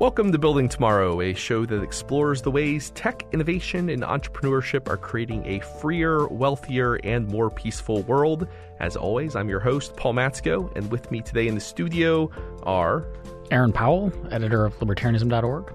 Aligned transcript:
Welcome 0.00 0.30
to 0.30 0.38
Building 0.38 0.68
Tomorrow, 0.68 1.20
a 1.22 1.34
show 1.34 1.66
that 1.66 1.82
explores 1.82 2.40
the 2.40 2.52
ways 2.52 2.90
tech, 2.90 3.26
innovation, 3.32 3.88
and 3.88 4.04
entrepreneurship 4.04 4.88
are 4.88 4.96
creating 4.96 5.44
a 5.44 5.58
freer, 5.58 6.28
wealthier, 6.28 7.00
and 7.02 7.26
more 7.26 7.50
peaceful 7.50 8.02
world. 8.02 8.46
As 8.78 8.94
always, 8.94 9.34
I'm 9.34 9.48
your 9.48 9.58
host, 9.58 9.96
Paul 9.96 10.14
Matzko, 10.14 10.70
and 10.76 10.88
with 10.92 11.10
me 11.10 11.20
today 11.20 11.48
in 11.48 11.56
the 11.56 11.60
studio 11.60 12.30
are 12.62 13.06
Aaron 13.50 13.72
Powell, 13.72 14.12
editor 14.30 14.64
of 14.64 14.78
libertarianism.org, 14.78 15.74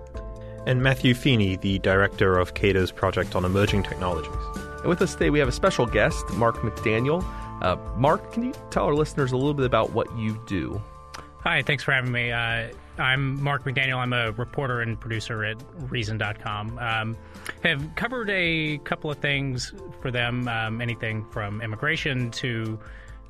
and 0.67 0.81
Matthew 0.81 1.15
Feeney, 1.15 1.57
the 1.57 1.79
director 1.79 2.39
of 2.39 2.53
Cato's 2.53 2.93
Project 2.93 3.35
on 3.35 3.43
Emerging 3.43 3.83
Technologies. 3.83 4.31
And 4.55 4.85
with 4.85 5.01
us 5.01 5.11
today, 5.11 5.31
we 5.31 5.39
have 5.39 5.49
a 5.49 5.53
special 5.53 5.85
guest, 5.85 6.23
Mark 6.35 6.55
McDaniel. 6.59 7.25
Uh, 7.61 7.75
Mark, 7.97 8.31
can 8.31 8.43
you 8.43 8.53
tell 8.69 8.85
our 8.85 8.95
listeners 8.95 9.33
a 9.33 9.35
little 9.35 9.53
bit 9.53 9.65
about 9.65 9.91
what 9.91 10.07
you 10.17 10.41
do? 10.47 10.81
Hi, 11.41 11.61
thanks 11.61 11.83
for 11.83 11.91
having 11.91 12.13
me. 12.13 12.31
Uh, 12.31 12.69
I'm 12.97 13.41
Mark 13.41 13.63
McDaniel. 13.63 13.97
I'm 13.97 14.13
a 14.13 14.31
reporter 14.31 14.81
and 14.81 14.99
producer 14.99 15.43
at 15.43 15.57
Reason.com. 15.89 16.77
Um, 16.77 17.17
have 17.63 17.95
covered 17.95 18.29
a 18.29 18.77
couple 18.79 19.09
of 19.09 19.17
things 19.17 19.73
for 20.01 20.11
them, 20.11 20.47
um, 20.47 20.79
anything 20.81 21.25
from 21.31 21.61
immigration 21.61 22.29
to 22.31 22.77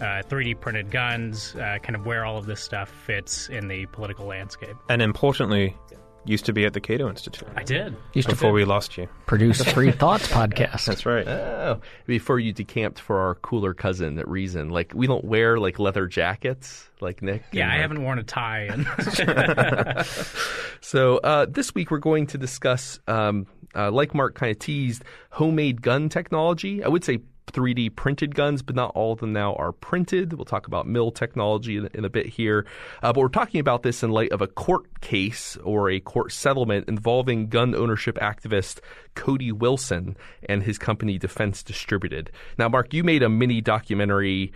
uh, 0.01 0.21
3D 0.23 0.59
printed 0.59 0.91
guns, 0.91 1.55
uh, 1.55 1.77
kind 1.81 1.95
of 1.95 2.05
where 2.05 2.25
all 2.25 2.37
of 2.37 2.45
this 2.45 2.61
stuff 2.61 2.89
fits 2.89 3.47
in 3.47 3.67
the 3.69 3.85
political 3.87 4.25
landscape. 4.25 4.75
And 4.89 5.01
importantly, 5.01 5.77
used 6.25 6.45
to 6.45 6.53
be 6.53 6.65
at 6.65 6.73
the 6.73 6.79
Cato 6.81 7.09
Institute. 7.09 7.47
I 7.55 7.63
did. 7.63 7.95
Used 8.13 8.27
before 8.29 8.49
to 8.49 8.53
we 8.53 8.65
lost 8.65 8.97
you. 8.97 9.07
produce 9.25 9.59
a 9.59 9.65
Free 9.73 9.91
Thoughts 9.91 10.27
podcast. 10.27 10.85
That's 10.85 11.05
right. 11.05 11.27
Oh, 11.27 11.81
before 12.05 12.39
you 12.39 12.53
decamped 12.53 12.99
for 12.99 13.19
our 13.19 13.35
cooler 13.35 13.73
cousin 13.73 14.17
at 14.19 14.27
Reason. 14.27 14.69
Like, 14.69 14.93
we 14.95 15.05
don't 15.07 15.25
wear, 15.25 15.59
like, 15.59 15.79
leather 15.79 16.07
jackets 16.07 16.89
like 17.01 17.21
Nick. 17.21 17.43
Yeah, 17.51 17.63
and, 17.63 17.71
I 17.71 17.75
like- 17.75 17.81
haven't 17.81 18.03
worn 18.03 18.19
a 18.19 18.23
tie. 18.23 18.69
And 18.71 18.87
So 20.81 21.17
uh, 21.17 21.45
this 21.49 21.73
week 21.75 21.91
we're 21.91 21.97
going 21.99 22.27
to 22.27 22.37
discuss, 22.37 22.99
um, 23.07 23.47
uh, 23.75 23.91
like 23.91 24.13
Mark 24.13 24.35
kind 24.35 24.51
of 24.51 24.59
teased, 24.59 25.03
homemade 25.31 25.81
gun 25.81 26.09
technology. 26.09 26.83
I 26.83 26.87
would 26.87 27.03
say 27.03 27.19
3D 27.47 27.95
printed 27.95 28.35
guns, 28.35 28.61
but 28.61 28.75
not 28.75 28.91
all 28.95 29.13
of 29.13 29.19
them 29.19 29.33
now 29.33 29.53
are 29.55 29.71
printed. 29.71 30.33
We'll 30.33 30.45
talk 30.45 30.67
about 30.67 30.87
mill 30.87 31.11
technology 31.11 31.77
in, 31.77 31.89
in 31.93 32.05
a 32.05 32.09
bit 32.09 32.25
here. 32.25 32.65
Uh, 33.01 33.13
but 33.13 33.21
we're 33.21 33.27
talking 33.27 33.59
about 33.59 33.83
this 33.83 34.03
in 34.03 34.11
light 34.11 34.31
of 34.31 34.41
a 34.41 34.47
court 34.47 35.01
case 35.01 35.57
or 35.63 35.89
a 35.89 35.99
court 35.99 36.31
settlement 36.31 36.87
involving 36.87 37.47
gun 37.47 37.75
ownership 37.75 38.17
activist 38.17 38.79
Cody 39.15 39.51
Wilson 39.51 40.17
and 40.49 40.63
his 40.63 40.77
company 40.77 41.17
Defense 41.17 41.63
Distributed. 41.63 42.31
Now, 42.57 42.69
Mark, 42.69 42.93
you 42.93 43.03
made 43.03 43.23
a 43.23 43.29
mini 43.29 43.61
documentary 43.61 44.51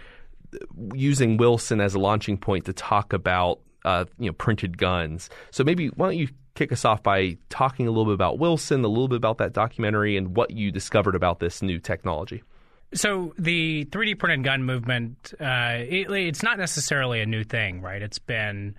using 0.93 1.37
Wilson 1.37 1.81
as 1.81 1.93
a 1.93 1.99
launching 1.99 2.37
point 2.37 2.65
to 2.65 2.73
talk 2.73 3.13
about 3.13 3.59
uh, 3.85 4.05
you 4.17 4.27
know 4.27 4.33
printed 4.33 4.77
guns. 4.77 5.29
So 5.51 5.63
maybe 5.63 5.87
why 5.89 6.07
don't 6.07 6.17
you 6.17 6.29
kick 6.55 6.71
us 6.71 6.85
off 6.85 7.03
by 7.03 7.37
talking 7.49 7.87
a 7.87 7.91
little 7.91 8.05
bit 8.05 8.15
about 8.15 8.39
Wilson, 8.39 8.83
a 8.83 8.87
little 8.87 9.07
bit 9.07 9.17
about 9.17 9.37
that 9.37 9.53
documentary, 9.53 10.17
and 10.17 10.35
what 10.35 10.51
you 10.51 10.71
discovered 10.71 11.15
about 11.15 11.39
this 11.39 11.61
new 11.61 11.79
technology. 11.79 12.43
So 12.93 13.33
the 13.37 13.85
3D 13.85 14.17
printed 14.17 14.43
gun 14.43 14.63
movement, 14.63 15.33
uh, 15.39 15.77
it, 15.79 16.09
it's 16.09 16.43
not 16.43 16.57
necessarily 16.57 17.21
a 17.21 17.25
new 17.25 17.43
thing, 17.43 17.81
right? 17.81 18.01
It's 18.01 18.19
been 18.19 18.75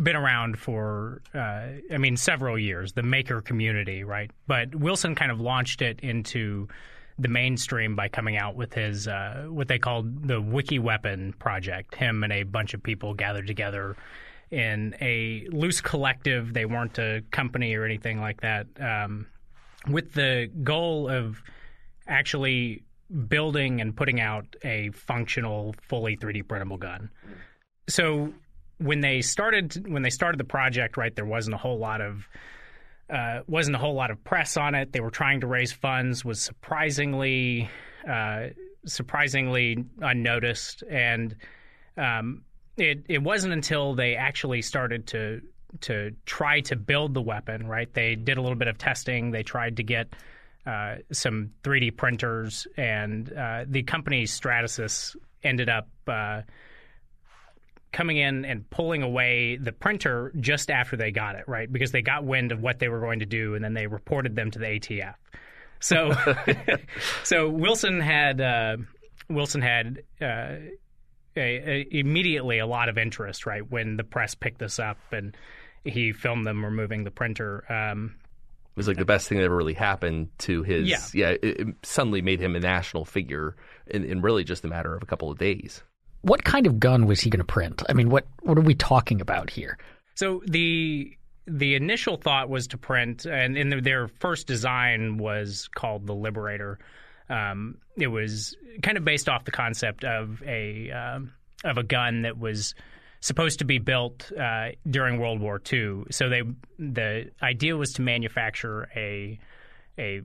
been 0.00 0.16
around 0.16 0.58
for, 0.58 1.20
uh, 1.34 1.66
I 1.92 1.98
mean, 1.98 2.16
several 2.16 2.58
years. 2.58 2.94
The 2.94 3.02
maker 3.02 3.42
community, 3.42 4.04
right? 4.04 4.30
But 4.46 4.74
Wilson 4.74 5.14
kind 5.14 5.30
of 5.30 5.38
launched 5.38 5.82
it 5.82 6.00
into 6.00 6.68
the 7.18 7.28
mainstream 7.28 7.94
by 7.94 8.08
coming 8.08 8.36
out 8.36 8.56
with 8.56 8.72
his 8.72 9.06
uh, 9.06 9.46
what 9.48 9.68
they 9.68 9.78
called 9.78 10.26
the 10.26 10.40
Wiki 10.40 10.78
Weapon 10.78 11.34
project. 11.34 11.94
Him 11.94 12.24
and 12.24 12.32
a 12.32 12.42
bunch 12.42 12.74
of 12.74 12.82
people 12.82 13.14
gathered 13.14 13.46
together 13.46 13.96
in 14.50 14.94
a 15.00 15.46
loose 15.50 15.80
collective. 15.80 16.54
They 16.54 16.64
weren't 16.64 16.98
a 16.98 17.22
company 17.30 17.74
or 17.74 17.84
anything 17.84 18.20
like 18.20 18.40
that, 18.40 18.66
um, 18.80 19.26
with 19.88 20.12
the 20.14 20.50
goal 20.62 21.08
of 21.08 21.42
actually 22.08 22.82
building 23.28 23.80
and 23.80 23.96
putting 23.96 24.20
out 24.20 24.56
a 24.64 24.90
functional, 24.90 25.74
fully 25.82 26.16
3D 26.16 26.46
printable 26.48 26.78
gun. 26.78 27.10
So 27.88 28.32
when 28.78 29.00
they 29.00 29.22
started 29.22 29.86
when 29.90 30.02
they 30.02 30.10
started 30.10 30.38
the 30.38 30.44
project, 30.44 30.96
right, 30.96 31.14
there 31.14 31.24
wasn't 31.24 31.54
a 31.54 31.58
whole 31.58 31.78
lot 31.78 32.00
of 32.00 32.28
uh, 33.10 33.40
wasn't 33.46 33.76
a 33.76 33.78
whole 33.78 33.94
lot 33.94 34.10
of 34.10 34.22
press 34.24 34.56
on 34.56 34.74
it. 34.74 34.92
They 34.92 35.00
were 35.00 35.10
trying 35.10 35.40
to 35.40 35.46
raise 35.46 35.72
funds, 35.72 36.24
was 36.24 36.40
surprisingly 36.40 37.68
uh, 38.08 38.48
surprisingly 38.86 39.84
unnoticed, 40.00 40.82
and 40.90 41.36
um, 41.96 42.42
it 42.76 43.04
it 43.08 43.22
wasn't 43.22 43.52
until 43.52 43.94
they 43.94 44.16
actually 44.16 44.62
started 44.62 45.06
to 45.08 45.42
to 45.80 46.12
try 46.26 46.60
to 46.60 46.76
build 46.76 47.14
the 47.14 47.22
weapon. 47.22 47.66
Right, 47.66 47.92
they 47.92 48.14
did 48.14 48.38
a 48.38 48.42
little 48.42 48.56
bit 48.56 48.68
of 48.68 48.78
testing. 48.78 49.30
They 49.30 49.42
tried 49.42 49.76
to 49.76 49.82
get 49.82 50.14
uh, 50.66 50.96
some 51.10 51.50
3D 51.62 51.96
printers, 51.96 52.66
and 52.76 53.32
uh, 53.32 53.64
the 53.66 53.82
company 53.82 54.24
Stratasys 54.24 55.16
ended 55.42 55.68
up 55.68 55.88
uh, 56.06 56.42
coming 57.92 58.16
in 58.16 58.44
and 58.44 58.68
pulling 58.70 59.02
away 59.02 59.56
the 59.56 59.72
printer 59.72 60.32
just 60.38 60.70
after 60.70 60.96
they 60.96 61.10
got 61.10 61.34
it, 61.34 61.44
right? 61.48 61.70
Because 61.70 61.90
they 61.90 62.02
got 62.02 62.24
wind 62.24 62.52
of 62.52 62.60
what 62.60 62.78
they 62.78 62.88
were 62.88 63.00
going 63.00 63.18
to 63.20 63.26
do, 63.26 63.54
and 63.54 63.64
then 63.64 63.74
they 63.74 63.86
reported 63.86 64.36
them 64.36 64.50
to 64.50 64.58
the 64.58 64.66
ATF. 64.66 65.14
So, 65.80 66.12
so 67.24 67.48
Wilson 67.50 68.00
had 68.00 68.40
uh, 68.40 68.76
Wilson 69.28 69.62
had. 69.62 70.02
Uh, 70.20 70.56
a, 71.34 71.40
a, 71.40 71.88
immediately 71.90 72.58
a 72.58 72.66
lot 72.66 72.90
of 72.90 72.98
interest, 72.98 73.46
right? 73.46 73.62
When 73.68 73.96
the 73.96 74.04
press 74.04 74.34
picked 74.34 74.58
this 74.58 74.78
up 74.78 74.98
and 75.12 75.34
he 75.84 76.12
filmed 76.12 76.46
them 76.46 76.64
removing 76.64 77.04
the 77.04 77.10
printer. 77.10 77.64
Um, 77.72 78.16
It 78.72 78.76
was 78.76 78.88
like 78.88 78.96
the 78.96 79.04
best 79.04 79.28
thing 79.28 79.36
that 79.36 79.44
ever 79.44 79.56
really 79.56 79.74
happened 79.74 80.30
to 80.38 80.62
his. 80.62 80.88
Yeah. 80.88 81.00
yeah 81.12 81.36
it, 81.42 81.60
it 81.60 81.68
suddenly 81.82 82.22
made 82.22 82.40
him 82.40 82.56
a 82.56 82.60
national 82.60 83.04
figure 83.04 83.54
in, 83.86 84.04
in 84.04 84.22
really 84.22 84.44
just 84.44 84.64
a 84.64 84.68
matter 84.68 84.94
of 84.94 85.02
a 85.02 85.06
couple 85.06 85.30
of 85.30 85.38
days. 85.38 85.82
What 86.22 86.44
kind 86.44 86.66
of 86.66 86.80
gun 86.80 87.06
was 87.06 87.20
he 87.20 87.28
going 87.28 87.40
to 87.40 87.44
print? 87.44 87.82
I 87.88 87.92
mean, 87.92 88.08
what 88.08 88.26
what 88.40 88.56
are 88.56 88.62
we 88.62 88.74
talking 88.74 89.20
about 89.20 89.50
here? 89.50 89.76
So 90.14 90.42
the 90.46 91.16
the 91.46 91.74
initial 91.74 92.16
thought 92.16 92.48
was 92.48 92.68
to 92.68 92.78
print, 92.78 93.26
and 93.26 93.58
in 93.58 93.68
the, 93.68 93.80
their 93.80 94.08
first 94.08 94.46
design 94.46 95.18
was 95.18 95.68
called 95.74 96.06
the 96.06 96.14
Liberator. 96.14 96.78
Um, 97.28 97.78
it 97.96 98.06
was 98.06 98.56
kind 98.82 98.96
of 98.96 99.04
based 99.04 99.28
off 99.28 99.44
the 99.44 99.50
concept 99.50 100.04
of 100.04 100.42
a 100.46 100.90
um, 100.90 101.32
of 101.64 101.76
a 101.76 101.82
gun 101.82 102.22
that 102.22 102.38
was 102.38 102.74
supposed 103.22 103.60
to 103.60 103.64
be 103.64 103.78
built 103.78 104.30
uh, 104.38 104.70
during 104.90 105.18
World 105.18 105.40
War 105.40 105.62
II. 105.72 106.04
So 106.10 106.28
they 106.28 106.42
the 106.78 107.30
idea 107.40 107.76
was 107.76 107.94
to 107.94 108.02
manufacture 108.02 108.90
a 108.94 109.38
a 109.98 110.22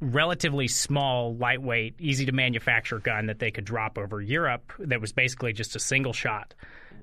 relatively 0.00 0.68
small, 0.68 1.36
lightweight, 1.36 1.96
easy 2.00 2.24
to 2.26 2.32
manufacture 2.32 3.00
gun 3.00 3.26
that 3.26 3.40
they 3.40 3.50
could 3.50 3.64
drop 3.64 3.98
over 3.98 4.20
Europe 4.20 4.72
that 4.78 5.00
was 5.00 5.12
basically 5.12 5.52
just 5.52 5.74
a 5.74 5.80
single 5.80 6.12
shot. 6.12 6.54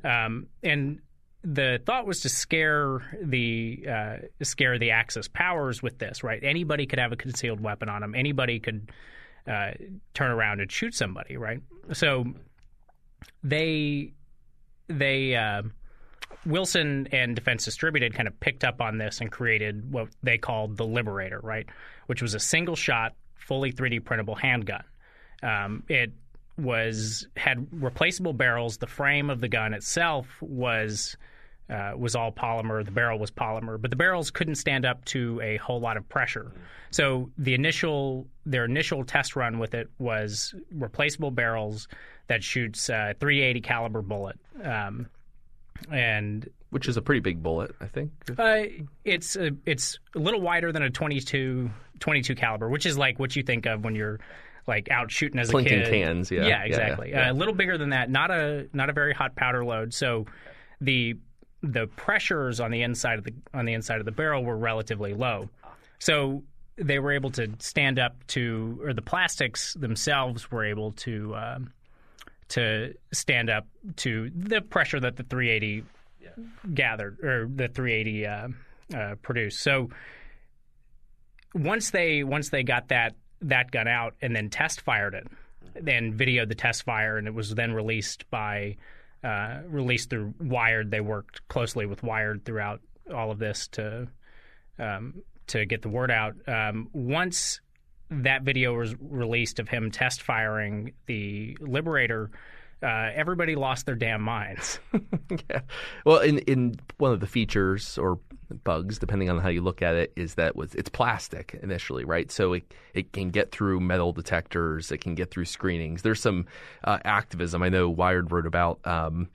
Um, 0.05 0.47
and 0.63 1.01
the 1.43 1.81
thought 1.85 2.07
was 2.07 2.21
to 2.21 2.29
scare 2.29 3.01
the 3.21 3.85
uh, 3.87 4.43
scare 4.43 4.79
the 4.79 4.91
Axis 4.91 5.27
powers 5.27 5.83
with 5.83 5.99
this, 5.99 6.23
right? 6.23 6.41
Anybody 6.41 6.85
could 6.85 6.99
have 6.99 7.11
a 7.11 7.17
concealed 7.17 7.59
weapon 7.59 7.89
on 7.89 8.01
them. 8.01 8.15
Anybody 8.15 8.59
could 8.61 8.89
uh, 9.47 9.71
turn 10.13 10.31
around 10.31 10.61
and 10.61 10.71
shoot 10.71 10.95
somebody, 10.95 11.35
right? 11.35 11.59
So 11.91 12.25
they 13.43 14.13
they 14.87 15.35
uh, 15.35 15.63
Wilson 16.45 17.07
and 17.11 17.35
Defense 17.35 17.65
Distributed 17.65 18.13
kind 18.13 18.27
of 18.27 18.39
picked 18.39 18.63
up 18.63 18.81
on 18.81 18.97
this 18.97 19.21
and 19.21 19.31
created 19.31 19.91
what 19.91 20.09
they 20.23 20.37
called 20.37 20.77
the 20.77 20.85
Liberator, 20.85 21.39
right? 21.41 21.65
Which 22.07 22.21
was 22.21 22.33
a 22.33 22.39
single 22.39 22.75
shot, 22.75 23.13
fully 23.35 23.71
3D 23.71 24.03
printable 24.03 24.35
handgun. 24.35 24.83
Um, 25.41 25.83
it 25.89 26.11
was 26.57 27.27
had 27.35 27.67
replaceable 27.71 28.33
barrels. 28.33 28.77
The 28.77 28.87
frame 28.87 29.29
of 29.29 29.41
the 29.41 29.47
gun 29.47 29.73
itself 29.73 30.27
was 30.41 31.17
uh, 31.69 31.93
was 31.97 32.15
all 32.15 32.31
polymer. 32.31 32.83
The 32.85 32.91
barrel 32.91 33.17
was 33.19 33.31
polymer, 33.31 33.81
but 33.81 33.89
the 33.89 33.95
barrels 33.97 34.29
couldn't 34.31 34.55
stand 34.55 34.85
up 34.85 35.03
to 35.05 35.39
a 35.41 35.57
whole 35.57 35.79
lot 35.79 35.97
of 35.97 36.07
pressure. 36.09 36.51
So 36.91 37.31
the 37.37 37.53
initial 37.53 38.27
their 38.45 38.65
initial 38.65 39.03
test 39.03 39.35
run 39.35 39.57
with 39.59 39.73
it 39.73 39.89
was 39.97 40.53
replaceable 40.71 41.31
barrels 41.31 41.87
that 42.27 42.43
shoots 42.43 42.89
uh, 42.89 43.13
380 43.19 43.61
caliber 43.61 44.01
bullet. 44.01 44.39
Um, 44.63 45.07
and 45.91 46.47
Which 46.69 46.87
is 46.87 46.97
a 46.97 47.01
pretty 47.01 47.19
big 47.19 47.41
bullet, 47.43 47.75
I 47.81 47.85
think. 47.87 48.11
uh, 48.39 48.63
it's 49.03 49.35
a, 49.35 49.51
it's 49.65 49.99
a 50.15 50.19
little 50.19 50.41
wider 50.41 50.71
than 50.71 50.83
a 50.83 50.89
22, 50.89 51.69
22 51.99 52.35
caliber, 52.35 52.69
which 52.69 52.85
is 52.85 52.97
like 52.97 53.19
what 53.19 53.35
you 53.35 53.43
think 53.43 53.65
of 53.65 53.83
when 53.83 53.95
you're 53.95 54.19
like 54.67 54.89
out 54.89 55.11
shooting 55.11 55.39
as 55.39 55.49
Clinking 55.51 55.81
a 55.81 55.83
kid. 55.83 55.91
cans, 55.91 56.31
yeah. 56.31 56.41
yeah, 56.41 56.47
Yeah, 56.47 56.63
exactly. 56.63 57.09
yeah. 57.11 57.29
Uh, 57.29 57.33
a 57.33 57.35
little 57.35 57.53
bigger 57.53 57.77
than 57.77 57.89
that. 57.89 58.09
Not 58.09 58.31
a 58.31 58.67
not 58.73 58.89
a 58.89 58.93
very 58.93 59.13
hot 59.13 59.35
powder 59.35 59.63
load. 59.65 59.93
So 59.93 60.25
the 60.81 61.17
the 61.71 61.87
pressures 61.95 62.59
on 62.59 62.71
the 62.71 62.83
inside 62.83 63.17
of 63.17 63.23
the 63.23 63.33
on 63.53 63.65
the 63.65 63.73
inside 63.73 63.99
of 63.99 64.05
the 64.05 64.11
barrel 64.11 64.43
were 64.43 64.57
relatively 64.57 65.13
low. 65.13 65.49
So 65.99 66.43
they 66.77 66.99
were 66.99 67.13
able 67.13 67.31
to 67.31 67.49
stand 67.59 67.99
up 67.99 68.15
to, 68.27 68.81
or 68.83 68.93
the 68.93 69.01
plastics 69.01 69.73
themselves 69.75 70.51
were 70.51 70.65
able 70.65 70.91
to 70.91 71.35
um, 71.35 71.71
to 72.49 72.93
stand 73.11 73.49
up 73.49 73.65
to 73.97 74.29
the 74.35 74.61
pressure 74.61 74.99
that 74.99 75.15
the 75.15 75.23
380 75.23 75.83
gathered, 76.73 77.19
or 77.23 77.47
the 77.47 77.67
380 77.67 78.27
uh, 78.27 78.47
uh, 78.95 79.15
produced. 79.21 79.61
So 79.61 79.89
once 81.53 81.91
they 81.91 82.23
once 82.23 82.49
they 82.49 82.63
got 82.63 82.89
that 82.89 83.15
that 83.41 83.71
gun 83.71 83.87
out 83.87 84.15
and 84.21 84.35
then 84.35 84.49
test 84.49 84.81
fired 84.81 85.13
it, 85.13 85.27
then 85.73 86.17
videoed 86.17 86.49
the 86.49 86.55
test 86.55 86.83
fire, 86.83 87.17
and 87.17 87.27
it 87.27 87.33
was 87.33 87.55
then 87.55 87.73
released 87.73 88.29
by 88.29 88.75
uh, 89.23 89.59
released 89.67 90.09
through 90.09 90.33
Wired. 90.39 90.91
They 90.91 91.01
worked 91.01 91.47
closely 91.47 91.85
with 91.85 92.03
Wired 92.03 92.45
throughout 92.45 92.81
all 93.13 93.31
of 93.31 93.39
this 93.39 93.67
to 93.69 94.07
um, 94.79 95.21
to 95.47 95.65
get 95.65 95.81
the 95.81 95.89
word 95.89 96.11
out. 96.11 96.35
Um, 96.47 96.89
once 96.93 97.61
that 98.09 98.43
video 98.43 98.75
was 98.75 98.95
released 98.99 99.59
of 99.59 99.69
him 99.69 99.91
test 99.91 100.21
firing 100.21 100.93
the 101.05 101.57
Liberator, 101.59 102.31
uh, 102.83 103.09
everybody 103.13 103.55
lost 103.55 103.85
their 103.85 103.95
damn 103.95 104.21
minds. 104.21 104.79
yeah. 105.49 105.61
Well, 106.05 106.19
in 106.19 106.39
in 106.39 106.75
one 106.97 107.11
of 107.11 107.19
the 107.19 107.27
features 107.27 107.97
or 107.97 108.19
bugs, 108.53 108.99
depending 108.99 109.29
on 109.29 109.39
how 109.39 109.49
you 109.49 109.61
look 109.61 109.81
at 109.81 109.95
it, 109.95 110.13
is 110.15 110.35
that 110.35 110.55
was 110.55 110.75
it's 110.75 110.89
plastic 110.89 111.59
initially, 111.61 112.05
right? 112.05 112.31
So 112.31 112.53
it 112.53 112.73
it 112.93 113.11
can 113.11 113.29
get 113.29 113.51
through 113.51 113.79
metal 113.79 114.13
detectors, 114.13 114.91
it 114.91 114.99
can 114.99 115.15
get 115.15 115.31
through 115.31 115.45
screenings. 115.45 116.01
There's 116.01 116.21
some 116.21 116.45
uh, 116.83 116.99
activism. 117.05 117.63
I 117.63 117.69
know 117.69 117.89
Wired 117.89 118.31
wrote 118.31 118.45
about 118.45 118.79
um, 118.85 119.29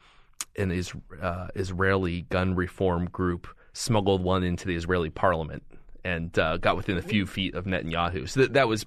an 0.57 0.71
is, 0.71 0.93
uh, 1.21 1.49
Israeli 1.55 2.23
gun 2.23 2.55
reform 2.55 3.07
group 3.07 3.49
smuggled 3.73 4.23
one 4.23 4.43
into 4.43 4.67
the 4.67 4.77
Israeli 4.77 5.11
parliament 5.11 5.63
and 6.05 6.37
uh, 6.39 6.57
got 6.57 6.77
within 6.77 6.97
a 6.97 7.03
few 7.03 7.27
feet 7.27 7.55
of 7.55 7.67
Netanyahu. 7.67 8.29
So 8.29 8.41
that, 8.41 8.55
that 8.55 8.69
was 8.69 8.87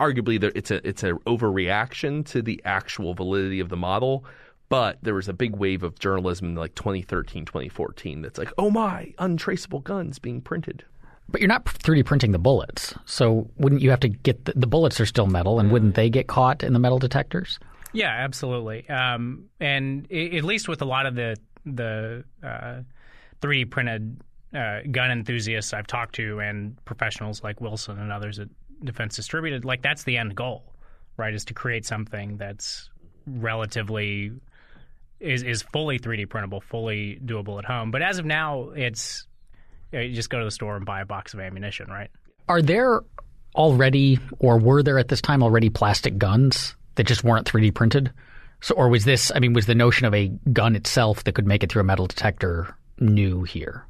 arguably 0.00 0.42
it's 0.54 0.70
a 0.70 0.86
it's 0.86 1.02
an 1.02 1.18
overreaction 1.26 2.24
to 2.26 2.42
the 2.42 2.60
actual 2.64 3.14
validity 3.14 3.60
of 3.60 3.68
the 3.68 3.76
model. 3.76 4.24
But 4.70 4.98
there 5.02 5.14
was 5.14 5.28
a 5.28 5.32
big 5.32 5.56
wave 5.56 5.82
of 5.82 5.98
journalism 5.98 6.50
in 6.50 6.54
like 6.54 6.76
2013, 6.76 7.44
2014 7.44 8.22
that's 8.22 8.38
like, 8.38 8.52
oh 8.56 8.70
my, 8.70 9.12
untraceable 9.18 9.80
guns 9.80 10.18
being 10.18 10.40
printed. 10.40 10.84
But 11.28 11.40
you're 11.40 11.48
not 11.48 11.64
3D 11.64 12.04
printing 12.06 12.30
the 12.30 12.38
bullets. 12.38 12.94
So 13.04 13.50
wouldn't 13.58 13.82
you 13.82 13.90
have 13.90 14.00
to 14.00 14.08
get 14.08 14.44
the, 14.44 14.52
the 14.54 14.68
bullets 14.68 15.00
are 15.00 15.06
still 15.06 15.26
metal 15.26 15.58
and 15.58 15.70
wouldn't 15.70 15.96
they 15.96 16.08
get 16.08 16.28
caught 16.28 16.62
in 16.62 16.72
the 16.72 16.78
metal 16.78 17.00
detectors? 17.00 17.58
Yeah, 17.92 18.10
absolutely. 18.10 18.88
Um, 18.88 19.46
and 19.58 20.06
it, 20.08 20.34
at 20.34 20.44
least 20.44 20.68
with 20.68 20.80
a 20.82 20.86
lot 20.86 21.04
of 21.04 21.14
the 21.14 21.36
the 21.66 22.24
uh, 22.42 22.80
3D 23.42 23.70
printed 23.70 24.20
uh, 24.54 24.80
gun 24.90 25.10
enthusiasts 25.10 25.72
I've 25.72 25.86
talked 25.88 26.14
to 26.14 26.40
and 26.40 26.82
professionals 26.84 27.42
like 27.42 27.60
Wilson 27.60 27.98
and 27.98 28.12
others 28.12 28.38
at 28.38 28.48
Defense 28.84 29.16
Distributed, 29.16 29.64
like 29.64 29.82
that's 29.82 30.04
the 30.04 30.16
end 30.16 30.36
goal, 30.36 30.72
right? 31.16 31.34
Is 31.34 31.44
to 31.46 31.54
create 31.54 31.84
something 31.84 32.36
that's 32.36 32.88
relatively 33.26 34.32
is 35.20 35.42
is 35.42 35.62
fully 35.62 35.98
3D 35.98 36.28
printable, 36.28 36.60
fully 36.60 37.20
doable 37.24 37.58
at 37.58 37.64
home. 37.64 37.90
But 37.90 38.02
as 38.02 38.18
of 38.18 38.24
now, 38.24 38.70
it's 38.70 39.26
you 39.92 40.14
just 40.14 40.30
go 40.30 40.38
to 40.38 40.44
the 40.44 40.50
store 40.50 40.76
and 40.76 40.86
buy 40.86 41.00
a 41.00 41.06
box 41.06 41.34
of 41.34 41.40
ammunition, 41.40 41.88
right? 41.88 42.10
Are 42.48 42.62
there 42.62 43.02
already, 43.54 44.18
or 44.38 44.58
were 44.58 44.82
there 44.82 44.98
at 44.98 45.08
this 45.08 45.20
time 45.20 45.42
already 45.42 45.68
plastic 45.68 46.18
guns 46.18 46.74
that 46.94 47.04
just 47.04 47.24
weren't 47.24 47.46
3D 47.46 47.74
printed? 47.74 48.12
So, 48.60 48.74
or 48.74 48.88
was 48.88 49.04
this? 49.04 49.32
I 49.34 49.38
mean, 49.38 49.52
was 49.52 49.66
the 49.66 49.74
notion 49.74 50.06
of 50.06 50.14
a 50.14 50.28
gun 50.52 50.76
itself 50.76 51.24
that 51.24 51.34
could 51.34 51.46
make 51.46 51.62
it 51.62 51.72
through 51.72 51.80
a 51.80 51.84
metal 51.84 52.06
detector 52.06 52.74
new 52.98 53.42
here? 53.42 53.86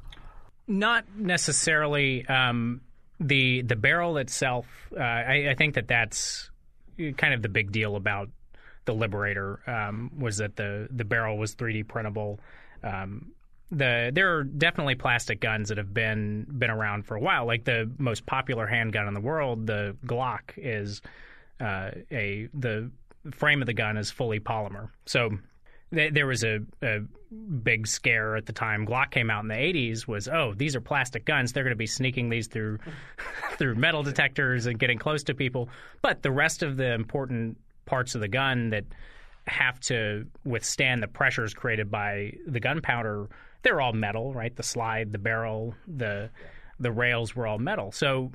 Not 0.67 1.05
necessarily. 1.17 2.25
Um, 2.27 2.81
the 3.19 3.61
the 3.61 3.75
barrel 3.75 4.17
itself, 4.17 4.65
uh, 4.97 5.01
I, 5.01 5.49
I, 5.51 5.55
think 5.55 5.75
that 5.75 5.87
that's 5.87 6.49
kind 7.17 7.33
of 7.33 7.41
the 7.41 7.49
big 7.49 7.71
deal 7.71 7.95
about 7.95 8.29
the 8.85 8.93
Liberator 8.93 9.59
um, 9.67 10.11
was 10.17 10.37
that 10.37 10.55
the 10.55 10.87
the 10.91 11.05
barrel 11.05 11.37
was 11.37 11.55
3D 11.55 11.87
printable. 11.87 12.39
Um, 12.83 13.31
the 13.71 14.11
there 14.13 14.35
are 14.37 14.43
definitely 14.43 14.95
plastic 14.95 15.39
guns 15.39 15.69
that 15.69 15.77
have 15.77 15.93
been 15.93 16.45
been 16.49 16.69
around 16.69 17.05
for 17.05 17.15
a 17.15 17.19
while. 17.19 17.45
Like 17.45 17.63
the 17.63 17.89
most 17.97 18.25
popular 18.25 18.67
handgun 18.67 19.07
in 19.07 19.13
the 19.13 19.21
world, 19.21 19.67
the 19.67 19.95
Glock, 20.05 20.53
is 20.57 21.01
uh, 21.59 21.91
a 22.11 22.49
the 22.53 22.91
frame 23.31 23.61
of 23.61 23.67
the 23.67 23.73
gun 23.73 23.97
is 23.97 24.11
fully 24.11 24.39
polymer. 24.39 24.89
So 25.05 25.37
there 25.91 26.25
was 26.25 26.43
a, 26.43 26.59
a, 26.81 26.99
big 27.63 27.87
scare 27.87 28.35
at 28.35 28.45
the 28.45 28.51
time 28.51 28.85
Glock 28.85 29.09
came 29.11 29.29
out 29.29 29.41
in 29.41 29.47
the 29.47 29.55
80s 29.55 30.05
was 30.05 30.27
oh 30.27 30.53
these 30.53 30.75
are 30.75 30.81
plastic 30.81 31.23
guns 31.23 31.53
they're 31.53 31.63
going 31.63 31.71
to 31.71 31.77
be 31.77 31.87
sneaking 31.87 32.27
these 32.27 32.47
through 32.47 32.77
through 33.57 33.75
metal 33.75 34.03
detectors 34.03 34.65
and 34.65 34.77
getting 34.77 34.97
close 34.97 35.23
to 35.23 35.33
people 35.33 35.69
but 36.01 36.21
the 36.23 36.31
rest 36.31 36.61
of 36.61 36.75
the 36.75 36.91
important 36.91 37.57
parts 37.91 38.15
of 38.15 38.21
the 38.21 38.27
gun 38.27 38.69
that 38.69 38.85
have 39.47 39.79
to 39.79 40.25
withstand 40.45 41.03
the 41.03 41.07
pressures 41.07 41.53
created 41.53 41.91
by 41.91 42.31
the 42.47 42.59
gunpowder 42.59 43.27
they're 43.63 43.81
all 43.81 43.93
metal 43.93 44.33
right 44.33 44.55
the 44.55 44.63
slide 44.63 45.11
the 45.11 45.17
barrel 45.17 45.75
the 45.87 46.29
the 46.79 46.91
rails 46.91 47.35
were 47.35 47.45
all 47.45 47.59
metal 47.59 47.91
so 47.91 48.31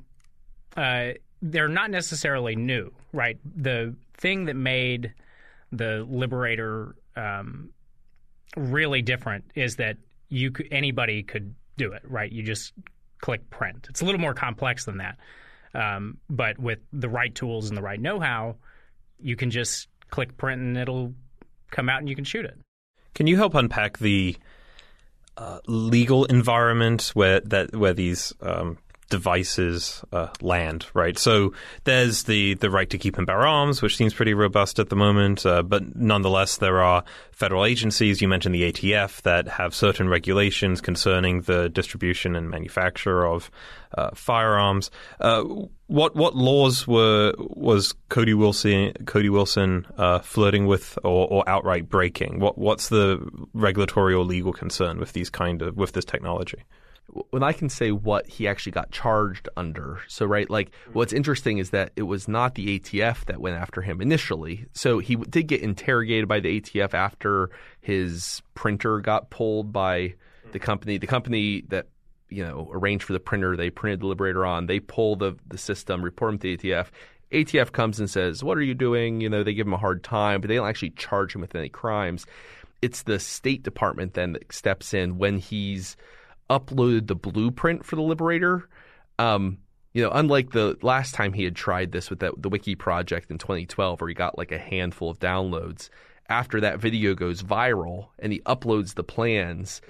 uh, 0.77 1.09
they're 1.41 1.67
not 1.67 1.89
necessarily 1.89 2.55
new 2.55 2.91
right 3.13 3.39
the 3.55 3.95
thing 4.13 4.45
that 4.45 4.55
made 4.55 5.13
the 5.71 6.05
liberator 6.09 6.95
um, 7.15 7.71
really 8.55 9.01
different 9.01 9.43
is 9.55 9.75
that 9.77 9.97
you 10.29 10.51
could, 10.51 10.67
anybody 10.71 11.23
could 11.23 11.53
do 11.77 11.91
it, 11.93 12.01
right? 12.05 12.31
You 12.31 12.43
just 12.43 12.73
click 13.19 13.49
print. 13.49 13.87
It's 13.89 14.01
a 14.01 14.05
little 14.05 14.21
more 14.21 14.33
complex 14.33 14.85
than 14.85 14.97
that, 14.97 15.17
um, 15.73 16.17
but 16.29 16.57
with 16.59 16.79
the 16.93 17.09
right 17.09 17.33
tools 17.33 17.69
and 17.69 17.77
the 17.77 17.81
right 17.81 17.99
know-how, 17.99 18.55
you 19.19 19.35
can 19.35 19.51
just 19.51 19.87
click 20.09 20.37
print 20.37 20.61
and 20.61 20.77
it'll 20.77 21.13
come 21.71 21.89
out 21.89 21.99
and 21.99 22.09
you 22.09 22.15
can 22.15 22.23
shoot 22.23 22.45
it. 22.45 22.57
Can 23.13 23.27
you 23.27 23.35
help 23.35 23.55
unpack 23.55 23.97
the 23.97 24.37
uh, 25.37 25.59
legal 25.67 26.25
environment 26.25 27.11
where 27.13 27.39
that 27.41 27.75
where 27.75 27.93
these 27.93 28.33
um, 28.41 28.77
devices 29.09 30.03
uh, 30.11 30.27
land, 30.41 30.85
right? 30.93 31.17
So 31.17 31.53
there's 31.83 32.23
the, 32.23 32.55
the 32.55 32.69
right 32.69 32.89
to 32.89 32.97
keep 32.97 33.17
and 33.17 33.25
bear 33.25 33.45
arms, 33.45 33.81
which 33.81 33.97
seems 33.97 34.13
pretty 34.13 34.33
robust 34.33 34.79
at 34.79 34.89
the 34.89 34.95
moment, 34.95 35.45
uh, 35.45 35.63
but 35.63 35.95
nonetheless, 35.95 36.57
there 36.57 36.81
are 36.81 37.03
federal 37.31 37.65
agencies, 37.65 38.21
you 38.21 38.27
mentioned 38.27 38.55
the 38.55 38.71
ATF, 38.71 39.21
that 39.21 39.47
have 39.47 39.73
certain 39.73 40.09
regulations 40.09 40.81
concerning 40.81 41.41
the 41.41 41.69
distribution 41.69 42.35
and 42.35 42.49
manufacture 42.49 43.25
of 43.25 43.51
uh, 43.97 44.09
firearms. 44.13 44.91
Uh, 45.19 45.43
what 45.87 46.15
what 46.15 46.35
laws 46.35 46.87
were 46.87 47.33
was 47.37 47.93
Cody 48.09 48.33
Wilson 48.33 48.93
Cody 49.05 49.29
Wilson 49.29 49.85
uh, 49.97 50.19
flirting 50.19 50.65
with 50.65 50.97
or, 51.03 51.27
or 51.29 51.47
outright 51.47 51.87
breaking? 51.87 52.39
What 52.39 52.57
what's 52.57 52.89
the 52.89 53.25
regulatory 53.53 54.13
or 54.13 54.25
legal 54.25 54.51
concern 54.51 54.99
with 54.99 55.13
these 55.13 55.29
kind 55.29 55.61
of 55.61 55.77
with 55.77 55.93
this 55.93 56.05
technology? 56.05 56.63
When 57.29 57.43
I 57.43 57.53
can 57.53 57.69
say 57.69 57.91
what 57.91 58.27
he 58.27 58.47
actually 58.47 58.73
got 58.73 58.91
charged 58.91 59.47
under. 59.55 59.99
So, 60.07 60.25
right, 60.25 60.49
like 60.49 60.71
mm-hmm. 60.71 60.93
what's 60.93 61.13
interesting 61.13 61.57
is 61.57 61.69
that 61.69 61.91
it 61.95 62.03
was 62.03 62.27
not 62.27 62.55
the 62.55 62.79
ATF 62.79 63.25
that 63.25 63.39
went 63.39 63.55
after 63.55 63.81
him 63.81 64.01
initially. 64.01 64.65
So 64.73 64.99
he 64.99 65.15
did 65.15 65.47
get 65.47 65.61
interrogated 65.61 66.27
by 66.27 66.39
the 66.39 66.59
ATF 66.59 66.93
after 66.93 67.49
his 67.81 68.41
printer 68.55 68.99
got 68.99 69.29
pulled 69.29 69.71
by 69.71 70.15
the 70.51 70.59
mm-hmm. 70.59 70.65
company. 70.65 70.97
The 70.97 71.07
company 71.07 71.63
that 71.69 71.87
you 72.29 72.45
know 72.45 72.69
arranged 72.73 73.05
for 73.05 73.13
the 73.13 73.19
printer 73.19 73.55
they 73.55 73.69
printed 73.69 74.01
the 74.01 74.07
Liberator 74.07 74.45
on. 74.45 74.65
They 74.65 74.79
pull 74.79 75.15
the 75.15 75.37
the 75.47 75.57
system, 75.57 76.03
report 76.03 76.33
him 76.33 76.39
to 76.39 76.57
the 76.57 76.71
ATF. 76.71 76.87
ATF 77.31 77.71
comes 77.71 77.99
and 77.99 78.09
says, 78.09 78.43
"What 78.43 78.57
are 78.57 78.63
you 78.63 78.73
doing?" 78.73 79.21
You 79.21 79.29
know, 79.29 79.43
they 79.43 79.53
give 79.53 79.67
him 79.67 79.73
a 79.73 79.77
hard 79.77 80.03
time, 80.03 80.41
but 80.41 80.49
they 80.49 80.55
don't 80.55 80.67
actually 80.67 80.91
charge 80.91 81.35
him 81.35 81.41
with 81.41 81.55
any 81.55 81.69
crimes. 81.69 82.25
It's 82.81 83.03
the 83.03 83.19
State 83.19 83.63
Department 83.63 84.13
then 84.13 84.33
that 84.33 84.51
steps 84.51 84.93
in 84.93 85.17
when 85.17 85.37
he's 85.37 85.97
uploaded 86.49 87.07
the 87.07 87.15
blueprint 87.15 87.85
for 87.85 87.95
the 87.95 88.01
Liberator. 88.01 88.67
Um, 89.19 89.59
you 89.93 90.03
know, 90.03 90.11
unlike 90.11 90.51
the 90.51 90.77
last 90.81 91.15
time 91.15 91.33
he 91.33 91.43
had 91.43 91.55
tried 91.55 91.91
this 91.91 92.09
with 92.09 92.19
the, 92.19 92.31
the 92.37 92.49
Wiki 92.49 92.75
project 92.75 93.31
in 93.31 93.37
2012, 93.37 93.99
where 93.99 94.07
he 94.07 94.13
got 94.13 94.37
like 94.37 94.51
a 94.51 94.57
handful 94.57 95.09
of 95.09 95.19
downloads. 95.19 95.89
After 96.29 96.59
that 96.61 96.79
video 96.79 97.15
goes 97.15 97.41
viral 97.41 98.09
and 98.19 98.33
he 98.33 98.41
uploads 98.41 98.95
the 98.95 99.03
plans, 99.03 99.81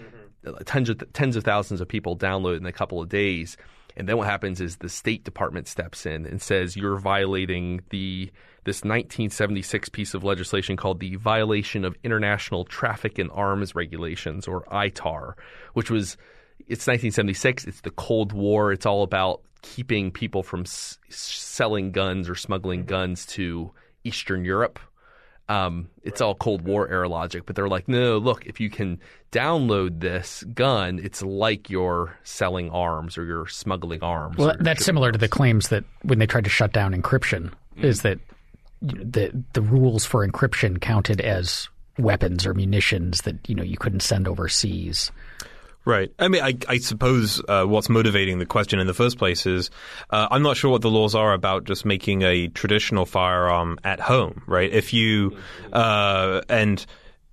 mm-hmm. 0.45 0.63
tens 0.63 0.89
of 0.89 1.03
tens 1.13 1.35
of 1.35 1.43
thousands 1.43 1.81
of 1.81 1.87
people 1.87 2.15
download 2.15 2.57
in 2.57 2.65
a 2.65 2.71
couple 2.71 3.01
of 3.01 3.09
days. 3.09 3.57
And 3.97 4.07
then 4.07 4.17
what 4.17 4.27
happens 4.27 4.61
is 4.61 4.77
the 4.77 4.89
State 4.89 5.23
Department 5.23 5.67
steps 5.67 6.05
in 6.05 6.27
and 6.27 6.39
says 6.39 6.77
you're 6.77 6.99
violating 6.99 7.81
the 7.89 8.31
this 8.63 8.83
1976 8.83 9.89
piece 9.89 10.13
of 10.13 10.23
legislation 10.23 10.77
called 10.77 10.99
the 10.99 11.15
Violation 11.15 11.83
of 11.83 11.95
International 12.03 12.65
Traffic 12.65 13.17
in 13.17 13.29
Arms 13.31 13.73
Regulations, 13.75 14.47
or 14.47 14.63
ITAR, 14.65 15.33
which 15.73 15.89
was 15.89 16.17
it's 16.59 16.87
1976. 16.87 17.65
It's 17.65 17.81
the 17.81 17.91
Cold 17.91 18.33
War. 18.33 18.71
It's 18.71 18.85
all 18.85 19.03
about 19.03 19.41
keeping 19.61 20.11
people 20.11 20.43
from 20.43 20.61
s- 20.61 20.97
selling 21.09 21.91
guns 21.91 22.29
or 22.29 22.35
smuggling 22.35 22.85
guns 22.85 23.25
to 23.27 23.71
Eastern 24.03 24.45
Europe. 24.45 24.79
Um, 25.49 25.89
it's 26.03 26.19
all 26.19 26.35
Cold 26.35 26.61
War 26.63 26.89
era 26.89 27.07
logic, 27.07 27.45
but 27.45 27.55
they're 27.55 27.69
like, 27.69 27.87
no, 27.87 28.17
look, 28.17 28.45
if 28.45 28.59
you 28.59 28.69
can 28.69 28.99
download 29.31 30.01
this 30.01 30.43
gun, 30.53 30.99
it's 31.01 31.21
like 31.21 31.69
you're 31.69 32.17
selling 32.23 32.69
arms 32.71 33.17
or 33.17 33.23
you're 33.23 33.47
smuggling 33.47 34.03
arms. 34.03 34.37
Well, 34.37 34.55
that's 34.59 34.83
similar 34.83 35.07
arms. 35.07 35.15
to 35.15 35.19
the 35.19 35.29
claims 35.29 35.69
that 35.69 35.85
when 36.01 36.19
they 36.19 36.25
tried 36.27 36.43
to 36.43 36.49
shut 36.49 36.73
down 36.73 36.93
encryption, 36.93 37.51
mm-hmm. 37.51 37.85
is 37.85 38.01
that 38.01 38.19
the 38.81 39.31
the 39.53 39.61
rules 39.61 40.05
for 40.05 40.27
encryption 40.27 40.81
counted 40.81 41.21
as 41.21 41.69
weapons 41.97 42.45
or 42.45 42.53
munitions 42.53 43.21
that 43.21 43.47
you 43.49 43.55
know 43.55 43.63
you 43.63 43.77
couldn't 43.77 44.01
send 44.01 44.27
overseas. 44.27 45.11
Right. 45.87 46.11
I 46.19 46.27
mean, 46.27 46.43
I, 46.43 46.53
I 46.67 46.79
suppose 46.79 47.41
uh, 47.47 47.63
what's 47.63 47.87
motivating 47.87 48.39
the 48.39 48.45
question 48.45 48.79
in 48.79 48.87
the 48.87 48.93
first 48.93 49.17
place 49.17 49.45
is 49.45 49.71
uh, 50.09 50.27
I'm 50.29 50.43
not 50.43 50.57
sure 50.57 50.69
what 50.69 50.81
the 50.81 50.89
laws 50.91 51.15
are 51.15 51.31
about 51.31 51.63
just 51.63 51.85
making 51.85 52.23
a 52.23 52.49
traditional 52.49 53.05
firearm 53.05 53.79
at 53.85 54.01
home, 54.01 54.43
right? 54.47 54.69
If 54.69 54.91
you 54.91 55.37
uh, 55.71 56.41
and 56.49 56.85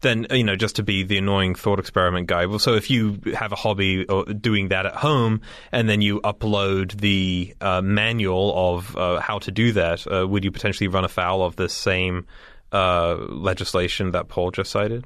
then 0.02 0.28
you 0.30 0.44
know 0.44 0.54
just 0.54 0.76
to 0.76 0.84
be 0.84 1.02
the 1.02 1.18
annoying 1.18 1.56
thought 1.56 1.80
experiment 1.80 2.28
guy. 2.28 2.46
Well, 2.46 2.60
so 2.60 2.74
if 2.74 2.90
you 2.90 3.18
have 3.34 3.50
a 3.50 3.56
hobby 3.56 4.06
or 4.06 4.24
doing 4.26 4.68
that 4.68 4.86
at 4.86 4.94
home, 4.94 5.40
and 5.72 5.88
then 5.88 6.00
you 6.00 6.20
upload 6.20 7.00
the 7.00 7.56
uh, 7.60 7.82
manual 7.82 8.76
of 8.76 8.96
uh, 8.96 9.18
how 9.18 9.40
to 9.40 9.50
do 9.50 9.72
that, 9.72 10.06
uh, 10.06 10.28
would 10.28 10.44
you 10.44 10.52
potentially 10.52 10.86
run 10.86 11.04
afoul 11.04 11.42
of 11.42 11.56
the 11.56 11.68
same 11.68 12.24
uh, 12.70 13.16
legislation 13.16 14.12
that 14.12 14.28
Paul 14.28 14.52
just 14.52 14.70
cited? 14.70 15.04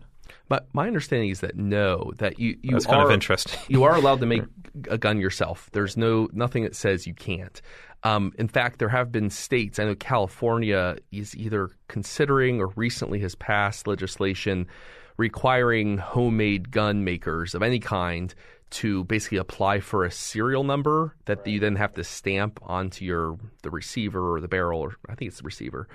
My, 0.48 0.60
my 0.72 0.86
understanding 0.86 1.30
is 1.30 1.40
that 1.40 1.56
no, 1.56 2.12
that 2.16 2.38
you, 2.38 2.56
you 2.62 2.72
That's 2.72 2.86
are 2.86 2.92
kind 2.92 3.04
of 3.04 3.10
interesting. 3.10 3.60
you 3.68 3.84
are 3.84 3.94
allowed 3.94 4.20
to 4.20 4.26
make 4.34 4.44
a 4.88 4.98
gun 4.98 5.20
yourself. 5.20 5.68
There's 5.72 5.96
no 5.96 6.28
nothing 6.32 6.62
that 6.64 6.74
says 6.74 7.06
you 7.06 7.14
can't. 7.14 7.60
Um, 8.04 8.32
in 8.38 8.48
fact, 8.48 8.78
there 8.78 8.88
have 8.88 9.10
been 9.10 9.28
states. 9.28 9.78
I 9.78 9.84
know 9.84 9.94
California 9.94 10.96
is 11.10 11.36
either 11.36 11.70
considering 11.88 12.60
or 12.60 12.68
recently 12.76 13.18
has 13.20 13.34
passed 13.34 13.86
legislation 13.86 14.68
requiring 15.16 15.98
homemade 15.98 16.70
gun 16.70 17.02
makers 17.02 17.54
of 17.54 17.62
any 17.62 17.80
kind 17.80 18.34
to 18.70 19.04
basically 19.04 19.38
apply 19.38 19.80
for 19.80 20.04
a 20.04 20.10
serial 20.10 20.62
number 20.62 21.16
that 21.24 21.46
you 21.46 21.58
then 21.58 21.76
have 21.76 21.94
to 21.94 22.04
stamp 22.04 22.60
onto 22.62 23.04
your 23.04 23.38
the 23.62 23.70
receiver 23.70 24.34
or 24.34 24.40
the 24.40 24.48
barrel, 24.48 24.80
or 24.80 24.96
I 25.08 25.14
think 25.14 25.30
it's 25.30 25.38
the 25.38 25.44
receiver, 25.44 25.88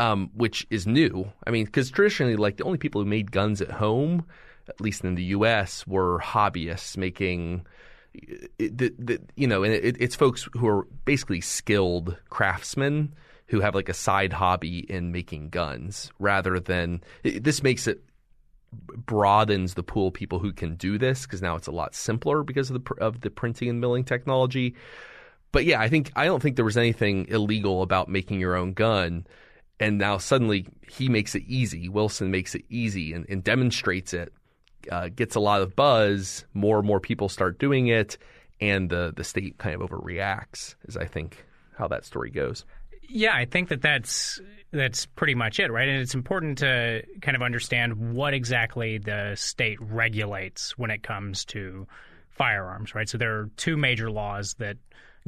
um, 0.00 0.30
which 0.34 0.66
is 0.70 0.86
new. 0.86 1.30
I 1.46 1.50
mean, 1.50 1.66
because 1.66 1.90
traditionally, 1.90 2.36
like 2.36 2.56
the 2.56 2.64
only 2.64 2.78
people 2.78 3.02
who 3.02 3.08
made 3.08 3.30
guns 3.30 3.60
at 3.60 3.70
home, 3.70 4.24
at 4.66 4.80
least 4.80 5.04
in 5.04 5.14
the 5.14 5.24
U.S., 5.24 5.86
were 5.86 6.18
hobbyists 6.20 6.96
making. 6.96 7.66
The, 8.58 8.92
the, 8.98 9.20
you 9.36 9.46
know, 9.46 9.62
and 9.62 9.72
it, 9.72 9.96
it's 10.00 10.16
folks 10.16 10.48
who 10.54 10.66
are 10.66 10.84
basically 11.04 11.40
skilled 11.40 12.16
craftsmen 12.28 13.14
who 13.46 13.60
have 13.60 13.74
like 13.74 13.88
a 13.88 13.94
side 13.94 14.32
hobby 14.32 14.78
in 14.90 15.12
making 15.12 15.50
guns 15.50 16.10
rather 16.18 16.58
than 16.58 17.02
this 17.22 17.62
makes 17.62 17.86
it 17.86 18.02
broadens 18.72 19.74
the 19.74 19.82
pool 19.82 20.08
of 20.08 20.14
people 20.14 20.38
who 20.38 20.52
can 20.52 20.74
do 20.76 20.98
this 20.98 21.22
because 21.22 21.42
now 21.42 21.54
it's 21.56 21.66
a 21.66 21.72
lot 21.72 21.94
simpler 21.94 22.42
because 22.42 22.70
of 22.70 22.82
the 22.82 22.94
of 22.96 23.20
the 23.20 23.30
printing 23.30 23.68
and 23.68 23.80
milling 23.80 24.04
technology. 24.04 24.74
But 25.52 25.64
yeah, 25.64 25.80
I 25.80 25.88
think 25.88 26.10
I 26.16 26.24
don't 26.24 26.40
think 26.42 26.56
there 26.56 26.64
was 26.64 26.76
anything 26.76 27.26
illegal 27.28 27.82
about 27.82 28.08
making 28.08 28.40
your 28.40 28.56
own 28.56 28.72
gun. 28.72 29.26
And 29.80 29.98
now 29.98 30.18
suddenly 30.18 30.66
he 30.88 31.08
makes 31.08 31.34
it 31.34 31.42
easy. 31.46 31.88
Wilson 31.88 32.30
makes 32.30 32.54
it 32.54 32.64
easy 32.68 33.14
and, 33.14 33.26
and 33.28 33.42
demonstrates 33.42 34.12
it, 34.12 34.32
uh, 34.92 35.08
gets 35.08 35.34
a 35.34 35.40
lot 35.40 35.62
of 35.62 35.74
buzz. 35.74 36.44
More 36.52 36.78
and 36.78 36.86
more 36.86 37.00
people 37.00 37.28
start 37.30 37.58
doing 37.58 37.88
it, 37.88 38.18
and 38.60 38.90
the 38.90 39.12
the 39.16 39.24
state 39.24 39.58
kind 39.58 39.74
of 39.74 39.88
overreacts. 39.88 40.74
Is 40.86 40.96
I 40.96 41.06
think 41.06 41.44
how 41.76 41.88
that 41.88 42.04
story 42.04 42.30
goes. 42.30 42.64
Yeah, 43.08 43.34
I 43.34 43.46
think 43.46 43.70
that 43.70 43.82
that's 43.82 44.40
that's 44.70 45.06
pretty 45.06 45.34
much 45.34 45.58
it, 45.58 45.72
right? 45.72 45.88
And 45.88 46.00
it's 46.00 46.14
important 46.14 46.58
to 46.58 47.02
kind 47.22 47.34
of 47.34 47.42
understand 47.42 48.14
what 48.14 48.34
exactly 48.34 48.98
the 48.98 49.34
state 49.34 49.78
regulates 49.80 50.78
when 50.78 50.90
it 50.90 51.02
comes 51.02 51.44
to 51.46 51.88
firearms, 52.28 52.94
right? 52.94 53.08
So 53.08 53.18
there 53.18 53.36
are 53.38 53.50
two 53.56 53.76
major 53.76 54.10
laws 54.10 54.54
that 54.58 54.76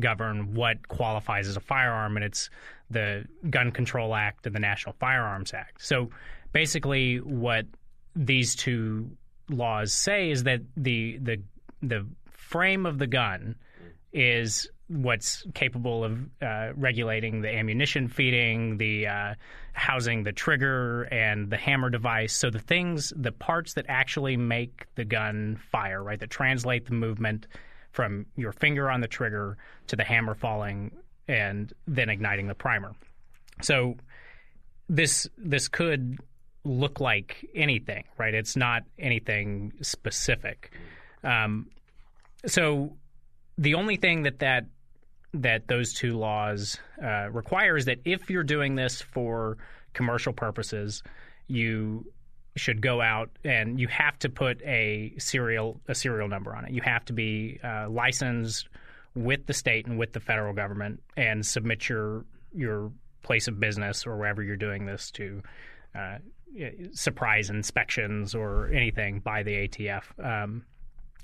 govern 0.00 0.54
what 0.54 0.88
qualifies 0.88 1.48
as 1.48 1.56
a 1.56 1.60
firearm, 1.60 2.16
and 2.16 2.24
it's 2.24 2.50
the 2.90 3.24
Gun 3.48 3.70
Control 3.70 4.14
Act 4.14 4.46
and 4.46 4.54
the 4.54 4.60
National 4.60 4.94
Firearms 4.98 5.52
Act. 5.54 5.84
So 5.84 6.10
basically, 6.52 7.18
what 7.18 7.66
these 8.14 8.54
two 8.54 9.10
laws 9.48 9.92
say 9.92 10.30
is 10.30 10.44
that 10.44 10.60
the 10.76 11.18
the 11.18 11.42
the 11.82 12.06
frame 12.30 12.86
of 12.86 12.98
the 12.98 13.06
gun 13.06 13.56
is 14.12 14.68
what's 14.88 15.44
capable 15.54 16.04
of 16.04 16.18
uh, 16.42 16.72
regulating 16.76 17.40
the 17.40 17.48
ammunition 17.48 18.08
feeding, 18.08 18.76
the 18.76 19.06
uh, 19.06 19.34
housing 19.72 20.22
the 20.22 20.32
trigger 20.32 21.04
and 21.04 21.48
the 21.50 21.56
hammer 21.56 21.88
device. 21.88 22.34
So 22.34 22.50
the 22.50 22.58
things, 22.58 23.12
the 23.16 23.32
parts 23.32 23.74
that 23.74 23.86
actually 23.88 24.36
make 24.36 24.86
the 24.94 25.04
gun 25.04 25.58
fire, 25.70 26.02
right, 26.02 26.20
that 26.20 26.30
translate 26.30 26.86
the 26.86 26.94
movement 26.94 27.46
from 27.92 28.26
your 28.36 28.52
finger 28.52 28.90
on 28.90 29.00
the 29.00 29.08
trigger 29.08 29.56
to 29.86 29.96
the 29.96 30.04
hammer 30.04 30.34
falling 30.34 30.90
and 31.28 31.72
then 31.86 32.08
igniting 32.08 32.48
the 32.48 32.54
primer. 32.54 32.94
So 33.62 33.96
this 34.88 35.28
this 35.38 35.68
could 35.68 36.18
look 36.64 37.00
like 37.00 37.48
anything, 37.54 38.04
right? 38.18 38.34
It's 38.34 38.56
not 38.56 38.82
anything 38.98 39.72
specific. 39.82 40.72
Um, 41.24 41.70
so 42.46 42.96
the 43.58 43.74
only 43.74 43.96
thing 43.96 44.22
that 44.22 44.40
that 44.40 44.66
that 45.34 45.66
those 45.68 45.94
two 45.94 46.18
laws 46.18 46.78
uh, 47.02 47.30
require 47.30 47.76
is 47.76 47.86
that 47.86 47.98
if 48.04 48.28
you're 48.28 48.42
doing 48.42 48.74
this 48.74 49.00
for 49.00 49.56
commercial 49.94 50.32
purposes, 50.32 51.02
you 51.46 52.06
should 52.56 52.82
go 52.82 53.00
out 53.00 53.30
and 53.44 53.80
you 53.80 53.88
have 53.88 54.18
to 54.18 54.28
put 54.28 54.60
a 54.62 55.14
serial 55.18 55.80
a 55.88 55.94
serial 55.94 56.28
number 56.28 56.54
on 56.54 56.66
it. 56.66 56.72
You 56.72 56.82
have 56.82 57.04
to 57.06 57.12
be 57.12 57.58
uh, 57.64 57.88
licensed 57.88 58.68
with 59.14 59.46
the 59.46 59.54
state 59.54 59.86
and 59.86 59.98
with 59.98 60.12
the 60.12 60.20
federal 60.20 60.54
government 60.54 61.02
and 61.16 61.44
submit 61.44 61.88
your 61.88 62.24
your 62.54 62.92
place 63.22 63.48
of 63.48 63.58
business 63.58 64.06
or 64.06 64.16
wherever 64.16 64.42
you're 64.42 64.56
doing 64.56 64.84
this 64.84 65.10
to 65.12 65.42
uh, 65.94 66.18
surprise 66.92 67.50
inspections 67.50 68.34
or 68.34 68.68
anything 68.68 69.20
by 69.20 69.42
the 69.42 69.68
ATF. 69.68 70.02
Um, 70.22 70.64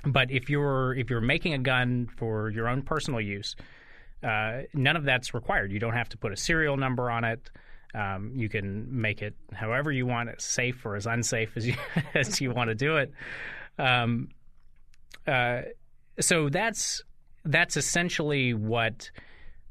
but 0.04 0.30
if 0.30 0.48
you're 0.48 0.94
if 0.94 1.10
you're 1.10 1.20
making 1.20 1.54
a 1.54 1.58
gun 1.58 2.08
for 2.16 2.50
your 2.50 2.68
own 2.68 2.82
personal 2.82 3.20
use, 3.20 3.56
uh, 4.22 4.62
none 4.72 4.96
of 4.96 5.04
that's 5.04 5.34
required. 5.34 5.72
You 5.72 5.78
don't 5.78 5.94
have 5.94 6.08
to 6.10 6.16
put 6.16 6.32
a 6.32 6.36
serial 6.36 6.76
number 6.76 7.10
on 7.10 7.24
it. 7.24 7.50
Um, 7.94 8.32
you 8.34 8.48
can 8.48 9.00
make 9.00 9.22
it 9.22 9.34
however 9.52 9.90
you 9.90 10.06
want, 10.06 10.28
it, 10.28 10.40
safe 10.40 10.84
or 10.84 10.94
as 10.96 11.06
unsafe 11.06 11.56
as 11.56 11.66
you 11.66 11.74
as 12.14 12.40
you 12.40 12.50
want 12.52 12.68
to 12.68 12.74
do 12.74 12.96
it. 12.96 13.12
Um, 13.78 14.28
uh, 15.26 15.62
so 16.20 16.48
that's 16.48 17.02
that's 17.44 17.76
essentially 17.76 18.54
what 18.54 19.10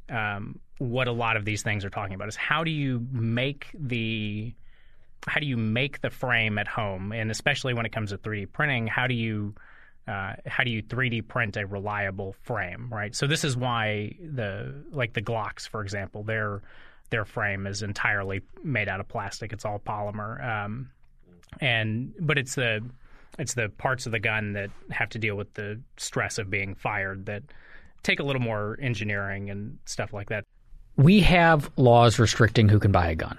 um, 0.10 0.60
what 0.80 1.08
a 1.08 1.12
lot 1.12 1.38
of 1.38 1.46
these 1.46 1.64
things 1.64 1.84
are 1.86 1.90
talking 1.90 2.16
about 2.16 2.28
is 2.28 2.36
how 2.36 2.64
do 2.64 2.72
you 2.72 3.06
make 3.12 3.68
the 3.74 4.54
how 5.28 5.40
do 5.40 5.46
you 5.46 5.58
make 5.58 6.02
the 6.02 6.10
frame 6.10 6.58
at 6.58 6.68
home, 6.68 7.12
and 7.12 7.30
especially 7.32 7.74
when 7.74 7.86
it 7.86 7.92
comes 7.92 8.12
to 8.12 8.18
3D 8.18 8.52
printing, 8.52 8.88
how 8.88 9.08
do 9.08 9.14
you 9.14 9.54
uh, 10.08 10.34
how 10.46 10.64
do 10.64 10.72
you 10.72 10.82
3D 10.82 11.28
print 11.28 11.58
a 11.58 11.66
reliable 11.66 12.34
frame, 12.44 12.88
right? 12.90 13.14
So 13.14 13.28
this 13.28 13.44
is 13.44 13.58
why 13.58 14.16
the 14.22 14.74
like 14.92 15.14
the 15.14 15.22
Glocks, 15.22 15.68
for 15.68 15.82
example, 15.82 16.24
their 16.24 16.62
their 17.10 17.26
frame 17.26 17.68
is 17.68 17.82
entirely 17.82 18.42
made 18.64 18.90
out 18.90 19.00
of 19.00 19.08
plastic. 19.08 19.54
It's 19.54 19.66
all 19.66 19.80
polymer, 19.80 20.44
um, 20.46 20.90
and 21.60 22.14
but 22.20 22.38
it's 22.38 22.56
the 22.56 22.84
it's 23.40 23.54
the 23.54 23.70
parts 23.70 24.06
of 24.06 24.12
the 24.12 24.20
gun 24.20 24.54
that 24.54 24.70
have 24.92 25.10
to 25.10 25.20
deal 25.20 25.36
with 25.36 25.54
the 25.54 25.80
stress 25.98 26.38
of 26.38 26.50
being 26.50 26.76
fired 26.76 27.26
that 27.28 27.44
take 28.04 28.20
a 28.20 28.24
little 28.24 28.42
more 28.42 28.78
engineering 28.82 29.50
and 29.50 29.78
stuff 29.86 30.14
like 30.14 30.30
that. 30.30 30.44
We 30.96 31.20
have 31.22 31.70
laws 31.78 32.18
restricting 32.18 32.70
who 32.70 32.80
can 32.80 32.92
buy 32.92 33.10
a 33.10 33.16
gun. 33.16 33.38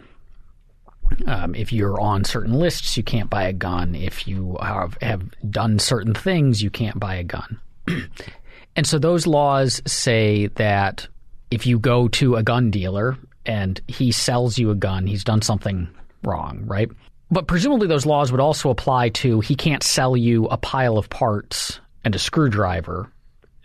Um, 1.27 1.55
if 1.55 1.73
you're 1.73 2.01
on 2.01 2.25
certain 2.25 2.53
lists, 2.53 2.97
you 2.97 3.03
can't 3.03 3.31
buy 3.31 3.45
a 3.45 3.53
gun. 3.53 3.95
If 3.95 4.29
you 4.29 4.57
have, 4.61 4.97
have 5.01 5.23
done 5.51 5.79
certain 5.79 6.15
things, 6.15 6.63
you 6.63 6.71
can't 6.71 7.01
buy 7.01 7.17
a 7.17 7.25
gun. 7.25 7.61
and 8.77 8.87
so 8.87 8.99
those 8.99 9.27
laws 9.27 9.81
say 9.87 10.49
that 10.57 11.09
if 11.51 11.67
you 11.67 11.79
go 11.79 12.09
to 12.09 12.37
a 12.37 12.43
gun 12.43 12.71
dealer 12.71 13.17
and 13.49 13.81
he 13.89 14.13
sells 14.13 14.59
you 14.59 14.71
a 14.71 14.75
gun, 14.75 15.07
he's 15.07 15.25
done 15.25 15.43
something 15.43 15.89
wrong, 16.23 16.63
right? 16.67 16.89
But 17.31 17.49
presumably 17.49 17.89
those 17.89 18.07
laws 18.07 18.31
would 18.31 18.41
also 18.41 18.71
apply 18.71 19.09
to 19.11 19.41
he 19.41 19.57
can't 19.57 19.83
sell 19.83 20.17
you 20.17 20.47
a 20.47 20.57
pile 20.57 20.99
of 20.99 21.11
parts 21.11 21.81
and 22.05 22.15
a 22.15 22.19
screwdriver 22.19 23.11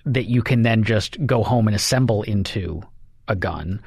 that 0.06 0.26
you 0.26 0.42
can 0.42 0.64
then 0.64 0.84
just 0.84 1.24
go 1.26 1.44
home 1.44 1.68
and 1.68 1.76
assemble 1.76 2.24
into 2.24 2.82
a 3.28 3.36
gun 3.36 3.82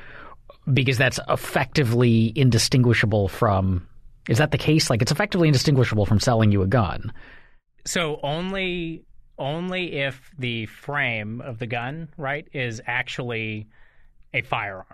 because 0.73 0.99
that's 0.99 1.19
effectively 1.29 2.33
indistinguishable 2.37 3.29
from 3.29 3.87
is 4.29 4.39
that 4.39 4.51
the 4.51 4.59
case? 4.59 4.91
Like 4.91 5.03
it's 5.03 5.13
effectively 5.13 5.49
indistinguishable 5.49 6.05
from 6.05 6.21
selling 6.21 6.51
you 6.53 6.63
a 6.63 6.67
gun. 6.67 7.13
So 7.85 8.19
only 8.23 9.05
only 9.39 9.99
if 9.99 10.31
the 10.39 10.67
frame 10.67 11.41
of 11.43 11.59
the 11.59 11.67
gun 11.67 12.09
right 12.17 12.49
is 12.53 12.81
actually 12.87 13.69
a 14.35 14.43
firearm 14.43 14.87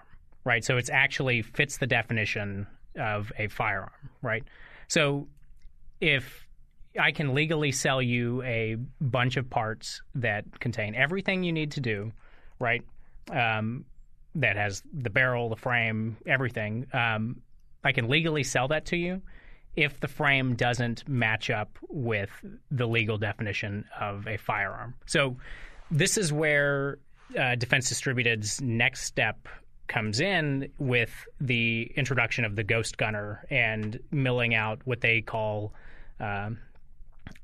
right 0.44 0.64
so 0.64 0.76
it's 0.76 0.90
actually 0.90 1.42
fits 1.42 1.78
the 1.78 1.86
definition 1.86 2.66
of 2.98 3.32
a 3.38 3.48
firearm 3.48 3.90
right 4.22 4.44
so 4.88 5.26
if 6.00 6.46
I 6.98 7.12
can 7.12 7.34
legally 7.34 7.72
sell 7.72 8.02
you 8.02 8.42
a 8.42 8.76
bunch 9.00 9.36
of 9.36 9.48
parts 9.48 10.02
that 10.16 10.60
contain 10.60 10.94
everything 10.94 11.42
you 11.42 11.52
need 11.52 11.72
to 11.72 11.80
do, 11.80 12.12
right? 12.58 12.82
Um, 13.30 13.84
that 14.34 14.56
has 14.56 14.82
the 14.92 15.10
barrel, 15.10 15.48
the 15.48 15.56
frame, 15.56 16.16
everything. 16.26 16.86
Um, 16.92 17.40
I 17.84 17.92
can 17.92 18.08
legally 18.08 18.44
sell 18.44 18.68
that 18.68 18.86
to 18.86 18.96
you, 18.96 19.22
if 19.76 20.00
the 20.00 20.08
frame 20.08 20.54
doesn't 20.54 21.08
match 21.08 21.50
up 21.50 21.78
with 21.88 22.30
the 22.70 22.86
legal 22.86 23.18
definition 23.18 23.84
of 23.98 24.26
a 24.26 24.36
firearm. 24.36 24.94
So 25.06 25.36
this 25.90 26.18
is 26.18 26.32
where 26.32 26.98
uh, 27.38 27.54
Defense 27.54 27.88
Distributed's 27.88 28.60
next 28.60 29.04
step 29.04 29.48
comes 29.88 30.20
in 30.20 30.70
with 30.78 31.10
the 31.40 31.90
introduction 31.96 32.44
of 32.44 32.56
the 32.56 32.62
Ghost 32.62 32.96
Gunner 32.96 33.44
and 33.50 33.98
milling 34.10 34.54
out 34.54 34.80
what 34.84 35.00
they 35.00 35.20
call. 35.20 35.74
Um, 36.20 36.58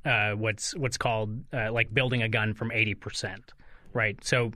uh, 0.04 0.32
what's 0.32 0.76
what's 0.76 0.96
called 0.96 1.40
uh, 1.52 1.72
like 1.72 1.92
building 1.92 2.22
a 2.22 2.28
gun 2.28 2.54
from 2.54 2.72
eighty 2.72 2.94
percent, 2.94 3.52
right? 3.92 4.22
So 4.24 4.52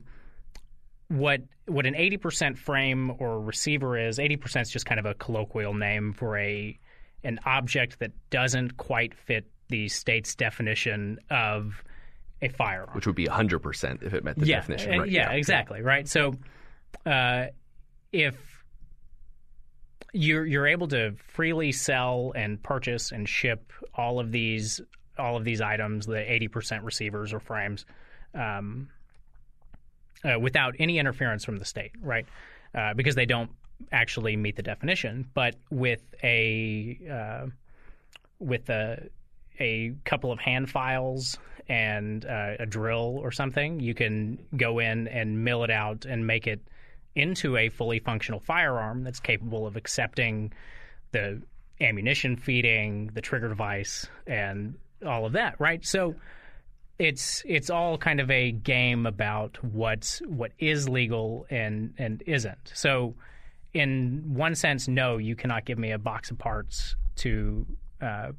what 1.08 1.42
what 1.66 1.86
an 1.86 1.94
eighty 1.94 2.16
percent 2.16 2.58
frame 2.58 3.12
or 3.18 3.40
receiver 3.40 3.98
is, 3.98 4.18
eighty 4.18 4.36
percent 4.36 4.66
is 4.66 4.72
just 4.72 4.86
kind 4.86 4.98
of 4.98 5.06
a 5.06 5.14
colloquial 5.14 5.74
name 5.74 6.12
for 6.12 6.38
a 6.38 6.78
an 7.24 7.38
object 7.46 7.98
that 8.00 8.12
doesn't 8.30 8.76
quite 8.76 9.14
fit 9.14 9.46
the 9.68 9.88
state's 9.88 10.34
definition 10.34 11.18
of 11.30 11.82
a 12.42 12.48
firearm, 12.48 12.90
which 12.92 13.06
would 13.06 13.16
be 13.16 13.26
hundred 13.26 13.60
percent 13.60 14.02
if 14.02 14.12
it 14.12 14.24
met 14.24 14.38
the 14.38 14.46
yeah, 14.46 14.56
definition. 14.56 14.98
Right? 14.98 15.10
Yeah, 15.10 15.30
yeah, 15.30 15.36
exactly. 15.36 15.82
Right. 15.82 16.08
So 16.08 16.34
uh, 17.06 17.46
if 18.12 18.64
you're 20.12 20.44
you're 20.44 20.66
able 20.66 20.88
to 20.88 21.14
freely 21.28 21.72
sell 21.72 22.32
and 22.36 22.62
purchase 22.62 23.12
and 23.12 23.28
ship 23.28 23.72
all 23.94 24.20
of 24.20 24.30
these 24.30 24.80
all 25.18 25.36
of 25.36 25.44
these 25.44 25.60
items, 25.60 26.06
the 26.06 26.14
80% 26.14 26.84
receivers 26.84 27.34
or 27.34 27.40
frames, 27.40 27.84
um, 28.34 28.88
uh, 30.24 30.38
without 30.38 30.74
any 30.78 30.98
interference 30.98 31.44
from 31.44 31.58
the 31.58 31.64
state, 31.64 31.92
right? 32.00 32.26
Uh, 32.74 32.94
because 32.94 33.14
they 33.14 33.26
don't 33.26 33.50
actually 33.90 34.36
meet 34.36 34.56
the 34.56 34.62
definition. 34.62 35.28
But 35.34 35.56
with 35.70 36.02
a 36.22 36.98
uh, 37.10 37.46
with 38.38 38.70
a 38.70 39.08
a 39.60 39.94
couple 40.04 40.32
of 40.32 40.38
hand 40.38 40.70
files 40.70 41.38
and 41.68 42.24
uh, 42.24 42.54
a 42.58 42.66
drill 42.66 43.18
or 43.22 43.30
something, 43.32 43.80
you 43.80 43.94
can 43.94 44.38
go 44.56 44.78
in 44.78 45.08
and 45.08 45.44
mill 45.44 45.64
it 45.64 45.70
out 45.70 46.04
and 46.04 46.26
make 46.26 46.46
it 46.46 46.60
into 47.14 47.56
a 47.56 47.68
fully 47.68 47.98
functional 47.98 48.40
firearm 48.40 49.04
that's 49.04 49.20
capable 49.20 49.66
of 49.66 49.76
accepting 49.76 50.52
the 51.12 51.42
ammunition 51.80 52.36
feeding, 52.36 53.10
the 53.14 53.20
trigger 53.20 53.48
device, 53.48 54.06
and 54.26 54.74
all 55.04 55.26
of 55.26 55.32
that, 55.32 55.58
right? 55.58 55.84
So 55.84 56.14
it's 56.98 57.42
it's 57.46 57.70
all 57.70 57.98
kind 57.98 58.20
of 58.20 58.30
a 58.30 58.52
game 58.52 59.06
about 59.06 59.62
what's 59.64 60.20
what 60.20 60.52
is 60.58 60.88
legal 60.88 61.46
and 61.50 61.94
and 61.98 62.22
isn't. 62.26 62.72
So 62.74 63.14
in 63.74 64.22
one 64.34 64.54
sense, 64.54 64.86
no, 64.88 65.16
you 65.16 65.34
cannot 65.34 65.64
give 65.64 65.78
me 65.78 65.92
a 65.92 65.98
box 65.98 66.30
of 66.30 66.38
parts 66.38 66.94
to 67.16 67.66
uh, 68.00 68.32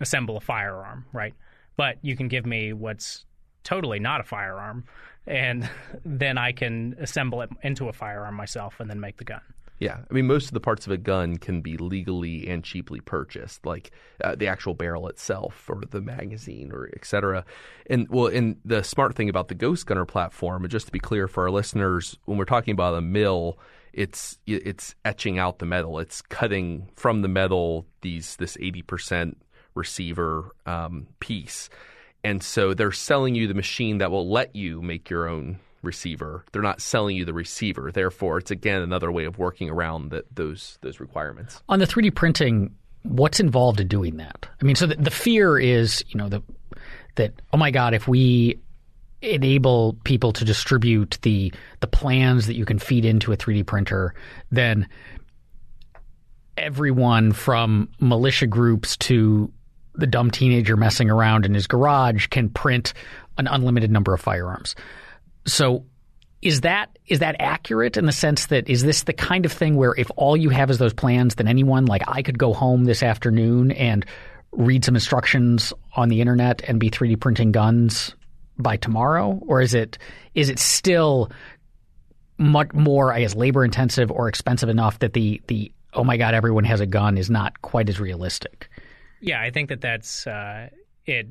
assemble 0.00 0.36
a 0.36 0.40
firearm, 0.40 1.06
right? 1.12 1.34
But 1.76 1.98
you 2.02 2.16
can 2.16 2.28
give 2.28 2.44
me 2.44 2.72
what's 2.72 3.24
totally 3.62 3.98
not 3.98 4.20
a 4.20 4.24
firearm, 4.24 4.84
and 5.30 5.68
then 6.04 6.36
I 6.36 6.52
can 6.52 6.96
assemble 7.00 7.40
it 7.40 7.50
into 7.62 7.88
a 7.88 7.92
firearm 7.92 8.34
myself 8.34 8.80
and 8.80 8.90
then 8.90 9.00
make 9.00 9.16
the 9.16 9.24
gun. 9.24 9.40
Yeah, 9.78 10.00
I 10.10 10.12
mean, 10.12 10.26
most 10.26 10.48
of 10.48 10.52
the 10.52 10.60
parts 10.60 10.84
of 10.84 10.92
a 10.92 10.98
gun 10.98 11.38
can 11.38 11.62
be 11.62 11.78
legally 11.78 12.46
and 12.48 12.62
cheaply 12.62 13.00
purchased, 13.00 13.64
like 13.64 13.92
uh, 14.22 14.34
the 14.34 14.46
actual 14.46 14.74
barrel 14.74 15.08
itself, 15.08 15.70
or 15.70 15.82
the 15.88 16.02
magazine, 16.02 16.70
or 16.70 16.90
et 16.94 17.06
cetera. 17.06 17.46
And 17.88 18.06
well, 18.10 18.26
and 18.26 18.56
the 18.62 18.82
smart 18.82 19.14
thing 19.14 19.30
about 19.30 19.48
the 19.48 19.54
Ghost 19.54 19.86
Gunner 19.86 20.04
platform, 20.04 20.68
just 20.68 20.84
to 20.86 20.92
be 20.92 20.98
clear 20.98 21.28
for 21.28 21.44
our 21.44 21.50
listeners, 21.50 22.18
when 22.26 22.36
we're 22.36 22.44
talking 22.44 22.72
about 22.72 22.94
a 22.94 23.00
mill, 23.00 23.58
it's 23.94 24.38
it's 24.46 24.94
etching 25.06 25.38
out 25.38 25.60
the 25.60 25.66
metal. 25.66 25.98
It's 25.98 26.20
cutting 26.20 26.90
from 26.96 27.22
the 27.22 27.28
metal 27.28 27.86
these 28.02 28.36
this 28.36 28.58
eighty 28.60 28.82
percent 28.82 29.38
receiver 29.74 30.54
um, 30.66 31.06
piece, 31.20 31.70
and 32.24 32.42
so 32.42 32.74
they're 32.74 32.92
selling 32.92 33.34
you 33.34 33.46
the 33.46 33.54
machine 33.54 33.98
that 33.98 34.10
will 34.10 34.28
let 34.28 34.54
you 34.54 34.82
make 34.82 35.08
your 35.08 35.28
own 35.28 35.58
receiver. 35.82 36.44
They're 36.52 36.62
not 36.62 36.80
selling 36.80 37.16
you 37.16 37.24
the 37.24 37.32
receiver. 37.32 37.90
Therefore, 37.90 38.38
it's 38.38 38.50
again 38.50 38.82
another 38.82 39.10
way 39.10 39.24
of 39.24 39.38
working 39.38 39.70
around 39.70 40.10
the, 40.10 40.24
those 40.32 40.78
those 40.82 41.00
requirements. 41.00 41.62
On 41.68 41.78
the 41.78 41.86
3D 41.86 42.14
printing, 42.14 42.74
what's 43.02 43.40
involved 43.40 43.80
in 43.80 43.88
doing 43.88 44.16
that? 44.18 44.48
I 44.60 44.64
mean, 44.64 44.76
so 44.76 44.86
the, 44.86 44.96
the 44.96 45.10
fear 45.10 45.58
is, 45.58 46.04
you 46.08 46.18
know, 46.18 46.28
the, 46.28 46.42
that 47.16 47.32
oh 47.52 47.56
my 47.56 47.70
god, 47.70 47.94
if 47.94 48.06
we 48.06 48.58
enable 49.22 49.98
people 50.04 50.32
to 50.32 50.44
distribute 50.44 51.18
the 51.22 51.52
the 51.80 51.86
plans 51.86 52.46
that 52.46 52.54
you 52.54 52.64
can 52.64 52.78
feed 52.78 53.04
into 53.04 53.32
a 53.32 53.36
3D 53.36 53.66
printer, 53.66 54.14
then 54.50 54.88
everyone 56.56 57.32
from 57.32 57.88
militia 58.00 58.46
groups 58.46 58.96
to 58.98 59.50
the 59.94 60.06
dumb 60.06 60.30
teenager 60.30 60.76
messing 60.76 61.10
around 61.10 61.44
in 61.44 61.54
his 61.54 61.66
garage 61.66 62.28
can 62.28 62.48
print 62.48 62.92
an 63.38 63.46
unlimited 63.46 63.90
number 63.90 64.14
of 64.14 64.20
firearms. 64.20 64.74
So 65.46 65.84
is 66.42 66.62
that 66.62 66.98
is 67.06 67.18
that 67.18 67.36
accurate 67.38 67.96
in 67.96 68.06
the 68.06 68.12
sense 68.12 68.46
that 68.46 68.68
is 68.68 68.82
this 68.82 69.02
the 69.02 69.12
kind 69.12 69.44
of 69.44 69.52
thing 69.52 69.76
where 69.76 69.94
if 69.96 70.10
all 70.16 70.36
you 70.36 70.48
have 70.50 70.70
is 70.70 70.78
those 70.78 70.94
plans, 70.94 71.34
then 71.34 71.48
anyone 71.48 71.86
like 71.86 72.02
I 72.06 72.22
could 72.22 72.38
go 72.38 72.52
home 72.52 72.84
this 72.84 73.02
afternoon 73.02 73.72
and 73.72 74.06
read 74.52 74.84
some 74.84 74.94
instructions 74.94 75.72
on 75.94 76.08
the 76.08 76.20
internet 76.20 76.62
and 76.66 76.80
be 76.80 76.90
3D 76.90 77.20
printing 77.20 77.52
guns 77.52 78.14
by 78.58 78.76
tomorrow, 78.76 79.40
or 79.46 79.60
is 79.60 79.74
it 79.74 79.98
is 80.34 80.48
it 80.48 80.58
still 80.58 81.30
much 82.38 82.72
more, 82.72 83.12
I 83.12 83.20
guess, 83.20 83.34
labor 83.34 83.64
intensive 83.64 84.10
or 84.10 84.28
expensive 84.28 84.68
enough 84.68 84.98
that 85.00 85.12
the 85.12 85.42
the 85.48 85.72
oh 85.92 86.04
my 86.04 86.16
god, 86.16 86.34
everyone 86.34 86.64
has 86.64 86.80
a 86.80 86.86
gun 86.86 87.18
is 87.18 87.28
not 87.28 87.60
quite 87.60 87.88
as 87.88 88.00
realistic? 88.00 88.69
Yeah, 89.20 89.40
I 89.40 89.50
think 89.50 89.68
that 89.68 89.80
that's 89.80 90.26
uh, 90.26 90.68
it, 91.06 91.28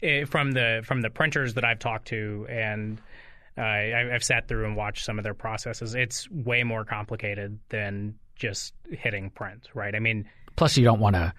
it. 0.00 0.28
From 0.28 0.52
the 0.52 0.82
from 0.84 1.02
the 1.02 1.10
printers 1.10 1.54
that 1.54 1.64
I've 1.64 1.78
talked 1.78 2.08
to 2.08 2.46
and 2.48 3.00
uh, 3.56 3.62
I, 3.62 4.08
have 4.10 4.24
sat 4.24 4.48
through 4.48 4.66
and 4.66 4.76
watched 4.76 5.04
some 5.04 5.18
of 5.18 5.22
their 5.22 5.34
processes. 5.34 5.94
It's 5.94 6.28
way 6.30 6.64
more 6.64 6.84
complicated 6.84 7.58
than 7.68 8.16
just 8.34 8.74
hitting 8.90 9.30
print, 9.30 9.68
right? 9.74 9.94
I 9.94 10.00
mean, 10.00 10.28
plus 10.56 10.76
you 10.76 10.84
don't 10.84 11.00
want 11.00 11.16
to. 11.16 11.32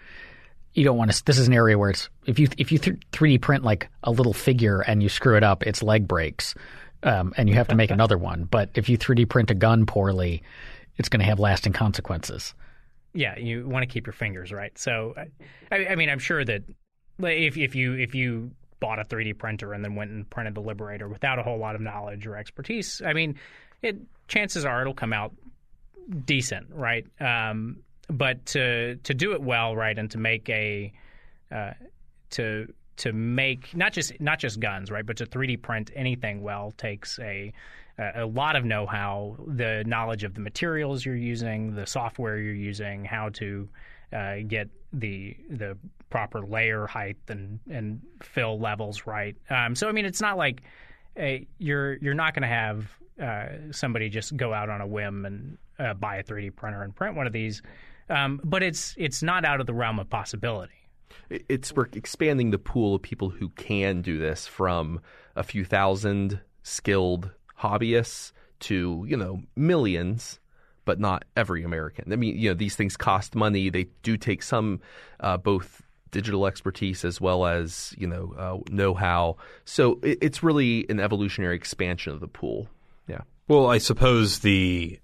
You 0.73 0.84
don't 0.84 0.97
want 0.97 1.12
to. 1.12 1.23
This 1.25 1.38
is 1.38 1.47
an 1.47 1.54
area 1.54 1.78
where 1.78 1.89
it's 1.89 2.10
if 2.25 2.39
you 2.39 2.47
if 2.58 2.71
you 2.71 2.78
three 2.78 3.32
D 3.32 3.38
print 3.38 3.63
like 3.63 3.89
a 4.04 4.12
little 4.12 4.34
figure 4.34 4.82
and 4.82 5.01
you 5.01 5.10
screw 5.10 5.36
it 5.36 5.43
up, 5.43 5.63
its 5.63 5.82
leg 5.84 6.08
breaks, 6.08 6.56
um, 7.04 7.34
and 7.38 7.49
you 7.49 7.56
have 7.56 7.69
to 7.69 7.75
make 7.75 7.91
another 7.91 8.17
one. 8.17 8.45
But 8.45 8.71
if 8.75 8.88
you 8.88 8.97
three 8.97 9.15
D 9.15 9.25
print 9.25 9.51
a 9.51 9.56
gun 9.56 9.86
poorly, 9.86 10.43
it's 10.97 11.10
going 11.10 11.19
to 11.19 11.25
have 11.25 11.39
lasting 11.39 11.73
consequences. 11.73 12.54
Yeah, 13.15 13.39
you 13.39 13.67
want 13.67 13.84
to 13.84 13.88
keep 13.88 14.06
your 14.06 14.13
fingers 14.13 14.51
right. 14.51 14.78
So, 14.78 15.15
I, 15.71 15.88
I 15.88 15.95
mean, 15.95 16.10
I'm 16.10 16.19
sure 16.19 16.43
that 16.43 16.63
if 17.19 17.58
if 17.58 17.73
you 17.73 17.93
if 17.93 18.13
you 18.13 18.51
bought 18.82 18.99
a 18.99 19.04
3D 19.04 19.38
printer 19.38 19.73
and 19.73 19.84
then 19.84 19.95
went 19.95 20.12
and 20.12 20.30
printed 20.30 20.54
the 20.54 20.62
Liberator 20.62 21.08
without 21.08 21.39
a 21.39 21.43
whole 21.43 21.58
lot 21.58 21.75
of 21.75 21.82
knowledge 21.82 22.28
or 22.28 22.36
expertise, 22.36 23.01
I 23.04 23.13
mean, 23.13 23.39
it 23.82 23.97
chances 24.28 24.65
are 24.65 24.82
it'll 24.82 24.93
come 24.93 25.13
out 25.13 25.34
decent, 26.25 26.67
right? 26.71 27.06
Um, 27.21 27.78
but 28.10 28.45
to 28.47 28.95
to 28.97 29.13
do 29.13 29.32
it 29.32 29.41
well, 29.41 29.75
right, 29.75 29.97
and 29.97 30.12
to 30.12 30.17
make 30.17 30.49
a 30.49 30.91
uh, 31.51 31.71
to 32.32 32.71
to 32.97 33.13
make 33.13 33.75
not 33.75 33.93
just 33.93 34.19
not 34.19 34.39
just 34.39 34.60
guns, 34.60 34.91
right, 34.91 35.06
but 35.06 35.17
to 35.17 35.25
3D 35.25 35.62
print 35.62 35.91
anything 35.95 36.41
well 36.41 36.73
takes 36.78 37.17
a 37.19 37.54
a 37.97 38.25
lot 38.25 38.55
of 38.55 38.65
know-how, 38.65 39.38
the 39.47 39.84
knowledge 39.86 40.23
of 40.23 40.34
the 40.34 40.41
materials 40.41 41.05
you're 41.05 41.15
using, 41.15 41.75
the 41.75 41.88
software 41.88 42.38
you're 42.38 42.53
using, 42.53 43.05
how 43.05 43.29
to 43.29 43.69
uh, 44.13 44.38
get 44.47 44.69
the 44.93 45.36
the 45.49 45.77
proper 46.10 46.41
layer 46.45 46.88
height 46.88 47.17
and 47.27 47.60
and 47.69 48.01
fill 48.21 48.60
levels 48.60 49.05
right. 49.05 49.36
Um, 49.49 49.75
so 49.75 49.88
I 49.88 49.91
mean, 49.91 50.05
it's 50.05 50.21
not 50.21 50.38
like 50.38 50.62
a, 51.17 51.47
you're 51.58 51.95
you're 51.95 52.13
not 52.13 52.34
going 52.34 52.43
to 52.43 52.47
have 52.47 52.88
uh, 53.21 53.71
somebody 53.71 54.10
just 54.10 54.36
go 54.36 54.53
out 54.53 54.69
on 54.69 54.81
a 54.81 54.88
whim 54.88 55.25
and 55.25 55.58
uh, 55.79 55.93
buy 55.93 56.17
a 56.17 56.23
3D 56.23 56.55
printer 56.55 56.84
and 56.84 56.95
print 56.95 57.15
one 57.15 57.27
of 57.27 57.34
these, 57.34 57.62
um, 58.10 58.39
but 58.43 58.63
it's 58.63 58.93
it's 58.97 59.23
not 59.23 59.45
out 59.45 59.60
of 59.60 59.67
the 59.67 59.73
realm 59.73 59.99
of 59.99 60.10
possibility. 60.10 60.73
It's 61.29 61.73
we're 61.73 61.88
expanding 61.93 62.51
the 62.51 62.60
pool 62.60 62.95
of 62.95 63.01
people 63.01 63.29
who 63.29 63.49
can 63.49 64.01
do 64.01 64.17
this 64.17 64.47
from 64.47 65.01
a 65.36 65.43
few 65.43 65.65
thousand 65.65 66.39
skilled 66.63 67.31
hobbyists 67.60 68.32
to 68.62 69.06
you 69.08 69.18
know 69.18 69.41
millions 69.56 70.39
but 70.86 71.00
not 71.00 71.26
every 71.36 71.63
American. 71.63 72.13
I 72.13 72.15
mean, 72.15 72.38
you 72.38 72.50
know, 72.50 72.54
these 72.54 72.76
things 72.76 72.96
cost 72.96 73.36
money. 73.36 73.70
They 73.70 73.88
do 74.04 74.18
take 74.18 74.44
some 74.44 74.80
uh, 75.20 75.36
both 75.36 75.82
digital 76.12 76.46
expertise 76.46 77.04
as 77.04 77.20
well 77.20 77.46
as 77.46 77.94
you 77.98 78.08
know 78.08 78.34
uh, 78.38 78.72
know-how. 78.72 79.38
So 79.65 80.00
it, 80.02 80.20
it's 80.22 80.44
really 80.44 80.86
an 80.88 81.00
evolutionary 81.00 81.56
expansion 81.56 82.13
of 82.13 82.22
the 82.22 82.28
pool. 82.28 82.70
Yeah. 83.08 83.22
Well, 83.48 83.68
I 83.68 83.80
suppose 83.80 84.39
the 84.39 85.00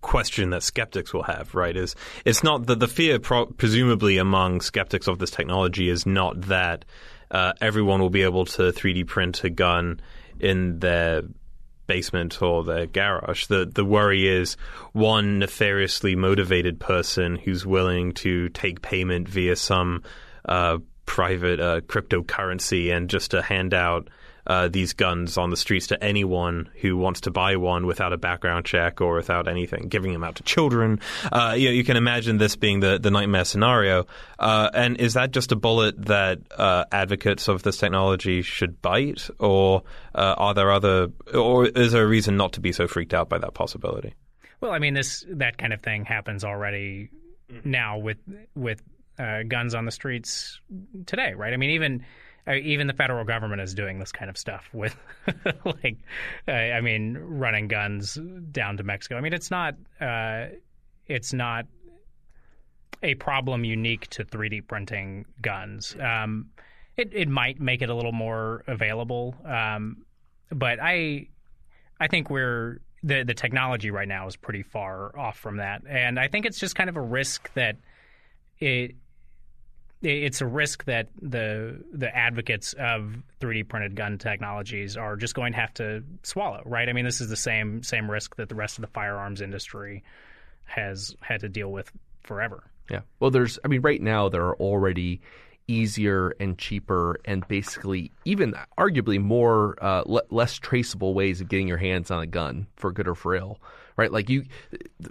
question 0.00 0.50
that 0.50 0.62
skeptics 0.62 1.14
will 1.14 1.22
have, 1.22 1.54
right, 1.54 1.76
is 1.76 1.94
it's 2.24 2.42
not 2.42 2.66
that 2.66 2.80
the 2.80 2.88
fear, 2.88 3.18
pro- 3.18 3.46
presumably 3.46 4.18
among 4.18 4.60
skeptics 4.60 5.06
of 5.06 5.18
this 5.18 5.30
technology, 5.30 5.88
is 5.88 6.04
not 6.04 6.40
that 6.42 6.84
uh, 7.30 7.52
everyone 7.60 8.00
will 8.00 8.10
be 8.10 8.22
able 8.22 8.44
to 8.44 8.72
3D 8.72 9.06
print 9.06 9.44
a 9.44 9.50
gun 9.50 10.00
in 10.40 10.78
their 10.80 11.22
basement 11.86 12.40
or 12.40 12.64
their 12.64 12.86
garage. 12.86 13.46
The 13.46 13.70
the 13.72 13.84
worry 13.84 14.26
is 14.26 14.56
one 14.92 15.38
nefariously 15.38 16.16
motivated 16.16 16.80
person 16.80 17.36
who's 17.36 17.66
willing 17.66 18.12
to 18.14 18.48
take 18.50 18.82
payment 18.82 19.28
via 19.28 19.56
some 19.56 20.02
uh, 20.46 20.78
private 21.06 21.60
uh, 21.60 21.80
cryptocurrency 21.82 22.94
and 22.94 23.10
just 23.10 23.32
to 23.32 23.42
hand 23.42 23.74
out 23.74 24.08
uh, 24.46 24.68
these 24.68 24.92
guns 24.92 25.36
on 25.36 25.50
the 25.50 25.56
streets 25.56 25.88
to 25.88 26.02
anyone 26.02 26.68
who 26.80 26.96
wants 26.96 27.22
to 27.22 27.30
buy 27.30 27.56
one 27.56 27.86
without 27.86 28.12
a 28.12 28.16
background 28.16 28.64
check 28.64 29.00
or 29.00 29.14
without 29.14 29.48
anything, 29.48 29.88
giving 29.88 30.12
them 30.12 30.24
out 30.24 30.36
to 30.36 30.42
children. 30.42 31.00
Uh, 31.30 31.54
you, 31.56 31.68
know, 31.68 31.74
you, 31.74 31.84
can 31.84 31.96
imagine 31.96 32.38
this 32.38 32.56
being 32.56 32.80
the, 32.80 32.98
the 32.98 33.10
nightmare 33.10 33.44
scenario. 33.44 34.06
Uh, 34.38 34.70
and 34.74 34.98
is 34.98 35.14
that 35.14 35.30
just 35.30 35.52
a 35.52 35.56
bullet 35.56 36.06
that 36.06 36.40
uh, 36.56 36.84
advocates 36.92 37.48
of 37.48 37.62
this 37.62 37.78
technology 37.78 38.42
should 38.42 38.80
bite, 38.82 39.28
or 39.38 39.82
uh, 40.14 40.34
are 40.36 40.54
there 40.54 40.70
other, 40.70 41.08
or 41.32 41.66
is 41.66 41.92
there 41.92 42.04
a 42.04 42.06
reason 42.06 42.36
not 42.36 42.52
to 42.54 42.60
be 42.60 42.72
so 42.72 42.86
freaked 42.86 43.14
out 43.14 43.28
by 43.28 43.38
that 43.38 43.54
possibility? 43.54 44.14
Well, 44.60 44.72
I 44.72 44.78
mean, 44.78 44.94
this 44.94 45.24
that 45.28 45.58
kind 45.58 45.72
of 45.72 45.82
thing 45.82 46.04
happens 46.04 46.44
already 46.44 47.10
now 47.64 47.98
with 47.98 48.18
with 48.54 48.82
uh, 49.18 49.42
guns 49.46 49.74
on 49.74 49.84
the 49.84 49.90
streets 49.90 50.60
today, 51.06 51.34
right? 51.34 51.52
I 51.52 51.56
mean, 51.56 51.70
even 51.70 52.04
even 52.52 52.86
the 52.86 52.92
federal 52.92 53.24
government 53.24 53.62
is 53.62 53.74
doing 53.74 53.98
this 53.98 54.12
kind 54.12 54.28
of 54.28 54.36
stuff 54.36 54.68
with, 54.72 54.96
like, 55.64 55.96
I 56.46 56.80
mean, 56.80 57.16
running 57.18 57.68
guns 57.68 58.18
down 58.50 58.76
to 58.76 58.82
Mexico. 58.82 59.16
I 59.16 59.20
mean, 59.20 59.32
it's 59.32 59.50
not, 59.50 59.74
uh, 60.00 60.46
it's 61.06 61.32
not 61.32 61.66
a 63.02 63.14
problem 63.14 63.64
unique 63.64 64.08
to 64.08 64.24
3D 64.24 64.66
printing 64.66 65.26
guns. 65.40 65.94
Um, 66.00 66.50
it 66.96 67.10
it 67.12 67.28
might 67.28 67.60
make 67.60 67.82
it 67.82 67.90
a 67.90 67.94
little 67.94 68.12
more 68.12 68.62
available, 68.66 69.34
um, 69.44 70.04
but 70.50 70.78
I 70.80 71.28
I 72.00 72.06
think 72.08 72.30
we're 72.30 72.80
the 73.02 73.24
the 73.24 73.34
technology 73.34 73.90
right 73.90 74.08
now 74.08 74.26
is 74.26 74.36
pretty 74.36 74.62
far 74.62 75.16
off 75.18 75.38
from 75.38 75.56
that, 75.58 75.82
and 75.88 76.18
I 76.18 76.28
think 76.28 76.46
it's 76.46 76.58
just 76.58 76.76
kind 76.76 76.88
of 76.88 76.96
a 76.96 77.00
risk 77.00 77.52
that 77.54 77.76
it 78.58 78.94
it's 80.04 80.40
a 80.40 80.46
risk 80.46 80.84
that 80.84 81.08
the 81.20 81.82
the 81.92 82.14
advocates 82.14 82.74
of 82.74 83.16
3D 83.40 83.68
printed 83.68 83.96
gun 83.96 84.18
technologies 84.18 84.96
are 84.96 85.16
just 85.16 85.34
going 85.34 85.52
to 85.52 85.58
have 85.58 85.72
to 85.74 86.04
swallow, 86.22 86.62
right? 86.64 86.88
I 86.88 86.92
mean, 86.92 87.04
this 87.04 87.20
is 87.20 87.28
the 87.28 87.36
same 87.36 87.82
same 87.82 88.10
risk 88.10 88.36
that 88.36 88.48
the 88.48 88.54
rest 88.54 88.78
of 88.78 88.82
the 88.82 88.88
firearms 88.88 89.40
industry 89.40 90.02
has 90.64 91.16
had 91.20 91.40
to 91.40 91.48
deal 91.48 91.70
with 91.72 91.90
forever. 92.22 92.64
Yeah. 92.90 93.00
Well, 93.20 93.30
there's 93.30 93.58
I 93.64 93.68
mean, 93.68 93.80
right 93.80 94.00
now 94.00 94.28
there 94.28 94.44
are 94.44 94.56
already 94.56 95.20
easier 95.66 96.34
and 96.38 96.58
cheaper 96.58 97.18
and 97.24 97.46
basically 97.48 98.12
even 98.26 98.54
arguably 98.78 99.18
more 99.18 99.82
uh, 99.82 100.02
less 100.30 100.58
traceable 100.58 101.14
ways 101.14 101.40
of 101.40 101.48
getting 101.48 101.66
your 101.66 101.78
hands 101.78 102.10
on 102.10 102.20
a 102.20 102.26
gun 102.26 102.66
for 102.76 102.92
good 102.92 103.08
or 103.08 103.14
for 103.14 103.34
ill, 103.34 103.58
right? 103.96 104.12
Like 104.12 104.28
you, 104.28 104.44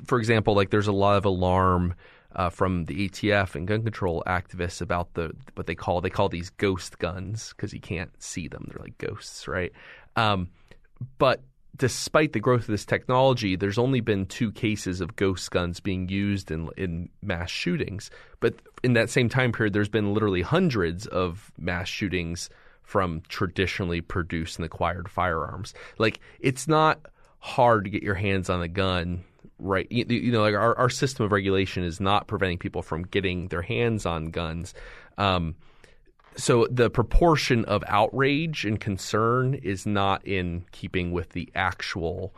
for 0.05 0.19
example, 0.19 0.53
like 0.53 0.69
there's 0.69 0.87
a 0.87 0.91
lot 0.91 1.17
of 1.17 1.25
alarm 1.25 1.95
uh, 2.35 2.49
from 2.49 2.85
the 2.85 3.09
ATF 3.09 3.55
and 3.55 3.67
gun 3.67 3.83
control 3.83 4.23
activists 4.27 4.81
about 4.81 5.13
the 5.13 5.31
what 5.55 5.67
they 5.67 5.75
call 5.75 6.01
they 6.01 6.09
call 6.09 6.29
these 6.29 6.49
ghost 6.51 6.99
guns 6.99 7.53
because 7.55 7.73
you 7.73 7.79
can't 7.79 8.11
see 8.21 8.47
them; 8.47 8.67
they're 8.69 8.83
like 8.83 8.97
ghosts, 8.97 9.47
right? 9.47 9.71
Um, 10.15 10.49
but 11.17 11.41
despite 11.75 12.33
the 12.33 12.39
growth 12.39 12.61
of 12.61 12.67
this 12.67 12.85
technology, 12.85 13.55
there's 13.55 13.77
only 13.77 13.99
been 13.99 14.25
two 14.25 14.51
cases 14.51 15.01
of 15.01 15.15
ghost 15.15 15.49
guns 15.51 15.79
being 15.79 16.09
used 16.09 16.51
in 16.51 16.69
in 16.77 17.09
mass 17.21 17.49
shootings. 17.49 18.09
But 18.39 18.55
in 18.83 18.93
that 18.93 19.09
same 19.09 19.29
time 19.29 19.51
period, 19.51 19.73
there's 19.73 19.89
been 19.89 20.13
literally 20.13 20.41
hundreds 20.41 21.07
of 21.07 21.51
mass 21.57 21.87
shootings 21.87 22.49
from 22.83 23.21
traditionally 23.29 24.01
produced 24.01 24.57
and 24.57 24.65
acquired 24.65 25.09
firearms. 25.09 25.73
Like 25.97 26.19
it's 26.39 26.67
not 26.67 26.99
hard 27.39 27.85
to 27.85 27.89
get 27.89 28.03
your 28.03 28.15
hands 28.15 28.49
on 28.49 28.61
a 28.61 28.67
gun 28.67 29.23
right 29.59 29.87
you, 29.91 30.05
you, 30.07 30.31
know 30.31 30.41
like 30.41 30.55
our, 30.55 30.77
our 30.77 30.89
system 30.89 31.25
of 31.25 31.31
regulation 31.31 31.83
is 31.83 31.99
not 31.99 32.27
preventing 32.27 32.57
people 32.57 32.81
from 32.81 33.03
getting 33.03 33.47
their 33.47 33.61
hands 33.61 34.05
on 34.05 34.25
guns. 34.25 34.73
Um, 35.17 35.55
so 36.35 36.67
the 36.69 36.89
proportion 36.89 37.65
of 37.65 37.83
outrage 37.87 38.65
and 38.65 38.79
concern 38.79 39.53
is 39.53 39.85
not 39.85 40.25
in 40.25 40.65
keeping 40.71 41.11
with 41.11 41.29
the 41.29 41.49
actual 41.55 42.33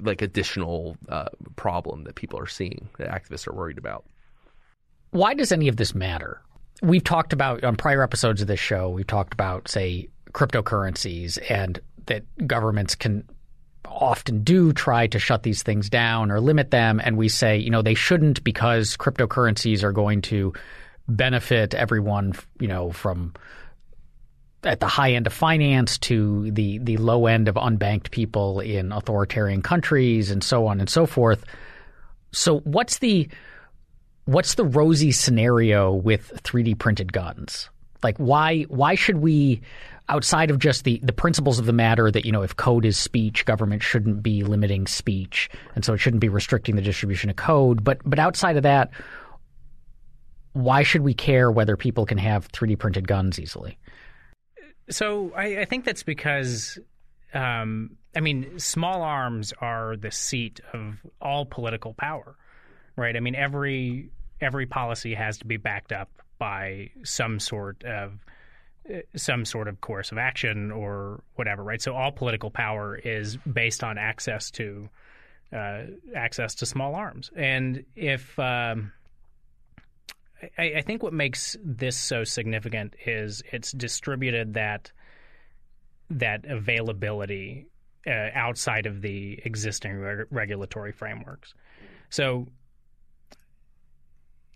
like 0.00 0.22
additional 0.22 0.96
uh, 1.08 1.28
problem 1.56 2.04
that 2.04 2.14
people 2.14 2.38
are 2.38 2.46
seeing 2.46 2.88
that 2.98 3.08
activists 3.08 3.48
are 3.48 3.54
worried 3.54 3.78
about. 3.78 4.04
Why 5.10 5.34
does 5.34 5.50
any 5.50 5.68
of 5.68 5.76
this 5.76 5.94
matter? 5.94 6.42
We've 6.82 7.02
talked 7.02 7.32
about 7.32 7.64
on 7.64 7.76
prior 7.76 8.02
episodes 8.02 8.40
of 8.40 8.46
this 8.46 8.60
show 8.60 8.88
we've 8.88 9.06
talked 9.06 9.32
about 9.32 9.68
say 9.68 10.08
cryptocurrencies 10.32 11.38
and 11.50 11.80
that 12.06 12.24
governments 12.46 12.94
can 12.94 13.24
often 13.90 14.42
do 14.42 14.72
try 14.72 15.06
to 15.08 15.18
shut 15.18 15.42
these 15.42 15.62
things 15.62 15.90
down 15.90 16.30
or 16.30 16.40
limit 16.40 16.70
them, 16.70 17.00
and 17.02 17.16
we 17.16 17.28
say, 17.28 17.58
you 17.58 17.70
know, 17.70 17.82
they 17.82 17.94
shouldn't 17.94 18.44
because 18.44 18.96
cryptocurrencies 18.96 19.82
are 19.82 19.92
going 19.92 20.22
to 20.22 20.52
benefit 21.08 21.74
everyone, 21.74 22.34
you 22.60 22.68
know, 22.68 22.92
from 22.92 23.34
at 24.64 24.80
the 24.80 24.86
high 24.86 25.12
end 25.12 25.26
of 25.26 25.32
finance 25.32 25.98
to 25.98 26.50
the 26.50 26.78
the 26.78 26.96
low 26.96 27.26
end 27.26 27.48
of 27.48 27.54
unbanked 27.54 28.10
people 28.10 28.60
in 28.60 28.92
authoritarian 28.92 29.62
countries 29.62 30.30
and 30.30 30.42
so 30.42 30.66
on 30.66 30.80
and 30.80 30.90
so 30.90 31.06
forth. 31.06 31.44
So 32.32 32.60
what's 32.60 32.98
the 32.98 33.28
what's 34.24 34.54
the 34.54 34.64
rosy 34.64 35.12
scenario 35.12 35.92
with 35.92 36.32
3D 36.42 36.78
printed 36.78 37.12
guns? 37.12 37.70
Like 38.02 38.18
why 38.18 38.62
why 38.64 38.94
should 38.94 39.18
we 39.18 39.62
outside 40.08 40.50
of 40.50 40.58
just 40.58 40.84
the, 40.84 41.00
the 41.02 41.12
principles 41.12 41.58
of 41.58 41.66
the 41.66 41.72
matter 41.72 42.10
that, 42.10 42.24
you 42.24 42.32
know, 42.32 42.42
if 42.42 42.56
code 42.56 42.84
is 42.84 42.98
speech, 42.98 43.44
government 43.44 43.82
shouldn't 43.82 44.22
be 44.22 44.42
limiting 44.42 44.86
speech. 44.86 45.50
And 45.74 45.84
so 45.84 45.92
it 45.92 45.98
shouldn't 45.98 46.20
be 46.20 46.28
restricting 46.28 46.76
the 46.76 46.82
distribution 46.82 47.30
of 47.30 47.36
code. 47.36 47.84
But, 47.84 48.00
but 48.04 48.18
outside 48.18 48.56
of 48.56 48.62
that, 48.62 48.90
why 50.52 50.82
should 50.82 51.02
we 51.02 51.14
care 51.14 51.50
whether 51.50 51.76
people 51.76 52.06
can 52.06 52.18
have 52.18 52.50
3D 52.52 52.78
printed 52.78 53.06
guns 53.06 53.38
easily? 53.38 53.78
So 54.90 55.32
I, 55.36 55.60
I 55.60 55.64
think 55.66 55.84
that's 55.84 56.02
because, 56.02 56.78
um, 57.34 57.96
I 58.16 58.20
mean, 58.20 58.58
small 58.58 59.02
arms 59.02 59.52
are 59.60 59.96
the 59.96 60.10
seat 60.10 60.60
of 60.72 60.96
all 61.20 61.44
political 61.44 61.94
power, 61.94 62.36
right? 62.96 63.14
I 63.14 63.20
mean, 63.20 63.34
every 63.34 64.10
every 64.40 64.66
policy 64.66 65.14
has 65.14 65.38
to 65.38 65.44
be 65.44 65.56
backed 65.56 65.92
up 65.92 66.08
by 66.38 66.90
some 67.02 67.40
sort 67.40 67.82
of 67.84 68.12
some 69.16 69.44
sort 69.44 69.68
of 69.68 69.80
course 69.80 70.12
of 70.12 70.18
action 70.18 70.70
or 70.70 71.22
whatever, 71.34 71.62
right? 71.62 71.80
So 71.80 71.94
all 71.94 72.12
political 72.12 72.50
power 72.50 72.96
is 72.96 73.36
based 73.36 73.84
on 73.84 73.98
access 73.98 74.50
to 74.52 74.88
uh, 75.52 75.84
access 76.14 76.56
to 76.56 76.66
small 76.66 76.94
arms, 76.94 77.30
and 77.34 77.84
if 77.96 78.38
um, 78.38 78.92
I, 80.58 80.74
I, 80.76 80.82
think 80.82 81.02
what 81.02 81.14
makes 81.14 81.56
this 81.64 81.96
so 81.96 82.24
significant 82.24 82.94
is 83.06 83.42
it's 83.50 83.72
distributed 83.72 84.54
that 84.54 84.92
that 86.10 86.44
availability 86.44 87.66
uh, 88.06 88.28
outside 88.34 88.86
of 88.86 89.00
the 89.00 89.40
existing 89.44 89.98
reg- 89.98 90.26
regulatory 90.30 90.92
frameworks. 90.92 91.54
So 92.10 92.48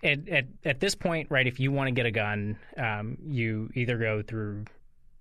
at, 0.02 0.28
at, 0.28 0.44
at 0.64 0.80
this 0.80 0.94
point, 0.94 1.28
right, 1.30 1.46
if 1.46 1.60
you 1.60 1.70
want 1.70 1.88
to 1.88 1.92
get 1.92 2.06
a 2.06 2.10
gun, 2.10 2.58
um, 2.76 3.16
you 3.24 3.70
either 3.74 3.96
go 3.98 4.22
through 4.22 4.64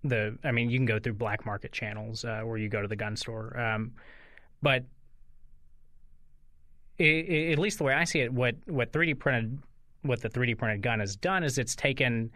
the, 0.04 0.38
I 0.44 0.52
mean, 0.52 0.70
you 0.70 0.78
can 0.78 0.86
go 0.86 1.00
through 1.00 1.14
black 1.14 1.46
market 1.46 1.72
channels 1.72 2.26
uh, 2.26 2.42
where 2.42 2.58
you 2.58 2.70
go 2.70 2.82
to 2.82 2.88
the 2.88 2.96
gun 2.96 3.16
store. 3.16 3.60
Um, 3.60 3.94
but 4.62 4.86
it, 6.98 7.04
it, 7.04 7.52
at 7.54 7.60
least 7.60 7.78
the 7.78 7.84
way 7.84 7.94
I 7.94 8.06
see 8.06 8.22
it, 8.22 8.34
what, 8.34 8.56
what 8.66 8.92
3D 8.92 9.20
printed, 9.20 9.60
what 10.02 10.22
the 10.22 10.30
3D 10.30 10.58
printed 10.58 10.82
gun 10.82 11.00
has 11.00 11.16
done 11.16 11.44
is 11.44 11.58
it's 11.58 11.76
taken 11.76 12.32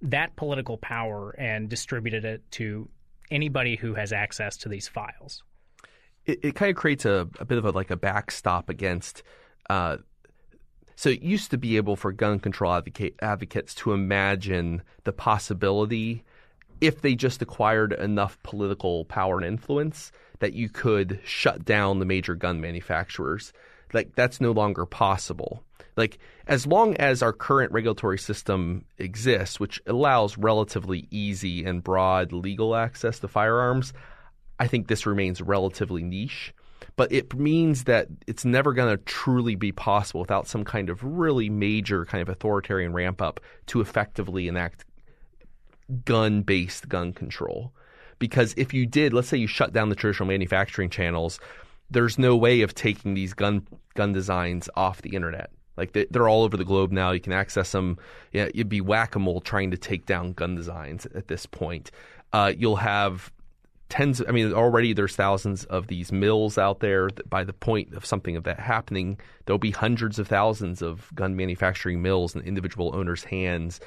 that 0.00 0.36
political 0.36 0.78
power 0.78 1.34
and 1.38 1.68
distributed 1.68 2.24
it 2.24 2.48
to 2.52 2.88
anybody 3.30 3.74
who 3.74 3.94
has 3.94 4.12
access 4.12 4.56
to 4.58 4.68
these 4.68 4.86
files. 4.86 5.42
It, 6.26 6.38
it 6.42 6.54
kind 6.54 6.70
of 6.70 6.76
creates 6.76 7.04
a, 7.04 7.28
a 7.40 7.44
bit 7.44 7.58
of 7.58 7.64
a 7.64 7.70
like 7.70 7.90
a 7.90 7.96
backstop 7.96 8.68
against 8.68 9.24
uh, 9.68 9.98
so 10.98 11.10
it 11.10 11.22
used 11.22 11.52
to 11.52 11.56
be 11.56 11.76
able 11.76 11.94
for 11.94 12.10
gun 12.10 12.40
control 12.40 12.74
advocate, 12.74 13.14
advocates 13.22 13.72
to 13.72 13.92
imagine 13.92 14.82
the 15.04 15.12
possibility, 15.12 16.24
if 16.80 17.02
they 17.02 17.14
just 17.14 17.40
acquired 17.40 17.92
enough 17.92 18.36
political 18.42 19.04
power 19.04 19.36
and 19.36 19.46
influence, 19.46 20.10
that 20.40 20.54
you 20.54 20.68
could 20.68 21.20
shut 21.22 21.64
down 21.64 22.00
the 22.00 22.04
major 22.04 22.34
gun 22.34 22.60
manufacturers. 22.60 23.52
Like 23.92 24.16
that's 24.16 24.40
no 24.40 24.50
longer 24.50 24.86
possible. 24.86 25.62
Like 25.96 26.18
as 26.48 26.66
long 26.66 26.96
as 26.96 27.22
our 27.22 27.32
current 27.32 27.70
regulatory 27.70 28.18
system 28.18 28.84
exists, 28.98 29.60
which 29.60 29.80
allows 29.86 30.36
relatively 30.36 31.06
easy 31.12 31.64
and 31.64 31.80
broad 31.80 32.32
legal 32.32 32.74
access 32.74 33.20
to 33.20 33.28
firearms, 33.28 33.92
I 34.58 34.66
think 34.66 34.88
this 34.88 35.06
remains 35.06 35.40
relatively 35.40 36.02
niche 36.02 36.52
but 36.96 37.10
it 37.12 37.34
means 37.34 37.84
that 37.84 38.08
it's 38.26 38.44
never 38.44 38.72
going 38.72 38.96
to 38.96 39.02
truly 39.04 39.54
be 39.54 39.72
possible 39.72 40.20
without 40.20 40.46
some 40.46 40.64
kind 40.64 40.90
of 40.90 41.02
really 41.02 41.48
major 41.48 42.04
kind 42.04 42.22
of 42.22 42.28
authoritarian 42.28 42.92
ramp 42.92 43.22
up 43.22 43.40
to 43.66 43.80
effectively 43.80 44.48
enact 44.48 44.84
gun 46.04 46.42
based 46.42 46.88
gun 46.88 47.12
control. 47.12 47.72
because 48.18 48.52
if 48.56 48.74
you 48.74 48.84
did, 48.84 49.12
let's 49.12 49.28
say 49.28 49.36
you 49.36 49.46
shut 49.46 49.72
down 49.72 49.88
the 49.88 49.94
traditional 49.94 50.26
manufacturing 50.26 50.90
channels, 50.90 51.38
there's 51.90 52.18
no 52.18 52.36
way 52.36 52.62
of 52.62 52.74
taking 52.74 53.14
these 53.14 53.32
gun 53.32 53.66
gun 53.94 54.12
designs 54.12 54.68
off 54.74 55.02
the 55.02 55.14
internet. 55.14 55.50
Like 55.76 55.92
they, 55.92 56.06
are 56.14 56.28
all 56.28 56.42
over 56.42 56.56
the 56.56 56.64
globe 56.64 56.90
now. 56.90 57.12
You 57.12 57.20
can 57.20 57.32
access 57.32 57.70
them. 57.70 57.98
Yeah, 58.32 58.48
you'd 58.52 58.68
be 58.68 58.80
whack 58.80 59.14
a 59.14 59.18
mole 59.20 59.40
trying 59.40 59.70
to 59.70 59.76
take 59.76 60.06
down 60.06 60.32
gun 60.32 60.56
designs 60.56 61.06
at 61.14 61.28
this 61.28 61.46
point. 61.46 61.92
Uh, 62.32 62.52
you'll 62.56 62.76
have 62.76 63.32
tens. 63.88 64.22
I 64.26 64.32
mean, 64.32 64.52
already 64.52 64.92
there's 64.92 65.16
thousands 65.16 65.64
of 65.64 65.86
these 65.86 66.12
mills 66.12 66.58
out 66.58 66.80
there. 66.80 67.08
By 67.28 67.44
the 67.44 67.52
point 67.52 67.94
of 67.94 68.04
something 68.04 68.36
of 68.36 68.44
that 68.44 68.60
happening, 68.60 69.18
there'll 69.46 69.58
be 69.58 69.70
hundreds 69.70 70.18
of 70.18 70.28
thousands 70.28 70.82
of 70.82 71.10
gun 71.14 71.36
manufacturing 71.36 72.02
mills 72.02 72.34
in 72.34 72.42
individual 72.42 72.94
owners' 72.94 73.24
hands, 73.24 73.80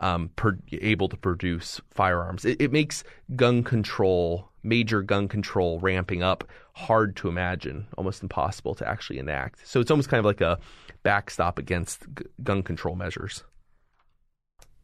um, 0.00 0.30
per, 0.36 0.58
able 0.72 1.08
to 1.08 1.16
produce 1.16 1.80
firearms. 1.90 2.44
It, 2.44 2.60
it 2.60 2.72
makes 2.72 3.04
gun 3.34 3.62
control, 3.62 4.50
major 4.62 5.02
gun 5.02 5.28
control, 5.28 5.78
ramping 5.80 6.22
up 6.22 6.44
hard 6.74 7.16
to 7.16 7.28
imagine, 7.28 7.86
almost 7.96 8.22
impossible 8.22 8.74
to 8.74 8.86
actually 8.86 9.18
enact. 9.18 9.66
So 9.66 9.80
it's 9.80 9.90
almost 9.90 10.10
kind 10.10 10.18
of 10.18 10.26
like 10.26 10.42
a 10.42 10.58
backstop 11.02 11.58
against 11.58 12.02
g- 12.18 12.26
gun 12.42 12.62
control 12.62 12.94
measures. 12.94 13.44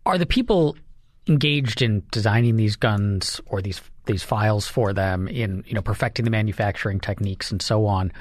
Are 0.07 0.19
the 0.19 0.27
people 0.27 0.77
engaged 1.29 1.83
in 1.83 2.03
designing 2.11 2.57
these 2.57 2.77
guns 2.77 3.41
or 3.47 3.63
these 3.63 3.81
these 4.07 4.23
files 4.23 4.67
for 4.67 4.93
them 4.93 5.29
in 5.29 5.63
you 5.67 5.75
know 5.75 5.83
perfecting 5.83 6.25
the 6.25 6.31
manufacturing 6.31 6.99
techniques 6.99 7.53
and 7.53 7.63
so 7.63 7.87
on 7.87 8.13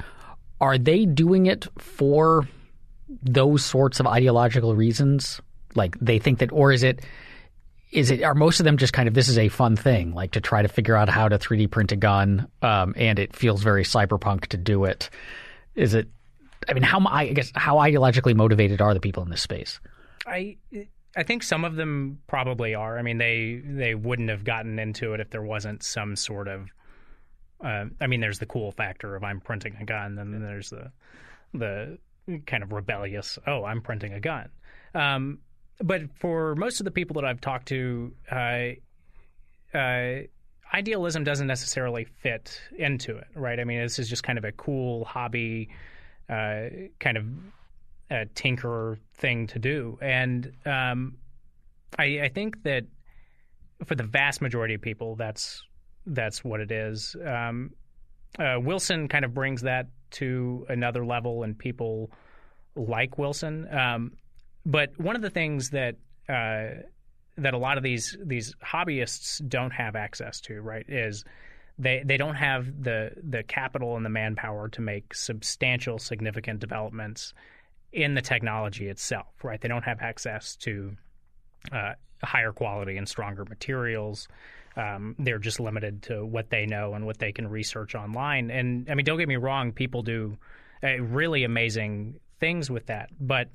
are 0.62 0.78
they 0.78 1.06
doing 1.06 1.48
it 1.48 1.68
for 1.80 2.48
those 3.24 3.66
sorts 3.66 4.00
of 4.00 4.08
ideological 4.08 4.76
reasons? 4.76 5.42
Like 5.76 5.98
they 6.00 6.20
think 6.20 6.40
that 6.40 6.52
or 6.52 6.72
is 6.72 6.84
it 6.84 7.04
is 7.92 8.12
it 8.12 8.24
are 8.24 8.36
most 8.36 8.60
of 8.60 8.64
them 8.64 8.78
just 8.78 8.94
kind 8.94 9.08
of 9.08 9.14
this 9.14 9.28
is 9.28 9.38
a 9.38 9.50
fun 9.50 9.76
thing 9.76 10.14
like 10.14 10.32
to 10.32 10.40
try 10.40 10.62
to 10.62 10.68
figure 10.70 10.96
out 10.96 11.10
how 11.10 11.28
to 11.28 11.38
3d 11.38 11.72
print 11.72 11.92
a 11.92 11.98
gun 11.98 12.48
um, 12.62 12.94
and 12.96 13.20
it 13.20 13.36
feels 13.36 13.64
very 13.64 13.84
cyberpunk 13.84 14.48
to 14.48 14.58
do 14.58 14.86
it? 14.86 15.10
Is 15.76 15.94
it 15.94 16.08
i 16.70 16.74
mean 16.74 16.84
how 16.84 17.04
i 17.08 17.34
guess 17.34 17.52
how 17.56 17.78
ideologically 17.78 18.36
motivated 18.36 18.82
are 18.82 18.94
the 18.94 19.00
people 19.00 19.24
in 19.24 19.30
this 19.30 19.42
space? 19.42 19.80
I 20.28 20.58
I 21.16 21.24
think 21.24 21.44
some 21.44 21.66
of 21.66 21.76
them 21.76 22.20
probably 22.28 22.74
are. 22.74 22.98
I 22.98 23.02
mean, 23.02 23.18
they 23.18 23.62
they 23.66 23.96
wouldn't 23.96 24.30
have 24.30 24.44
gotten 24.44 24.80
into 24.80 25.14
it 25.14 25.20
if 25.20 25.30
there 25.30 25.44
wasn't 25.44 25.84
some 25.84 26.16
sort 26.16 26.48
of. 26.48 26.70
Uh, 27.64 27.86
I 28.00 28.08
mean, 28.08 28.22
there's 28.22 28.40
the 28.40 28.46
cool 28.46 28.72
factor 28.72 29.16
of 29.16 29.24
I'm 29.24 29.40
printing 29.40 29.76
a 29.80 29.86
gun, 29.86 30.18
and 30.18 30.34
then 30.34 30.42
there's 30.42 30.70
the 30.70 30.92
the 31.54 31.98
kind 32.46 32.64
of 32.64 32.72
rebellious. 32.72 33.38
Oh, 33.46 33.64
I'm 33.64 33.82
printing 33.82 34.14
a 34.14 34.20
gun. 34.20 34.50
Um, 34.94 35.40
but 35.80 36.02
for 36.16 36.56
most 36.56 36.80
of 36.80 36.86
the 36.86 36.92
people 36.92 37.16
that 37.16 37.26
I've 37.26 37.42
talked 37.42 37.68
to, 37.70 38.14
uh, 38.32 38.70
uh, 39.78 40.22
idealism 40.74 41.24
doesn't 41.24 41.48
necessarily 41.48 42.06
fit 42.06 42.62
into 42.78 43.18
it, 43.18 43.28
right? 43.36 43.60
I 43.60 43.64
mean, 43.64 43.82
this 43.82 44.00
is 44.00 44.10
just 44.10 44.24
kind 44.24 44.38
of 44.38 44.46
a 44.46 44.52
cool 44.52 45.06
hobby, 45.06 45.70
uh, 46.30 46.68
kind 47.00 47.18
of 47.18 47.26
a 48.12 48.26
tinkerer 48.26 48.98
thing 49.16 49.48
to 49.48 49.58
do. 49.58 49.98
And 50.02 50.52
um, 50.66 51.16
I, 51.98 52.22
I, 52.24 52.30
think 52.30 52.62
that 52.64 52.84
for 53.86 53.96
the 53.96 54.04
vast 54.04 54.42
majority 54.42 54.74
of 54.74 54.82
people, 54.82 55.16
that's 55.16 55.64
that's 56.06 56.44
what 56.44 56.60
it 56.60 56.72
is. 56.72 57.16
Um, 57.26 57.72
uh, 58.38 58.58
Wilson 58.60 59.08
kind 59.08 59.24
of 59.24 59.34
brings 59.34 59.62
that 59.62 59.88
to 60.12 60.66
another 60.68 61.06
level, 61.06 61.44
and 61.44 61.58
people 61.58 62.12
like 62.76 63.18
Wilson. 63.18 63.68
Um, 63.74 64.12
but 64.66 65.00
one 65.00 65.16
of 65.16 65.22
the 65.22 65.30
things 65.30 65.70
that 65.70 65.96
uh, 66.28 66.82
that 67.38 67.54
a 67.54 67.58
lot 67.58 67.78
of 67.78 67.84
these 67.84 68.18
these 68.24 68.56
hobbyists 68.64 69.48
don't 69.48 69.72
have 69.72 69.96
access 69.96 70.42
to, 70.42 70.60
right, 70.62 70.86
is 70.90 71.24
they 71.80 72.04
they 72.06 72.18
don't 72.18 72.36
have 72.36 72.84
the 72.84 73.12
the 73.24 73.44
capital 73.44 73.96
and 73.96 74.06
the 74.06 74.10
manpower 74.10 74.68
to 74.70 74.82
make 74.82 75.14
substantial, 75.14 75.98
significant 75.98 76.60
developments 76.60 77.34
in 77.92 78.16
the 78.16 78.22
technology 78.22 78.88
itself, 78.88 79.44
right? 79.44 79.60
They 79.60 79.68
don't 79.68 79.84
have 79.84 80.00
access 80.02 80.56
to 80.58 80.96
uh, 81.72 81.94
higher 82.24 82.52
quality 82.52 82.98
and 82.98 83.08
stronger 83.08 83.46
materials. 83.46 84.28
Um, 84.78 85.16
they're 85.20 85.40
just 85.40 85.60
limited 85.60 86.04
to 86.04 86.26
what 86.26 86.50
they 86.50 86.66
know 86.66 86.94
and 86.94 87.06
what 87.06 87.18
they 87.20 87.32
can 87.32 87.48
research 87.48 87.94
online. 87.94 88.50
And 88.50 88.90
I 88.90 88.96
mean, 88.96 89.06
don't 89.06 89.18
get 89.18 89.28
me 89.28 89.36
wrong, 89.36 89.74
people 89.74 90.02
do 90.02 90.38
uh, 90.84 91.00
really 91.02 91.44
amazing 91.44 92.20
things 92.40 92.70
with 92.70 92.86
that. 92.88 93.10
But 93.20 93.50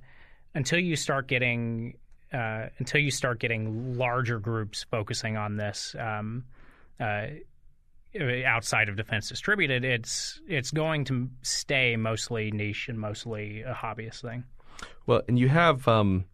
until 0.55 0.79
you 0.79 0.97
start 0.97 1.27
getting 1.27 1.97
uh, 2.33 2.67
until 2.79 3.01
you 3.01 3.11
start 3.11 3.39
getting 3.39 3.97
larger 3.97 4.39
groups 4.39 4.85
focusing 4.91 5.37
on 5.37 5.57
this, 5.57 5.95
um, 5.99 6.45
uh, 6.99 7.27
outside 8.21 8.89
of 8.89 8.97
defense 8.97 9.29
distributed, 9.29 9.85
it's 9.85 10.41
it's 10.49 10.71
going 10.71 11.05
to 11.07 11.29
stay 11.43 11.97
mostly 11.97 12.51
niche 12.51 12.89
and 12.89 12.99
mostly 12.99 13.63
a 13.63 13.75
hobbyist 13.75 14.23
thing. 14.23 14.45
Well, 15.07 15.23
and 15.29 15.39
you 15.39 15.49
have, 15.49 15.87
um, 15.89 16.25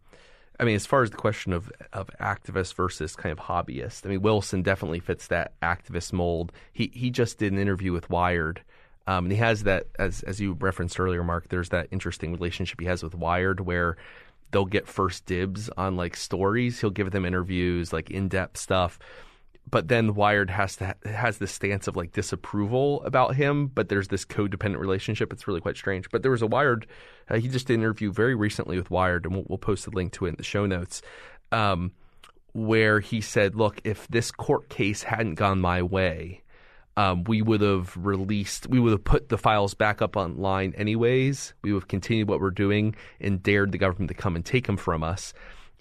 I 0.59 0.63
mean, 0.63 0.75
as 0.75 0.85
far 0.85 1.03
as 1.03 1.11
the 1.11 1.17
question 1.17 1.53
of 1.53 1.71
of 1.91 2.09
activist 2.19 2.75
versus 2.75 3.15
kind 3.15 3.31
of 3.31 3.45
hobbyist, 3.45 4.05
I 4.05 4.09
mean, 4.09 4.21
Wilson 4.21 4.61
definitely 4.61 4.99
fits 4.99 5.27
that 5.27 5.59
activist 5.61 6.13
mold. 6.13 6.51
He 6.71 6.91
he 6.93 7.09
just 7.09 7.37
did 7.37 7.53
an 7.53 7.59
interview 7.59 7.91
with 7.91 8.09
Wired. 8.09 8.61
Um, 9.05 9.25
and 9.25 9.33
he 9.33 9.37
has 9.39 9.63
that, 9.63 9.87
as 9.99 10.23
as 10.23 10.39
you 10.39 10.53
referenced 10.53 10.99
earlier, 10.99 11.23
Mark. 11.23 11.49
There's 11.49 11.69
that 11.69 11.87
interesting 11.91 12.31
relationship 12.31 12.79
he 12.79 12.85
has 12.85 13.03
with 13.03 13.15
Wired, 13.15 13.59
where 13.59 13.97
they'll 14.51 14.65
get 14.65 14.87
first 14.87 15.25
dibs 15.25 15.69
on 15.75 15.97
like 15.97 16.15
stories. 16.15 16.79
He'll 16.79 16.89
give 16.89 17.11
them 17.11 17.25
interviews, 17.25 17.91
like 17.91 18.09
in 18.11 18.29
depth 18.29 18.57
stuff 18.57 18.99
but 19.69 19.87
then 19.87 20.13
Wired 20.13 20.49
has 20.49 20.75
to 20.77 20.95
has 21.05 21.37
this 21.37 21.51
stance 21.51 21.87
of 21.87 21.95
like 21.95 22.11
disapproval 22.11 23.03
about 23.03 23.35
him, 23.35 23.67
but 23.67 23.89
there's 23.89 24.09
this 24.09 24.25
codependent 24.25 24.79
relationship. 24.79 25.31
It's 25.31 25.47
really 25.47 25.61
quite 25.61 25.77
strange. 25.77 26.09
But 26.11 26.21
there 26.21 26.31
was 26.31 26.41
a 26.41 26.47
Wired. 26.47 26.85
Uh, 27.29 27.37
he 27.37 27.47
just 27.47 27.67
did 27.67 27.75
an 27.75 27.81
interview 27.81 28.11
very 28.11 28.35
recently 28.35 28.77
with 28.77 28.91
Wired, 28.91 29.25
and 29.25 29.35
we'll, 29.35 29.45
we'll 29.47 29.57
post 29.57 29.87
a 29.87 29.89
link 29.89 30.13
to 30.13 30.25
it 30.25 30.29
in 30.29 30.35
the 30.35 30.43
show 30.43 30.65
notes, 30.65 31.01
um, 31.51 31.91
where 32.51 32.99
he 32.99 33.21
said, 33.21 33.55
"Look, 33.55 33.79
if 33.83 34.07
this 34.09 34.31
court 34.31 34.69
case 34.69 35.03
hadn't 35.03 35.35
gone 35.35 35.59
my 35.59 35.81
way." 35.81 36.41
Um, 36.95 37.23
we 37.23 37.41
would 37.41 37.61
have 37.61 37.97
released, 37.97 38.67
we 38.67 38.79
would 38.79 38.91
have 38.91 39.03
put 39.03 39.29
the 39.29 39.37
files 39.39 39.73
back 39.73 40.03
up 40.03 40.15
online 40.15 40.75
anyways. 40.77 41.55
We 41.63 41.73
would 41.73 41.81
have 41.81 41.87
continued 41.87 42.29
what 42.29 42.39
we're 42.39 42.51
doing 42.51 42.95
and 43.19 43.41
dared 43.41 43.71
the 43.71 43.79
government 43.79 44.09
to 44.09 44.13
come 44.13 44.35
and 44.35 44.45
take 44.45 44.67
them 44.67 44.77
from 44.77 45.03
us 45.03 45.33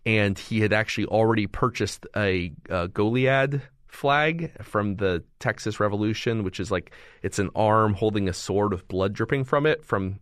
and 0.05 0.39
he 0.39 0.61
had 0.61 0.73
actually 0.73 1.07
already 1.07 1.47
purchased 1.47 2.07
a, 2.17 2.53
a 2.69 2.89
Goliad 2.89 3.63
flag 3.93 4.51
from 4.63 4.97
the 4.97 5.23
Texas 5.39 5.79
Revolution, 5.79 6.45
which 6.45 6.59
is 6.59 6.71
like 6.71 6.93
it's 7.23 7.39
an 7.39 7.51
arm 7.55 7.95
holding 7.95 8.29
a 8.29 8.33
sword 8.33 8.73
with 8.73 8.89
blood 8.89 9.13
dripping 9.13 9.45
from 9.45 9.67
it 9.67 9.85
from 9.85 10.19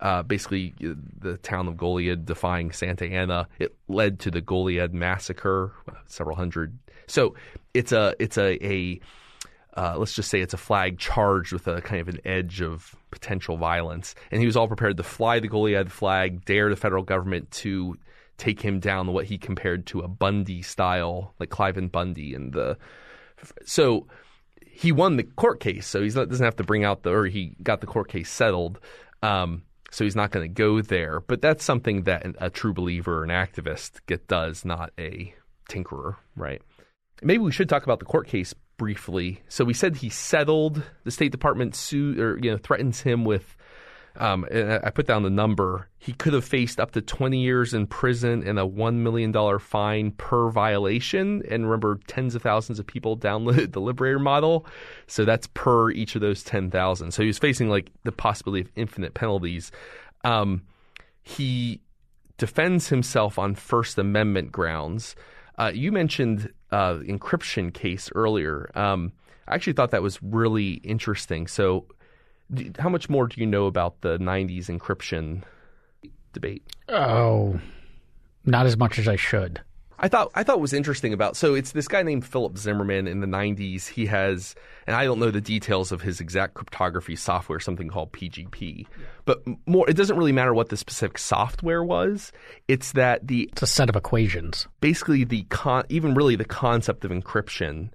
uh, 0.00 0.22
basically 0.22 0.74
the 0.80 1.36
town 1.38 1.68
of 1.68 1.74
Goliad 1.74 2.24
defying 2.24 2.72
Santa 2.72 3.04
Anna. 3.04 3.46
It 3.58 3.76
led 3.88 4.20
to 4.20 4.30
the 4.30 4.40
Goliad 4.40 4.92
massacre, 4.92 5.72
several 6.06 6.34
hundred. 6.34 6.78
So 7.06 7.34
it's 7.74 7.92
a 7.92 8.16
it's 8.18 8.38
a 8.38 8.66
a 8.66 9.00
uh, 9.76 9.96
let's 9.98 10.14
just 10.14 10.30
say 10.30 10.40
it's 10.40 10.54
a 10.54 10.58
flag 10.58 10.98
charged 10.98 11.52
with 11.52 11.68
a 11.68 11.80
kind 11.82 12.00
of 12.00 12.08
an 12.08 12.20
edge 12.24 12.62
of 12.62 12.96
potential 13.10 13.58
violence, 13.58 14.14
and 14.30 14.40
he 14.40 14.46
was 14.46 14.56
all 14.56 14.66
prepared 14.66 14.96
to 14.96 15.02
fly 15.02 15.38
the 15.38 15.48
Goliad 15.48 15.90
flag, 15.90 16.44
dare 16.44 16.70
the 16.70 16.76
federal 16.76 17.02
government 17.02 17.50
to 17.50 17.96
take 18.38 18.62
him 18.62 18.80
down 18.80 19.12
what 19.12 19.26
he 19.26 19.36
compared 19.36 19.86
to 19.86 20.00
a 20.00 20.08
Bundy 20.08 20.62
style, 20.62 21.34
like 21.38 21.50
Cliven 21.50 21.92
Bundy 21.92 22.34
and 22.34 22.54
the. 22.54 22.78
So 23.64 24.06
he 24.66 24.92
won 24.92 25.16
the 25.16 25.24
court 25.24 25.60
case, 25.60 25.86
so 25.86 26.02
he 26.02 26.08
doesn't 26.08 26.44
have 26.44 26.56
to 26.56 26.64
bring 26.64 26.84
out 26.84 27.02
the, 27.02 27.10
or 27.10 27.26
he 27.26 27.56
got 27.62 27.80
the 27.80 27.86
court 27.86 28.08
case 28.08 28.30
settled. 28.30 28.80
Um, 29.22 29.62
so 29.90 30.04
he's 30.04 30.16
not 30.16 30.30
going 30.30 30.48
to 30.48 30.54
go 30.54 30.80
there. 30.80 31.20
But 31.20 31.42
that's 31.42 31.64
something 31.64 32.04
that 32.04 32.24
a 32.38 32.48
true 32.48 32.72
believer, 32.72 33.24
an 33.24 33.30
activist, 33.30 34.00
get 34.06 34.26
does, 34.28 34.64
not 34.64 34.92
a 34.98 35.34
tinkerer, 35.68 36.16
right? 36.36 36.62
Maybe 37.22 37.42
we 37.42 37.52
should 37.52 37.68
talk 37.68 37.82
about 37.82 37.98
the 37.98 38.06
court 38.06 38.26
case 38.26 38.54
briefly. 38.78 39.42
So 39.48 39.64
we 39.64 39.74
said 39.74 39.96
he 39.96 40.08
settled. 40.08 40.82
The 41.04 41.10
State 41.10 41.32
Department 41.32 41.74
sued 41.74 42.18
or 42.18 42.38
you 42.40 42.50
know 42.50 42.56
threatens 42.56 43.02
him 43.02 43.24
with 43.24 43.56
um, 44.16 44.46
I 44.50 44.90
put 44.90 45.06
down 45.06 45.22
the 45.22 45.30
number. 45.30 45.88
He 45.98 46.12
could 46.12 46.32
have 46.32 46.44
faced 46.44 46.80
up 46.80 46.92
to 46.92 47.00
20 47.00 47.38
years 47.38 47.72
in 47.72 47.86
prison 47.86 48.46
and 48.46 48.58
a 48.58 48.66
$1 48.66 48.94
million 48.96 49.58
fine 49.58 50.10
per 50.12 50.50
violation. 50.50 51.42
And 51.48 51.64
remember, 51.64 52.00
tens 52.06 52.34
of 52.34 52.42
thousands 52.42 52.78
of 52.78 52.86
people 52.86 53.16
downloaded 53.16 53.72
the 53.72 53.80
Liberator 53.80 54.18
model. 54.18 54.66
So 55.06 55.24
that's 55.24 55.46
per 55.54 55.90
each 55.90 56.14
of 56.14 56.20
those 56.20 56.42
10,000. 56.42 57.12
So 57.12 57.22
he 57.22 57.28
was 57.28 57.38
facing 57.38 57.68
like 57.68 57.90
the 58.04 58.12
possibility 58.12 58.62
of 58.62 58.72
infinite 58.74 59.14
penalties. 59.14 59.70
Um, 60.24 60.62
he 61.22 61.80
defends 62.36 62.88
himself 62.88 63.38
on 63.38 63.54
First 63.54 63.98
Amendment 63.98 64.50
grounds. 64.50 65.14
Uh, 65.58 65.70
you 65.72 65.92
mentioned 65.92 66.52
uh, 66.72 66.94
encryption 66.94 67.72
case 67.72 68.10
earlier. 68.14 68.70
Um, 68.74 69.12
I 69.46 69.54
actually 69.54 69.74
thought 69.74 69.90
that 69.90 70.02
was 70.02 70.22
really 70.22 70.74
interesting. 70.74 71.46
So 71.46 71.86
how 72.78 72.88
much 72.88 73.08
more 73.08 73.26
do 73.26 73.40
you 73.40 73.46
know 73.46 73.66
about 73.66 74.00
the 74.00 74.18
90s 74.18 74.66
encryption 74.66 75.42
debate? 76.32 76.62
Oh, 76.88 77.60
not 78.44 78.66
as 78.66 78.76
much 78.76 78.98
as 78.98 79.06
I 79.08 79.16
should. 79.16 79.60
I 80.02 80.08
thought 80.08 80.30
I 80.34 80.44
thought 80.44 80.60
was 80.60 80.72
interesting 80.72 81.12
about 81.12 81.36
so 81.36 81.54
it's 81.54 81.72
this 81.72 81.86
guy 81.86 82.02
named 82.02 82.24
Philip 82.24 82.56
Zimmermann 82.56 83.06
in 83.06 83.20
the 83.20 83.26
90s. 83.26 83.86
He 83.86 84.06
has 84.06 84.54
and 84.86 84.96
I 84.96 85.04
don't 85.04 85.18
know 85.18 85.30
the 85.30 85.42
details 85.42 85.92
of 85.92 86.00
his 86.00 86.20
exact 86.20 86.54
cryptography 86.54 87.16
software, 87.16 87.60
something 87.60 87.88
called 87.88 88.10
PGP. 88.12 88.86
But 89.26 89.42
more 89.66 89.88
it 89.90 89.98
doesn't 89.98 90.16
really 90.16 90.32
matter 90.32 90.54
what 90.54 90.70
the 90.70 90.78
specific 90.78 91.18
software 91.18 91.84
was. 91.84 92.32
It's 92.66 92.92
that 92.92 93.28
the 93.28 93.50
It's 93.52 93.60
a 93.60 93.66
set 93.66 93.90
of 93.90 93.96
equations. 93.96 94.66
basically 94.80 95.24
the 95.24 95.42
con- 95.50 95.84
even 95.90 96.14
really 96.14 96.34
the 96.34 96.46
concept 96.46 97.04
of 97.04 97.10
encryption. 97.10 97.90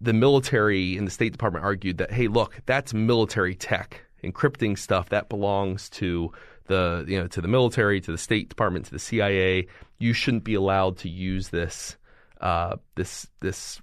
The 0.00 0.12
military 0.12 0.96
and 0.96 1.06
the 1.06 1.10
State 1.10 1.32
Department 1.32 1.64
argued 1.64 1.98
that 1.98 2.12
hey, 2.12 2.28
look, 2.28 2.60
that's 2.66 2.94
military 2.94 3.54
tech. 3.54 4.04
Encrypting 4.22 4.78
stuff 4.78 5.10
that 5.10 5.28
belongs 5.28 5.90
to 5.90 6.32
the 6.66 7.04
you 7.06 7.18
know 7.18 7.26
to 7.28 7.40
the 7.40 7.48
military, 7.48 8.00
to 8.00 8.10
the 8.10 8.18
State 8.18 8.48
Department, 8.48 8.86
to 8.86 8.90
the 8.90 8.98
CIA. 8.98 9.66
You 9.98 10.12
shouldn't 10.12 10.44
be 10.44 10.54
allowed 10.54 10.98
to 10.98 11.08
use 11.08 11.50
this 11.50 11.96
uh, 12.40 12.76
this 12.94 13.26
this 13.40 13.80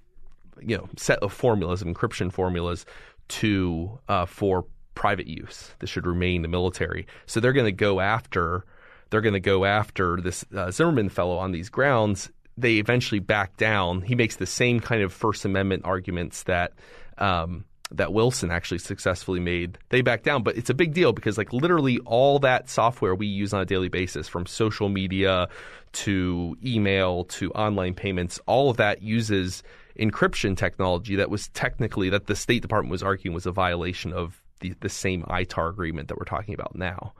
you 0.60 0.76
know 0.76 0.88
set 0.96 1.18
of 1.20 1.32
formulas, 1.32 1.82
of 1.82 1.88
encryption 1.88 2.32
formulas, 2.32 2.84
to 3.28 3.98
uh, 4.08 4.26
for 4.26 4.66
private 4.94 5.26
use. 5.26 5.74
This 5.78 5.90
should 5.90 6.06
remain 6.06 6.42
the 6.42 6.48
military. 6.48 7.06
So 7.26 7.40
they're 7.40 7.52
going 7.52 7.66
to 7.66 7.72
go 7.72 8.00
after 8.00 8.64
they're 9.10 9.20
going 9.20 9.34
to 9.34 9.40
go 9.40 9.64
after 9.64 10.20
this 10.20 10.44
uh, 10.56 10.70
Zimmermann 10.70 11.10
fellow 11.10 11.36
on 11.36 11.52
these 11.52 11.68
grounds. 11.68 12.30
They 12.56 12.74
eventually 12.76 13.18
back 13.18 13.56
down. 13.56 14.02
He 14.02 14.14
makes 14.14 14.36
the 14.36 14.46
same 14.46 14.80
kind 14.80 15.02
of 15.02 15.12
First 15.12 15.44
Amendment 15.44 15.84
arguments 15.84 16.44
that. 16.44 16.72
Um, 17.18 17.64
that 17.94 18.14
Wilson 18.14 18.50
actually 18.50 18.78
successfully 18.78 19.38
made. 19.38 19.76
They 19.90 20.00
back 20.00 20.22
down, 20.22 20.42
but 20.42 20.56
it's 20.56 20.70
a 20.70 20.74
big 20.74 20.94
deal 20.94 21.12
because 21.12 21.36
like 21.36 21.52
literally 21.52 21.98
all 22.06 22.38
that 22.38 22.70
software 22.70 23.14
we 23.14 23.26
use 23.26 23.52
on 23.52 23.60
a 23.60 23.66
daily 23.66 23.90
basis 23.90 24.28
from 24.28 24.46
social 24.46 24.88
media 24.88 25.48
to 25.92 26.56
email 26.64 27.24
to 27.24 27.50
online 27.52 27.92
payments, 27.92 28.40
all 28.46 28.70
of 28.70 28.78
that 28.78 29.02
uses 29.02 29.62
encryption 29.98 30.56
technology 30.56 31.16
that 31.16 31.30
was 31.30 31.48
technically 31.48 32.08
that 32.08 32.26
the 32.26 32.36
State 32.36 32.62
Department 32.62 32.90
was 32.90 33.02
arguing 33.02 33.34
was 33.34 33.46
a 33.46 33.52
violation 33.52 34.12
of 34.12 34.42
the, 34.60 34.74
the 34.80 34.88
same 34.88 35.22
ITAR 35.24 35.68
agreement 35.68 36.08
that 36.08 36.18
we're 36.18 36.24
talking 36.24 36.54
about 36.54 36.74
now. 36.74 37.12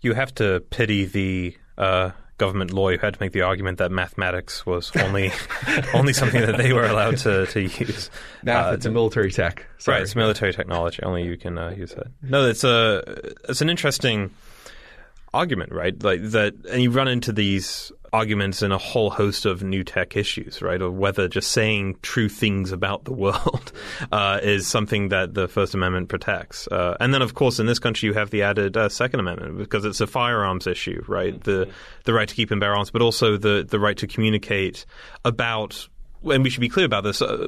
You 0.00 0.14
have 0.14 0.34
to 0.36 0.60
pity 0.70 1.04
the 1.04 1.56
uh, 1.78 2.10
government 2.40 2.72
lawyer 2.72 2.96
who 2.96 3.06
had 3.06 3.14
to 3.14 3.22
make 3.22 3.32
the 3.32 3.42
argument 3.42 3.78
that 3.78 3.92
mathematics 3.92 4.64
was 4.64 4.90
only 4.96 5.30
only 5.94 6.12
something 6.12 6.40
that 6.40 6.56
they 6.56 6.72
were 6.72 6.86
allowed 6.86 7.18
to, 7.18 7.46
to 7.46 7.60
use. 7.60 8.10
Math, 8.42 8.66
Uh, 8.66 8.74
it's 8.74 8.86
a 8.86 8.90
military 8.90 9.30
tech. 9.30 9.66
Sorry. 9.78 9.96
Right, 9.96 10.02
it's 10.02 10.16
military 10.16 10.52
technology. 10.52 11.02
Only 11.02 11.22
you 11.24 11.36
can 11.36 11.58
uh, 11.58 11.70
use 11.70 11.92
it. 11.92 12.08
No, 12.22 12.48
it's 12.48 12.64
a 12.64 13.02
it's 13.48 13.60
an 13.60 13.68
interesting 13.70 14.30
argument, 15.34 15.70
right? 15.72 16.02
Like 16.02 16.22
that, 16.30 16.54
and 16.70 16.82
you 16.82 16.90
run 16.90 17.08
into 17.08 17.30
these 17.32 17.92
arguments 18.12 18.62
in 18.62 18.72
a 18.72 18.78
whole 18.78 19.10
host 19.10 19.46
of 19.46 19.62
new 19.62 19.84
tech 19.84 20.16
issues, 20.16 20.62
right? 20.62 20.80
Or 20.80 20.90
whether 20.90 21.28
just 21.28 21.52
saying 21.52 21.96
true 22.02 22.28
things 22.28 22.72
about 22.72 23.04
the 23.04 23.12
world 23.24 23.72
uh, 24.12 24.40
is 24.42 24.66
something 24.66 25.08
that 25.08 25.34
the 25.34 25.48
First 25.48 25.74
Amendment 25.74 26.08
protects. 26.08 26.66
Uh, 26.68 26.96
and 27.00 27.14
then, 27.14 27.22
of 27.22 27.34
course, 27.34 27.58
in 27.58 27.66
this 27.66 27.78
country, 27.78 28.06
you 28.06 28.14
have 28.14 28.30
the 28.30 28.42
added 28.42 28.76
uh, 28.76 28.88
Second 28.88 29.20
Amendment 29.20 29.58
because 29.58 29.84
it's 29.84 30.00
a 30.00 30.06
firearms 30.06 30.66
issue, 30.66 31.02
right? 31.06 31.42
The 31.42 31.70
the 32.04 32.14
right 32.14 32.28
to 32.28 32.34
keep 32.34 32.50
and 32.50 32.60
bear 32.60 32.74
arms, 32.74 32.90
but 32.90 33.02
also 33.02 33.36
the 33.36 33.66
the 33.68 33.78
right 33.78 33.96
to 33.98 34.06
communicate 34.06 34.86
about. 35.24 35.88
And 36.22 36.44
we 36.44 36.50
should 36.50 36.60
be 36.60 36.68
clear 36.68 36.84
about 36.84 37.04
this. 37.04 37.22
Uh, 37.22 37.46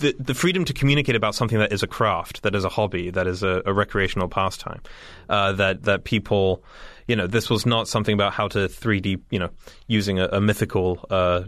the, 0.00 0.16
the 0.18 0.34
freedom 0.34 0.64
to 0.64 0.72
communicate 0.72 1.14
about 1.14 1.34
something 1.34 1.58
that 1.58 1.72
is 1.72 1.82
a 1.82 1.86
craft, 1.86 2.42
that 2.42 2.54
is 2.54 2.64
a 2.64 2.68
hobby, 2.68 3.10
that 3.10 3.26
is 3.26 3.42
a, 3.42 3.62
a 3.66 3.72
recreational 3.72 4.28
pastime, 4.28 4.80
uh, 5.28 5.52
that 5.52 5.84
that 5.84 6.04
people, 6.04 6.64
you 7.10 7.16
know, 7.16 7.26
this 7.26 7.50
was 7.50 7.66
not 7.66 7.88
something 7.88 8.14
about 8.14 8.32
how 8.32 8.46
to 8.46 8.68
3D, 8.68 9.20
you 9.30 9.40
know, 9.40 9.50
using 9.88 10.20
a, 10.20 10.26
a 10.26 10.40
mythical 10.40 11.04
uh, 11.10 11.42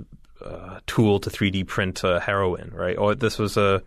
uh, 0.45 0.81
tool 0.89 1.21
to 1.21 1.31
3D 1.31 1.69
print 1.69 2.03
uh, 2.05 2.19
heroin, 2.19 2.73
right? 2.75 2.99
Or 2.99 3.15
this 3.15 3.39
was 3.39 3.57
a 3.57 3.81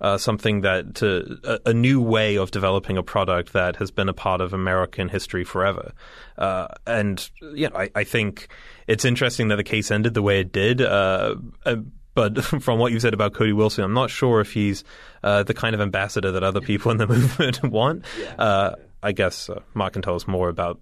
uh, 0.00 0.16
something 0.16 0.62
that 0.62 0.94
to 0.94 1.38
a, 1.44 1.70
a 1.70 1.74
new 1.74 2.00
way 2.00 2.36
of 2.36 2.50
developing 2.50 2.96
a 2.96 3.02
product 3.02 3.52
that 3.52 3.76
has 3.76 3.90
been 3.90 4.08
a 4.08 4.14
part 4.14 4.40
of 4.40 4.54
American 4.54 5.10
history 5.10 5.44
forever. 5.44 5.92
Uh, 6.38 6.68
and 6.86 7.28
you 7.42 7.68
know, 7.68 7.76
I, 7.76 7.90
I 7.94 8.04
think 8.04 8.48
it's 8.86 9.04
interesting 9.04 9.48
that 9.48 9.56
the 9.56 9.64
case 9.64 9.90
ended 9.90 10.14
the 10.14 10.22
way 10.22 10.40
it 10.40 10.50
did. 10.50 10.80
Uh, 10.80 11.34
uh, 11.66 11.76
but 12.14 12.42
from 12.62 12.78
what 12.78 12.90
you 12.90 13.00
said 13.00 13.12
about 13.12 13.34
Cody 13.34 13.52
Wilson, 13.52 13.84
I'm 13.84 13.92
not 13.92 14.08
sure 14.08 14.40
if 14.40 14.50
he's 14.50 14.82
uh, 15.22 15.42
the 15.42 15.52
kind 15.52 15.74
of 15.74 15.82
ambassador 15.82 16.32
that 16.32 16.42
other 16.42 16.62
people 16.62 16.90
in 16.90 16.96
the 16.96 17.06
movement 17.14 17.62
want. 17.64 18.06
Uh, 18.38 18.76
I 19.02 19.12
guess 19.12 19.50
uh, 19.50 19.60
Mark 19.74 19.92
can 19.92 20.00
tell 20.00 20.14
us 20.14 20.26
more 20.26 20.48
about 20.48 20.80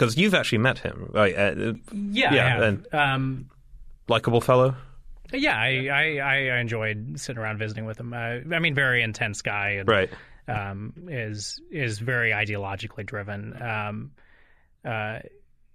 because 0.00 0.16
you've 0.16 0.34
actually 0.34 0.58
met 0.58 0.78
him, 0.78 1.10
right? 1.12 1.36
Uh, 1.36 1.74
Yeah, 1.92 2.32
Yeah, 2.34 2.62
and- 2.64 2.86
um, 2.94 3.50
likable 4.08 4.40
fellow. 4.40 4.74
yeah, 5.32 5.56
I, 5.56 5.88
I, 5.92 6.18
I 6.54 6.58
enjoyed 6.58 7.20
sitting 7.20 7.40
around 7.40 7.58
visiting 7.58 7.84
with 7.84 8.00
him. 8.00 8.12
Uh, 8.14 8.38
I 8.54 8.58
mean, 8.58 8.74
very 8.74 9.02
intense 9.02 9.42
guy, 9.42 9.72
and 9.72 9.88
Right. 9.88 10.10
um, 10.48 10.94
is 11.08 11.60
is 11.70 11.98
very 11.98 12.30
ideologically 12.32 13.04
driven. 13.06 13.60
Um, 13.62 14.10
uh, 14.84 15.20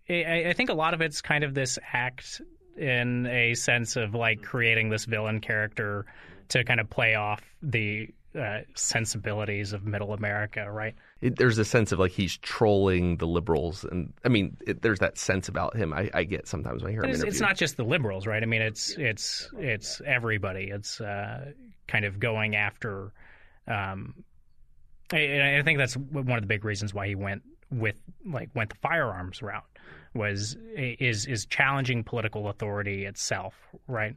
I, 0.09 0.45
I 0.49 0.53
think 0.53 0.69
a 0.69 0.73
lot 0.73 0.93
of 0.93 1.01
it's 1.01 1.21
kind 1.21 1.43
of 1.43 1.53
this 1.53 1.77
act 1.93 2.41
in 2.77 3.25
a 3.27 3.53
sense 3.53 3.95
of 3.95 4.13
like 4.15 4.41
creating 4.41 4.89
this 4.89 5.05
villain 5.05 5.39
character 5.39 6.05
to 6.49 6.63
kind 6.63 6.79
of 6.79 6.89
play 6.89 7.15
off 7.15 7.41
the 7.61 8.09
uh, 8.35 8.61
sensibilities 8.75 9.73
of 9.73 9.85
middle 9.85 10.13
America, 10.13 10.69
right? 10.71 10.95
It, 11.21 11.37
there's 11.37 11.57
a 11.57 11.65
sense 11.65 11.91
of 11.91 11.99
like 11.99 12.11
he's 12.11 12.37
trolling 12.37 13.17
the 13.17 13.27
liberals, 13.27 13.83
and 13.83 14.13
I 14.23 14.29
mean, 14.29 14.57
it, 14.65 14.81
there's 14.81 14.99
that 14.99 15.17
sense 15.17 15.47
about 15.47 15.75
him. 15.75 15.93
I, 15.93 16.09
I 16.13 16.23
get 16.23 16.47
sometimes 16.47 16.83
when 16.83 16.89
I 16.89 16.93
hear 16.93 17.01
But 17.01 17.09
him 17.11 17.15
it's, 17.15 17.23
it's 17.23 17.41
not 17.41 17.55
just 17.55 17.77
the 17.77 17.85
liberals, 17.85 18.27
right? 18.27 18.41
I 18.41 18.45
mean, 18.45 18.61
it's 18.61 18.95
it's 18.97 19.49
it's 19.57 20.01
everybody. 20.05 20.69
It's 20.71 20.99
uh, 21.01 21.51
kind 21.87 22.05
of 22.05 22.19
going 22.19 22.55
after. 22.55 23.11
Um, 23.67 24.23
I, 25.11 25.57
I 25.59 25.61
think 25.63 25.77
that's 25.77 25.95
one 25.95 26.31
of 26.31 26.41
the 26.41 26.47
big 26.47 26.65
reasons 26.65 26.93
why 26.93 27.07
he 27.07 27.15
went 27.15 27.43
with 27.71 27.95
like 28.25 28.49
went 28.53 28.69
the 28.69 28.77
firearms 28.77 29.41
route 29.41 29.65
was 30.13 30.57
is 30.75 31.25
is 31.25 31.45
challenging 31.45 32.03
political 32.03 32.49
authority 32.49 33.05
itself, 33.05 33.53
right? 33.87 34.15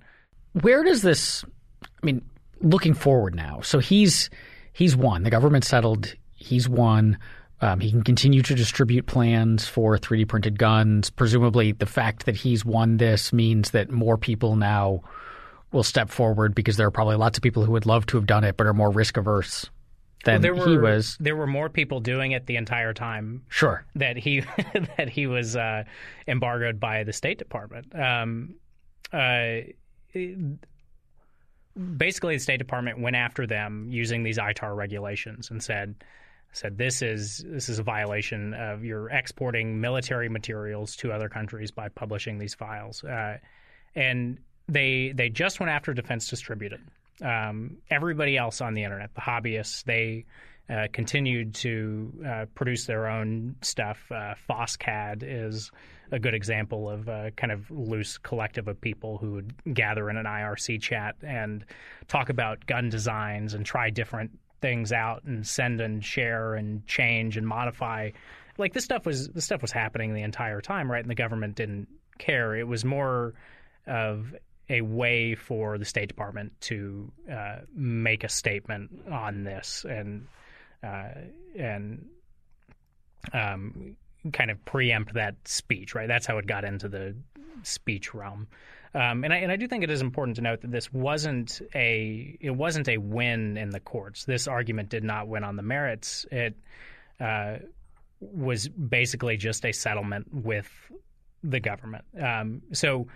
Where 0.53 0.83
does 0.83 1.03
this? 1.03 1.45
I 1.85 2.07
mean, 2.07 2.23
looking 2.61 2.95
forward 2.95 3.35
now. 3.35 3.61
So 3.63 3.79
he's 3.79 4.31
he's 4.73 4.97
won. 4.97 5.23
The 5.23 5.31
government 5.31 5.65
settled. 5.65 6.15
He's 6.35 6.69
won. 6.69 7.19
Um, 7.61 7.81
he 7.81 7.91
can 7.91 8.05
continue 8.05 8.41
to 8.43 8.55
distribute 8.55 9.07
plans 9.07 9.67
for 9.67 9.99
3D 9.99 10.29
printed 10.29 10.59
guns. 10.61 11.11
Presumably, 11.11 11.73
the 11.73 11.87
fact 11.87 12.27
that 12.27 12.37
he's 12.37 12.65
won 12.65 12.99
this 12.99 13.33
means 13.33 13.73
that 13.73 13.91
more 13.91 14.17
people 14.17 14.55
now 14.55 15.01
will 15.73 15.83
step 15.83 16.09
forward 16.09 16.55
because 16.55 16.77
there 16.77 16.87
are 16.87 16.91
probably 16.93 17.17
lots 17.17 17.37
of 17.37 17.43
people 17.43 17.65
who 17.65 17.73
would 17.73 17.85
love 17.87 18.07
to 18.07 18.17
have 18.17 18.27
done 18.27 18.45
it 18.45 18.57
but 18.57 18.67
are 18.69 18.73
more 18.73 18.91
risk 18.91 19.17
averse 19.17 19.69
than 20.25 20.41
there 20.41 20.55
were 20.55 20.67
he 20.69 20.79
was. 20.79 21.17
there 21.21 21.37
were 21.37 21.47
more 21.49 21.69
people 21.69 22.01
doing 22.01 22.33
it 22.33 22.47
the 22.47 22.57
entire 22.57 22.95
time 22.95 23.43
Sure. 23.49 23.85
that 23.97 24.17
he 24.17 24.41
that 24.97 25.09
he 25.11 25.27
was 25.27 25.57
uh, 25.57 25.83
embargoed 26.29 26.79
by 26.81 27.03
the 27.05 27.13
State 27.13 27.39
Department. 27.39 27.93
Um, 27.95 28.55
uh, 29.13 29.63
basically, 31.79 32.37
the 32.37 32.41
State 32.41 32.59
Department 32.59 33.01
went 33.01 33.17
after 33.17 33.47
them 33.47 33.89
using 33.91 34.23
these 34.23 34.39
ITAR 34.39 34.75
regulations 34.75 35.51
and 35.51 35.63
said 35.63 35.95
said 36.53 36.79
this 36.79 37.03
is 37.03 37.45
this 37.47 37.69
is 37.69 37.79
a 37.79 37.83
violation 37.83 38.55
of 38.55 38.85
you're 38.85 39.11
exporting 39.11 39.81
military 39.81 40.29
materials 40.29 40.97
to 40.97 41.13
other 41.13 41.29
countries 41.29 41.71
by 41.71 41.89
publishing 41.89 42.39
these 42.39 42.55
files, 42.55 43.05
uh, 43.05 43.37
and 43.95 44.39
they 44.69 45.13
they 45.15 45.29
just 45.29 45.61
went 45.61 45.71
after 45.71 45.93
Defense 45.95 46.29
Distributed. 46.29 46.81
Um, 47.23 47.79
everybody 47.91 48.37
else 48.37 48.61
on 48.61 48.75
the 48.75 48.85
internet, 48.85 49.15
the 49.15 49.21
hobbyists, 49.21 49.85
they 49.85 50.25
uh, 50.71 50.87
continued 50.93 51.55
to 51.57 52.13
uh, 52.27 52.47
produce 52.55 52.87
their 52.87 53.09
own 53.09 53.57
stuff. 53.63 53.99
Uh, 54.11 54.35
FOSSCAD 54.49 55.23
is 55.23 55.71
a 56.11 56.19
good 56.19 56.35
example 56.35 56.89
of 56.89 57.09
a 57.09 57.31
kind 57.37 57.53
of 57.53 57.71
loose 57.71 58.19
collective 58.19 58.69
of 58.69 58.81
people 58.81 59.19
who 59.19 59.33
would 59.33 59.75
gather 59.75 60.09
in 60.11 60.17
an 60.17 60.27
IRC 60.27 60.81
chat 60.81 61.17
and 61.23 61.65
talk 62.07 62.29
about 62.29 62.67
gun 62.67 62.89
designs 62.89 63.55
and 63.55 63.65
try 63.65 63.91
different 63.91 64.31
things 64.61 64.93
out 64.93 65.25
and 65.25 65.47
send 65.47 65.81
and 65.81 66.05
share 66.05 66.55
and 66.55 66.87
change 66.87 67.37
and 67.37 67.47
modify. 67.47 68.11
Like 68.57 68.73
this 68.73 68.85
stuff 68.85 69.07
was 69.07 69.29
this 69.29 69.45
stuff 69.45 69.63
was 69.63 69.73
happening 69.73 70.15
the 70.15 70.23
entire 70.23 70.61
time, 70.61 70.91
right? 70.91 71.03
And 71.03 71.11
the 71.11 71.15
government 71.15 71.55
didn't 71.55 71.89
care. 72.19 72.57
It 72.57 72.67
was 72.67 72.85
more 72.85 73.35
of 73.87 74.35
a 74.69 74.81
way 74.83 75.35
for 75.35 75.79
the 75.79 75.85
State 75.85 76.09
Department 76.09 76.53
to 76.61 77.11
uh, 77.31 77.57
make 77.75 78.25
a 78.25 78.29
statement 78.29 78.91
on 79.11 79.45
this 79.45 79.87
and 79.89 80.27
uh, 80.83 81.09
and 81.57 82.07
um, 83.33 83.97
kind 84.33 84.51
of 84.51 84.65
preempt 84.65 85.15
that 85.15 85.37
speech, 85.45 85.95
right? 85.95 86.09
That's 86.09 86.27
how 86.27 86.39
it 86.39 86.47
got 86.47 86.65
into 86.65 86.89
the 86.89 87.17
speech 87.63 88.15
realm. 88.15 88.49
Um, 88.95 89.25
and 89.25 89.33
I 89.33 89.37
and 89.39 89.53
I 89.53 89.57
do 89.57 89.69
think 89.69 89.85
it 89.85 89.91
is 89.91 90.01
important 90.01 90.37
to 90.37 90.43
note 90.43 90.63
that 90.63 90.71
this 90.71 90.93
wasn't 90.93 91.61
a 91.75 92.37
it 92.41 92.51
wasn't 92.51 92.89
a 92.89 92.97
win 92.97 93.57
in 93.57 93.71
the 93.71 93.81
courts. 93.81 94.25
This 94.25 94.49
argument 94.49 94.89
did 94.89 95.05
not 95.05 95.29
win 95.29 95.45
on 95.45 95.57
the 95.57 95.63
merits. 95.63 96.25
It 96.31 96.57
uh, 97.21 97.59
was 98.21 98.69
basically 98.69 99.37
just 99.37 99.65
a 99.65 99.73
settlement 99.73 100.27
with 100.33 100.71
the 101.45 101.61
government. 101.61 102.05
Um, 102.21 102.63
so 102.73 103.09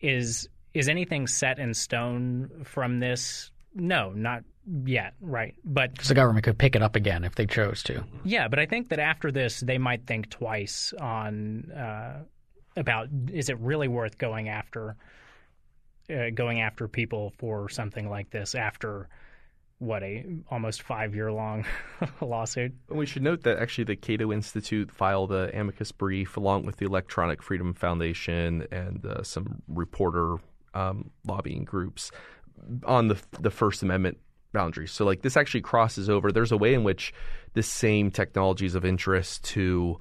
is 0.00 0.48
is 0.74 0.88
anything 0.88 1.26
set 1.26 1.58
in 1.58 1.74
stone 1.74 2.62
from 2.64 2.98
this? 2.98 3.50
No, 3.74 4.12
not 4.12 4.44
yet, 4.84 5.14
right? 5.20 5.54
But 5.64 5.92
Because 5.92 6.08
the 6.08 6.14
government 6.14 6.44
could 6.44 6.58
pick 6.58 6.76
it 6.76 6.82
up 6.82 6.96
again 6.96 7.24
if 7.24 7.34
they 7.34 7.46
chose 7.46 7.82
to. 7.84 8.04
yeah, 8.24 8.48
but 8.48 8.58
I 8.58 8.66
think 8.66 8.88
that 8.90 8.98
after 8.98 9.32
this, 9.32 9.60
they 9.60 9.78
might 9.78 10.06
think 10.06 10.30
twice 10.30 10.92
on 11.00 11.70
uh, 11.72 12.22
about 12.76 13.08
is 13.32 13.48
it 13.48 13.58
really 13.58 13.88
worth 13.88 14.18
going 14.18 14.48
after 14.48 14.96
uh, 16.10 16.30
going 16.34 16.60
after 16.60 16.88
people 16.88 17.32
for 17.38 17.68
something 17.68 18.08
like 18.08 18.30
this 18.30 18.54
after 18.54 19.08
what 19.78 20.02
a 20.04 20.24
almost 20.48 20.82
five 20.82 21.14
year 21.14 21.32
long 21.32 21.64
lawsuit. 22.20 22.72
And 22.88 22.98
we 22.98 23.06
should 23.06 23.22
note 23.22 23.42
that 23.42 23.58
actually 23.58 23.84
the 23.84 23.96
Cato 23.96 24.32
Institute 24.32 24.92
filed 24.92 25.32
a 25.32 25.50
amicus 25.58 25.90
brief 25.90 26.36
along 26.36 26.66
with 26.66 26.76
the 26.76 26.86
Electronic 26.86 27.42
Freedom 27.42 27.74
Foundation 27.74 28.66
and 28.70 29.04
uh, 29.04 29.22
some 29.24 29.60
reporter 29.66 30.36
um, 30.74 31.10
lobbying 31.26 31.64
groups 31.64 32.12
on 32.86 33.08
the 33.08 33.20
the 33.40 33.50
First 33.50 33.82
Amendment 33.82 34.18
boundaries. 34.52 34.92
So 34.92 35.04
like 35.04 35.22
this 35.22 35.36
actually 35.36 35.62
crosses 35.62 36.08
over. 36.08 36.30
There's 36.30 36.52
a 36.52 36.56
way 36.56 36.74
in 36.74 36.84
which 36.84 37.12
this 37.54 37.66
same 37.66 38.10
technology 38.10 38.66
is 38.66 38.74
of 38.74 38.84
interest 38.84 39.44
to 39.44 39.98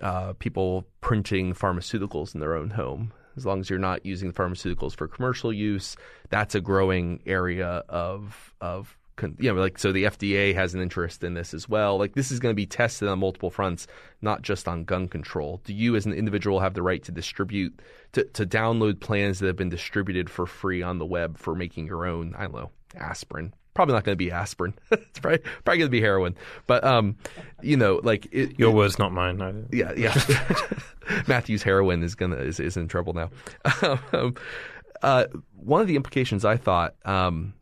uh, 0.00 0.32
people 0.34 0.86
printing 1.00 1.54
pharmaceuticals 1.54 2.34
in 2.34 2.40
their 2.40 2.54
own 2.54 2.70
home. 2.70 3.12
As 3.36 3.46
long 3.46 3.60
as 3.60 3.70
you're 3.70 3.78
not 3.78 4.04
using 4.04 4.28
the 4.28 4.34
pharmaceuticals 4.34 4.94
for 4.94 5.06
commercial 5.06 5.52
use, 5.52 5.96
that's 6.30 6.54
a 6.54 6.60
growing 6.60 7.20
area 7.26 7.84
of 7.88 8.54
of 8.60 8.96
you 9.38 9.52
know 9.52 9.60
like 9.60 9.78
so 9.78 9.92
the 9.92 10.04
FDA 10.04 10.54
has 10.54 10.74
an 10.74 10.80
interest 10.80 11.22
in 11.22 11.34
this 11.34 11.54
as 11.54 11.68
well. 11.68 11.98
Like 11.98 12.14
this 12.14 12.30
is 12.30 12.40
going 12.40 12.52
to 12.52 12.56
be 12.56 12.66
tested 12.66 13.08
on 13.08 13.18
multiple 13.18 13.50
fronts, 13.50 13.86
not 14.20 14.42
just 14.42 14.66
on 14.66 14.84
gun 14.84 15.08
control. 15.08 15.60
Do 15.64 15.74
you 15.74 15.94
as 15.96 16.06
an 16.06 16.12
individual 16.12 16.60
have 16.60 16.74
the 16.74 16.82
right 16.82 17.02
to 17.04 17.12
distribute 17.12 17.80
to, 18.12 18.24
to 18.24 18.46
download 18.46 19.00
plans 19.00 19.38
that 19.38 19.46
have 19.46 19.56
been 19.56 19.68
distributed 19.68 20.28
for 20.28 20.46
free 20.46 20.82
on 20.82 20.98
the 20.98 21.06
web 21.06 21.38
for 21.38 21.54
making 21.54 21.86
your 21.86 22.06
own 22.06 22.34
I 22.36 22.42
don't 22.42 22.54
know 22.54 22.70
aspirin 22.96 23.54
probably 23.74 23.94
not 23.94 24.04
going 24.04 24.14
to 24.14 24.24
be 24.24 24.30
aspirin. 24.30 24.74
it's 24.90 25.18
probably 25.18 25.38
probably 25.64 25.78
going 25.78 25.88
to 25.88 25.88
be 25.88 26.00
heroin. 26.00 26.36
But 26.66 26.84
um, 26.84 27.16
you 27.62 27.76
know, 27.76 28.00
like 28.02 28.28
it, 28.32 28.58
Your 28.58 28.72
words, 28.72 28.98
not 28.98 29.12
mine. 29.12 29.40
I, 29.40 29.54
yeah, 29.70 29.92
yeah. 29.96 30.14
Matthew's 31.26 31.62
heroin 31.62 32.02
is 32.02 32.14
gonna 32.14 32.36
is, 32.36 32.60
is 32.60 32.76
in 32.76 32.88
trouble 32.88 33.14
now. 33.14 33.30
um, 34.12 34.34
uh, 35.02 35.26
one 35.56 35.80
of 35.80 35.86
the 35.86 35.96
implications 35.96 36.44
I 36.44 36.56
thought 36.56 36.94
um, 37.04 37.54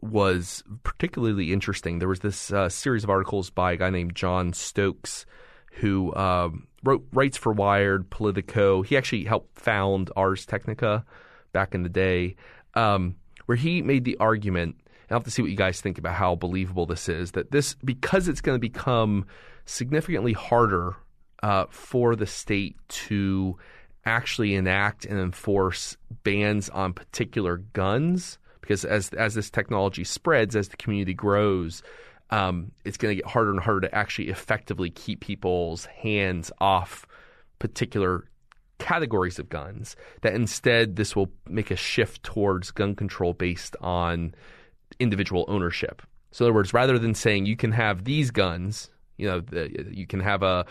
was 0.00 0.62
particularly 0.82 1.52
interesting. 1.52 1.98
There 1.98 2.08
was 2.08 2.20
this 2.20 2.52
uh, 2.52 2.68
series 2.68 3.04
of 3.04 3.10
articles 3.10 3.50
by 3.50 3.72
a 3.72 3.76
guy 3.76 3.90
named 3.90 4.14
Jon 4.14 4.52
Stokes, 4.52 5.26
who 5.72 6.14
um, 6.14 6.66
wrote 6.82 7.06
writes 7.12 7.36
for 7.36 7.52
Wired, 7.52 8.10
Politico. 8.10 8.82
He 8.82 8.96
actually 8.96 9.24
helped 9.24 9.58
found 9.58 10.10
Ars 10.16 10.46
Technica 10.46 11.04
back 11.52 11.74
in 11.74 11.82
the 11.82 11.88
day, 11.88 12.36
um, 12.74 13.16
where 13.46 13.56
he 13.56 13.82
made 13.82 14.04
the 14.04 14.16
argument. 14.18 14.76
I'll 15.10 15.18
have 15.18 15.24
to 15.24 15.30
see 15.30 15.42
what 15.42 15.50
you 15.50 15.56
guys 15.56 15.80
think 15.80 15.98
about 15.98 16.14
how 16.14 16.34
believable 16.34 16.86
this 16.86 17.08
is. 17.08 17.32
That 17.32 17.50
this 17.50 17.74
because 17.84 18.28
it's 18.28 18.40
going 18.40 18.56
to 18.56 18.60
become 18.60 19.26
significantly 19.64 20.32
harder 20.32 20.96
uh, 21.42 21.66
for 21.70 22.16
the 22.16 22.26
state 22.26 22.76
to 22.88 23.56
actually 24.04 24.54
enact 24.54 25.04
and 25.04 25.18
enforce 25.18 25.96
bans 26.22 26.68
on 26.70 26.92
particular 26.92 27.58
guns 27.58 28.38
because 28.60 28.84
as 28.84 29.10
as 29.10 29.34
this 29.34 29.50
technology 29.50 30.04
spreads, 30.04 30.56
as 30.56 30.68
the 30.68 30.76
community 30.76 31.14
grows, 31.14 31.82
um, 32.30 32.72
it's 32.84 32.96
going 32.96 33.16
to 33.16 33.22
get 33.22 33.30
harder 33.30 33.50
and 33.50 33.60
harder 33.60 33.82
to 33.82 33.94
actually 33.94 34.28
effectively 34.28 34.90
keep 34.90 35.20
people's 35.20 35.86
hands 35.86 36.50
off 36.60 37.06
particular 37.58 38.24
categories 38.78 39.38
of 39.38 39.48
guns. 39.48 39.96
That 40.22 40.34
instead, 40.34 40.96
this 40.96 41.14
will 41.14 41.30
make 41.48 41.70
a 41.70 41.76
shift 41.76 42.22
towards 42.22 42.70
gun 42.70 42.94
control 42.94 43.32
based 43.32 43.76
on 43.80 44.34
individual 44.98 45.44
ownership. 45.48 46.02
So, 46.30 46.44
in 46.44 46.50
other 46.50 46.54
words, 46.54 46.74
rather 46.74 46.98
than 46.98 47.14
saying 47.14 47.46
you 47.46 47.56
can 47.56 47.72
have 47.72 48.04
these 48.04 48.30
guns, 48.30 48.90
you 49.16 49.26
know, 49.26 49.40
the, 49.40 49.86
you 49.90 50.06
can 50.06 50.20
have 50.20 50.42
a 50.42 50.66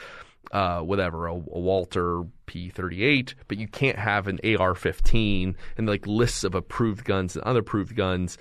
uh, 0.51 0.79
whatever, 0.79 1.27
a, 1.27 1.33
a 1.33 1.59
Walther 1.59 2.23
P38, 2.47 3.33
but 3.47 3.57
you 3.57 3.67
can't 3.67 3.97
have 3.97 4.27
an 4.27 4.39
AR-15 4.43 5.55
and 5.77 5.87
like 5.87 6.05
lists 6.05 6.43
of 6.43 6.55
approved 6.55 7.03
guns 7.03 7.35
and 7.35 7.43
unapproved 7.45 7.95
guns. 7.95 8.37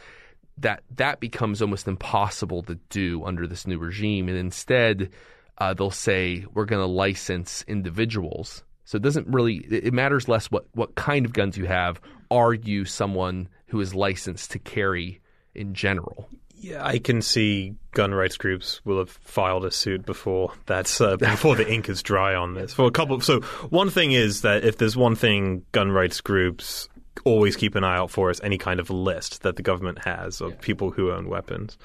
That 0.59 0.85
that 0.97 1.19
becomes 1.19 1.61
almost 1.61 1.89
impossible 1.89 2.63
to 2.65 2.77
do 2.89 3.25
under 3.25 3.47
this 3.47 3.67
new 3.67 3.79
regime, 3.79 4.29
and 4.29 4.39
instead 4.39 5.11
uh, 5.59 5.75
they'll 5.75 5.91
say 5.91 6.45
we're 6.55 6.65
going 6.65 6.83
to 6.83 6.87
license 6.87 7.65
individuals. 7.67 8.63
So 8.85 8.97
it 8.97 9.03
doesn't 9.03 9.27
really 9.27 9.57
it 9.57 9.93
matters 9.93 10.29
less 10.29 10.51
what 10.53 10.67
what 10.73 10.95
kind 10.95 11.27
of 11.27 11.33
guns 11.33 11.57
you 11.57 11.65
have. 11.65 12.01
Are 12.31 12.55
you 12.55 12.85
someone 12.85 13.49
who 13.67 13.81
is 13.81 13.97
licensed 13.97 14.53
to 14.53 14.61
carry 14.61 15.21
in 15.55 15.75
general? 15.75 16.29
Yeah, 16.57 16.85
I 16.85 16.99
can 16.99 17.21
see 17.21 17.75
gun 17.91 18.15
rights 18.15 18.39
groups 18.39 18.81
will 18.87 18.99
have 18.99 19.11
filed 19.11 19.67
a 19.67 19.71
suit 19.71 20.07
before 20.07 20.53
that's 20.65 20.99
uh, 21.01 21.17
before 21.17 21.57
the 21.57 21.71
ink 21.71 21.89
is 21.89 22.03
dry 22.03 22.35
on 22.35 22.55
this. 22.55 22.73
For 22.73 22.87
a 22.87 22.91
couple, 22.91 23.21
so 23.21 23.41
one 23.69 23.91
thing 23.91 24.13
is 24.13 24.43
that 24.43 24.65
if 24.65 24.79
there's 24.79 24.97
one 24.97 25.15
thing 25.15 25.65
gun 25.73 25.91
rights 25.91 26.21
groups 26.23 26.89
always 27.25 27.55
keep 27.57 27.75
an 27.75 27.85
eye 27.85 27.97
out 27.97 28.11
for 28.11 28.31
is 28.31 28.41
any 28.43 28.59
kind 28.59 28.81
of 28.81 28.91
list 28.91 29.43
that 29.43 29.57
the 29.57 29.63
government 29.63 29.99
has 30.05 30.41
of 30.41 30.59
people 30.61 30.91
who 30.91 31.11
own 31.11 31.29
weapons. 31.29 31.77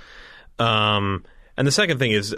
Um, 0.57 1.25
and 1.59 1.67
the 1.67 1.73
second 1.73 1.99
thing 1.99 2.11
is 2.13 2.33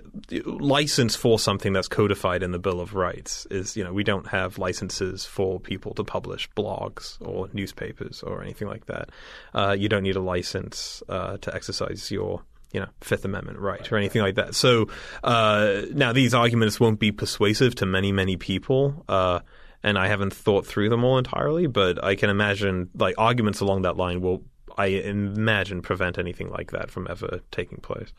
license 0.46 1.16
for 1.16 1.38
something 1.38 1.74
that's 1.74 1.88
codified 1.88 2.42
in 2.42 2.50
the 2.50 2.58
Bill 2.58 2.82
of 2.82 2.96
Rights 2.96 3.46
is, 3.52 3.78
you 3.78 3.84
know, 3.84 3.94
we 3.94 4.04
don't 4.04 4.26
have 4.26 4.58
licenses 4.58 5.26
for 5.26 5.60
people 5.60 5.94
to 5.94 6.04
publish 6.04 6.50
blogs 6.58 7.22
or 7.22 7.48
newspapers 7.54 8.24
or 8.24 8.42
anything 8.42 8.68
like 8.68 8.88
that. 8.88 9.10
Uh, 9.54 9.76
you 9.78 9.90
don't 9.90 10.02
need 10.02 10.16
a 10.16 10.22
license 10.22 11.04
uh, 11.08 11.38
to 11.38 11.54
exercise 11.54 12.10
your, 12.10 12.42
you 12.74 12.80
know, 12.80 12.88
Fifth 13.02 13.24
Amendment 13.24 13.60
right 13.60 13.92
or 13.92 13.98
anything 13.98 14.24
like 14.24 14.34
that. 14.36 14.56
So 14.56 14.88
uh, 15.24 15.84
now 15.92 16.14
these 16.14 16.34
arguments 16.34 16.80
won't 16.80 17.00
be 17.00 17.12
persuasive 17.12 17.76
to 17.76 17.86
many, 17.86 18.12
many 18.12 18.38
people. 18.38 19.06
Uh, 19.08 19.42
and 19.84 20.00
I 20.00 20.08
haven't 20.08 20.34
thought 20.34 20.66
through 20.66 20.90
them 20.90 21.04
all 21.04 21.20
entirely, 21.20 21.68
but 21.68 22.04
I 22.04 22.16
can 22.16 22.32
imagine 22.32 22.90
like 22.98 23.14
arguments 23.20 23.60
along 23.60 23.84
that 23.84 23.98
line 23.98 24.20
will, 24.20 24.42
I 24.76 24.88
imagine, 24.88 25.84
prevent 25.84 26.18
anything 26.18 26.50
like 26.50 26.72
that 26.72 26.90
from 26.90 27.06
ever 27.08 27.42
taking 27.52 27.78
place 27.82 28.12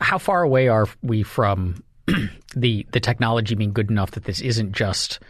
how 0.00 0.18
far 0.18 0.42
away 0.42 0.68
are 0.68 0.86
we 1.02 1.22
from 1.22 1.82
the 2.56 2.86
the 2.92 3.00
technology 3.00 3.54
being 3.54 3.72
good 3.72 3.90
enough 3.90 4.12
that 4.12 4.24
this 4.24 4.40
isn't 4.40 4.72
just 4.72 5.20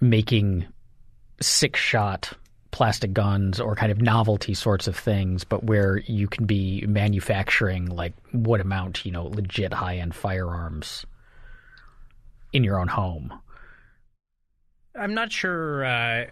making 0.00 0.66
six 1.40 1.78
shot 1.78 2.32
plastic 2.70 3.12
guns 3.12 3.60
or 3.60 3.74
kind 3.74 3.90
of 3.90 4.00
novelty 4.00 4.54
sorts 4.54 4.86
of 4.86 4.96
things, 4.96 5.44
but 5.44 5.64
where 5.64 5.98
you 5.98 6.28
can 6.28 6.46
be 6.46 6.84
manufacturing 6.86 7.86
like 7.86 8.12
what 8.32 8.60
amount, 8.60 9.04
you 9.04 9.12
know, 9.12 9.24
legit 9.24 9.72
high 9.72 9.96
end 9.96 10.14
firearms 10.14 11.04
in 12.52 12.64
your 12.64 12.78
own 12.78 12.88
home. 12.88 13.32
I'm 14.94 15.14
not 15.14 15.32
sure. 15.32 15.84
Uh, 15.84 16.26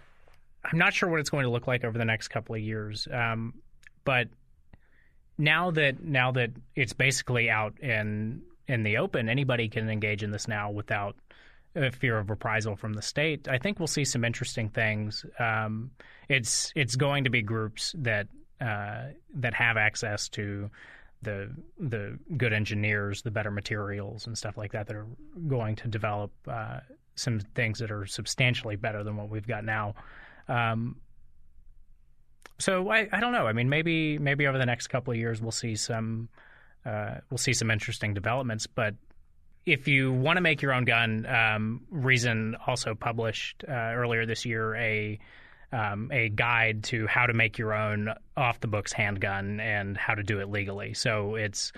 I'm 0.63 0.77
not 0.77 0.93
sure 0.93 1.09
what 1.09 1.19
it's 1.19 1.29
going 1.29 1.43
to 1.43 1.49
look 1.49 1.67
like 1.67 1.83
over 1.83 1.97
the 1.97 2.05
next 2.05 2.29
couple 2.29 2.55
of 2.55 2.61
years. 2.61 3.07
Um, 3.11 3.53
but 4.03 4.27
now 5.39 5.71
that 5.71 6.03
now 6.03 6.31
that 6.33 6.51
it's 6.75 6.93
basically 6.93 7.49
out 7.49 7.79
in 7.79 8.41
in 8.67 8.83
the 8.83 8.97
open, 8.97 9.29
anybody 9.29 9.69
can 9.69 9.89
engage 9.89 10.21
in 10.21 10.31
this 10.31 10.47
now 10.47 10.69
without 10.69 11.15
a 11.75 11.91
fear 11.91 12.17
of 12.19 12.29
reprisal 12.29 12.75
from 12.75 12.93
the 12.93 13.01
state. 13.01 13.47
I 13.47 13.57
think 13.57 13.79
we'll 13.79 13.87
see 13.87 14.05
some 14.05 14.25
interesting 14.25 14.69
things. 14.69 15.25
Um, 15.39 15.91
it's 16.27 16.71
it's 16.75 16.95
going 16.95 17.23
to 17.23 17.29
be 17.29 17.41
groups 17.41 17.95
that 17.97 18.27
uh, 18.61 19.05
that 19.35 19.53
have 19.53 19.77
access 19.77 20.27
to 20.29 20.69
the 21.21 21.49
the 21.79 22.19
good 22.37 22.53
engineers, 22.53 23.21
the 23.21 23.31
better 23.31 23.51
materials, 23.51 24.27
and 24.27 24.37
stuff 24.37 24.57
like 24.57 24.73
that 24.73 24.87
that 24.87 24.95
are 24.95 25.07
going 25.47 25.75
to 25.77 25.87
develop 25.87 26.31
uh, 26.47 26.79
some 27.15 27.39
things 27.55 27.79
that 27.79 27.91
are 27.91 28.05
substantially 28.05 28.75
better 28.75 29.03
than 29.03 29.15
what 29.15 29.29
we've 29.29 29.47
got 29.47 29.63
now. 29.63 29.95
Um, 30.47 30.97
so 32.59 32.89
I, 32.89 33.07
I 33.11 33.19
don't 33.19 33.31
know. 33.31 33.47
I 33.47 33.53
mean, 33.53 33.69
maybe 33.69 34.17
maybe 34.17 34.47
over 34.47 34.57
the 34.57 34.65
next 34.65 34.87
couple 34.87 35.11
of 35.11 35.17
years 35.17 35.41
we'll 35.41 35.51
see 35.51 35.75
some 35.75 36.29
uh, 36.85 37.15
we'll 37.29 37.37
see 37.37 37.53
some 37.53 37.71
interesting 37.71 38.13
developments. 38.13 38.67
But 38.67 38.95
if 39.65 39.87
you 39.87 40.11
want 40.13 40.37
to 40.37 40.41
make 40.41 40.61
your 40.61 40.73
own 40.73 40.85
gun, 40.85 41.25
um, 41.25 41.81
Reason 41.89 42.55
also 42.65 42.95
published 42.95 43.63
uh, 43.67 43.71
earlier 43.71 44.25
this 44.25 44.45
year 44.45 44.75
a 44.75 45.19
um, 45.71 46.09
a 46.11 46.29
guide 46.29 46.83
to 46.85 47.05
how 47.07 47.27
to 47.27 47.33
make 47.33 47.57
your 47.57 47.73
own 47.73 48.13
off 48.35 48.59
the 48.59 48.67
books 48.67 48.91
handgun 48.91 49.59
and 49.59 49.95
how 49.97 50.15
to 50.15 50.23
do 50.23 50.39
it 50.39 50.49
legally. 50.49 50.93
So 50.93 51.35
it's 51.35 51.71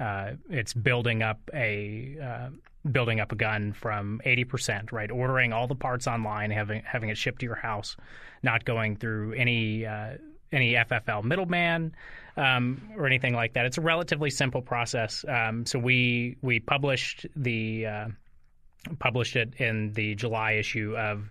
uh, 0.00 0.32
it's 0.50 0.74
building 0.74 1.22
up 1.22 1.38
a 1.54 2.16
uh, 2.22 2.48
building 2.90 3.20
up 3.20 3.32
a 3.32 3.36
gun 3.36 3.72
from 3.72 4.20
80%, 4.24 4.92
right? 4.92 5.10
Ordering 5.10 5.52
all 5.52 5.66
the 5.66 5.74
parts 5.74 6.06
online, 6.06 6.50
having 6.50 6.82
having 6.84 7.10
it 7.10 7.18
shipped 7.18 7.40
to 7.40 7.46
your 7.46 7.54
house, 7.54 7.96
not 8.42 8.64
going 8.64 8.96
through 8.96 9.34
any 9.34 9.86
uh, 9.86 10.14
any 10.52 10.72
FFL 10.74 11.24
middleman 11.24 11.94
um, 12.36 12.90
or 12.96 13.06
anything 13.06 13.34
like 13.34 13.54
that. 13.54 13.66
It's 13.66 13.78
a 13.78 13.82
relatively 13.82 14.30
simple 14.30 14.62
process. 14.62 15.24
Um, 15.26 15.66
so 15.66 15.78
we 15.78 16.36
we 16.42 16.60
published 16.60 17.26
the 17.36 17.86
uh, 17.86 18.08
published 18.98 19.36
it 19.36 19.54
in 19.58 19.92
the 19.92 20.14
July 20.14 20.52
issue 20.52 20.96
of 20.96 21.30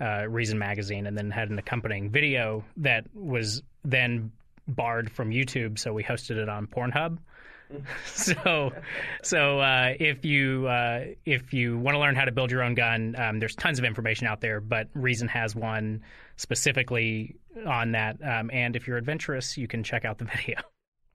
uh, 0.00 0.26
Reason 0.28 0.58
magazine, 0.58 1.06
and 1.06 1.16
then 1.16 1.30
had 1.30 1.50
an 1.50 1.58
accompanying 1.58 2.10
video 2.10 2.64
that 2.78 3.06
was 3.14 3.62
then 3.84 4.30
barred 4.68 5.10
from 5.10 5.30
YouTube, 5.30 5.78
so 5.78 5.92
we 5.92 6.02
hosted 6.02 6.36
it 6.36 6.48
on 6.48 6.66
Pornhub. 6.66 7.18
so, 8.06 8.72
so 9.22 9.60
uh, 9.60 9.94
if 9.98 10.24
you 10.24 10.66
uh, 10.66 11.04
if 11.24 11.52
you 11.52 11.78
want 11.78 11.94
to 11.94 11.98
learn 11.98 12.14
how 12.14 12.24
to 12.24 12.32
build 12.32 12.50
your 12.50 12.62
own 12.62 12.74
gun, 12.74 13.14
um, 13.18 13.38
there's 13.38 13.54
tons 13.54 13.78
of 13.78 13.84
information 13.84 14.26
out 14.26 14.40
there. 14.40 14.60
But 14.60 14.88
Reason 14.94 15.28
has 15.28 15.54
one 15.54 16.02
specifically 16.36 17.36
on 17.66 17.92
that. 17.92 18.18
Um, 18.22 18.50
and 18.52 18.76
if 18.76 18.86
you're 18.86 18.96
adventurous, 18.96 19.56
you 19.56 19.68
can 19.68 19.82
check 19.82 20.04
out 20.04 20.18
the 20.18 20.24
video. 20.36 20.60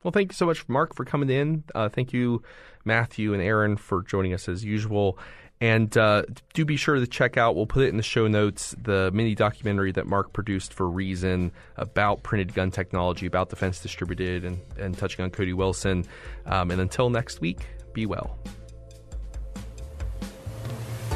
Well, 0.04 0.12
thank 0.12 0.32
you 0.32 0.36
so 0.36 0.48
much, 0.48 0.68
Mark, 0.68 0.96
for 0.96 1.06
coming 1.06 1.30
in. 1.30 1.64
Uh, 1.76 1.88
thank 1.88 2.12
you, 2.12 2.42
Matthew 2.86 3.34
and 3.34 3.42
Aaron, 3.42 3.78
for 3.78 4.02
joining 4.02 4.34
us 4.34 4.50
as 4.50 4.66
usual. 4.66 5.20
And 5.62 5.96
uh, 5.96 6.24
do 6.56 6.66
be 6.66 6.76
sure 6.76 6.96
to 6.96 7.06
check 7.06 7.38
out, 7.38 7.56
we'll 7.56 7.68
put 7.68 7.84
it 7.84 7.90
in 7.90 7.98
the 7.98 8.04
show 8.04 8.28
notes, 8.28 8.76
the 8.82 9.12
mini 9.12 9.36
documentary 9.36 9.92
that 9.92 10.08
Mark 10.08 10.34
produced 10.34 10.74
for 10.74 10.90
Reason 10.90 11.52
about 11.78 12.24
printed 12.24 12.56
gun 12.56 12.72
technology, 12.72 13.28
about 13.28 13.50
Defense 13.50 13.80
Distributed, 13.80 14.44
and, 14.44 14.60
and 14.80 14.98
touching 14.98 15.24
on 15.24 15.30
Cody 15.30 15.54
Wilson. 15.54 16.06
Um, 16.48 16.72
and 16.72 16.82
until 16.82 17.12
next 17.12 17.42
week, 17.42 17.68
be 17.94 18.08
well. 18.08 18.40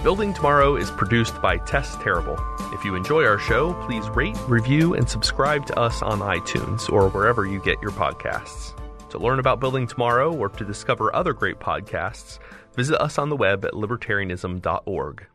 Building 0.04 0.36
Tomorrow 0.36 0.76
is 0.76 0.92
produced 0.92 1.42
by 1.42 1.58
Tess 1.58 1.96
Terrible. 1.96 2.38
If 2.72 2.86
you 2.86 2.94
enjoy 2.94 3.26
our 3.26 3.40
show, 3.40 3.74
please 3.86 4.08
rate, 4.10 4.38
review, 4.48 4.94
and 4.94 5.10
subscribe 5.10 5.66
to 5.66 5.80
us 5.80 6.04
on 6.04 6.20
iTunes 6.20 6.88
or 6.94 7.10
wherever 7.10 7.48
you 7.48 7.60
get 7.62 7.82
your 7.82 7.90
podcasts. 7.92 8.80
To 9.10 9.18
learn 9.18 9.40
about 9.40 9.60
Building 9.60 9.88
Tomorrow 9.88 10.36
or 10.36 10.50
to 10.50 10.64
discover 10.64 11.16
other 11.16 11.34
great 11.34 11.58
podcasts, 11.58 12.38
visit 12.76 13.02
us 13.02 13.18
on 13.18 13.30
the 13.30 13.36
web 13.36 13.66
at 13.66 13.74
libertarianism.org. 13.74 15.28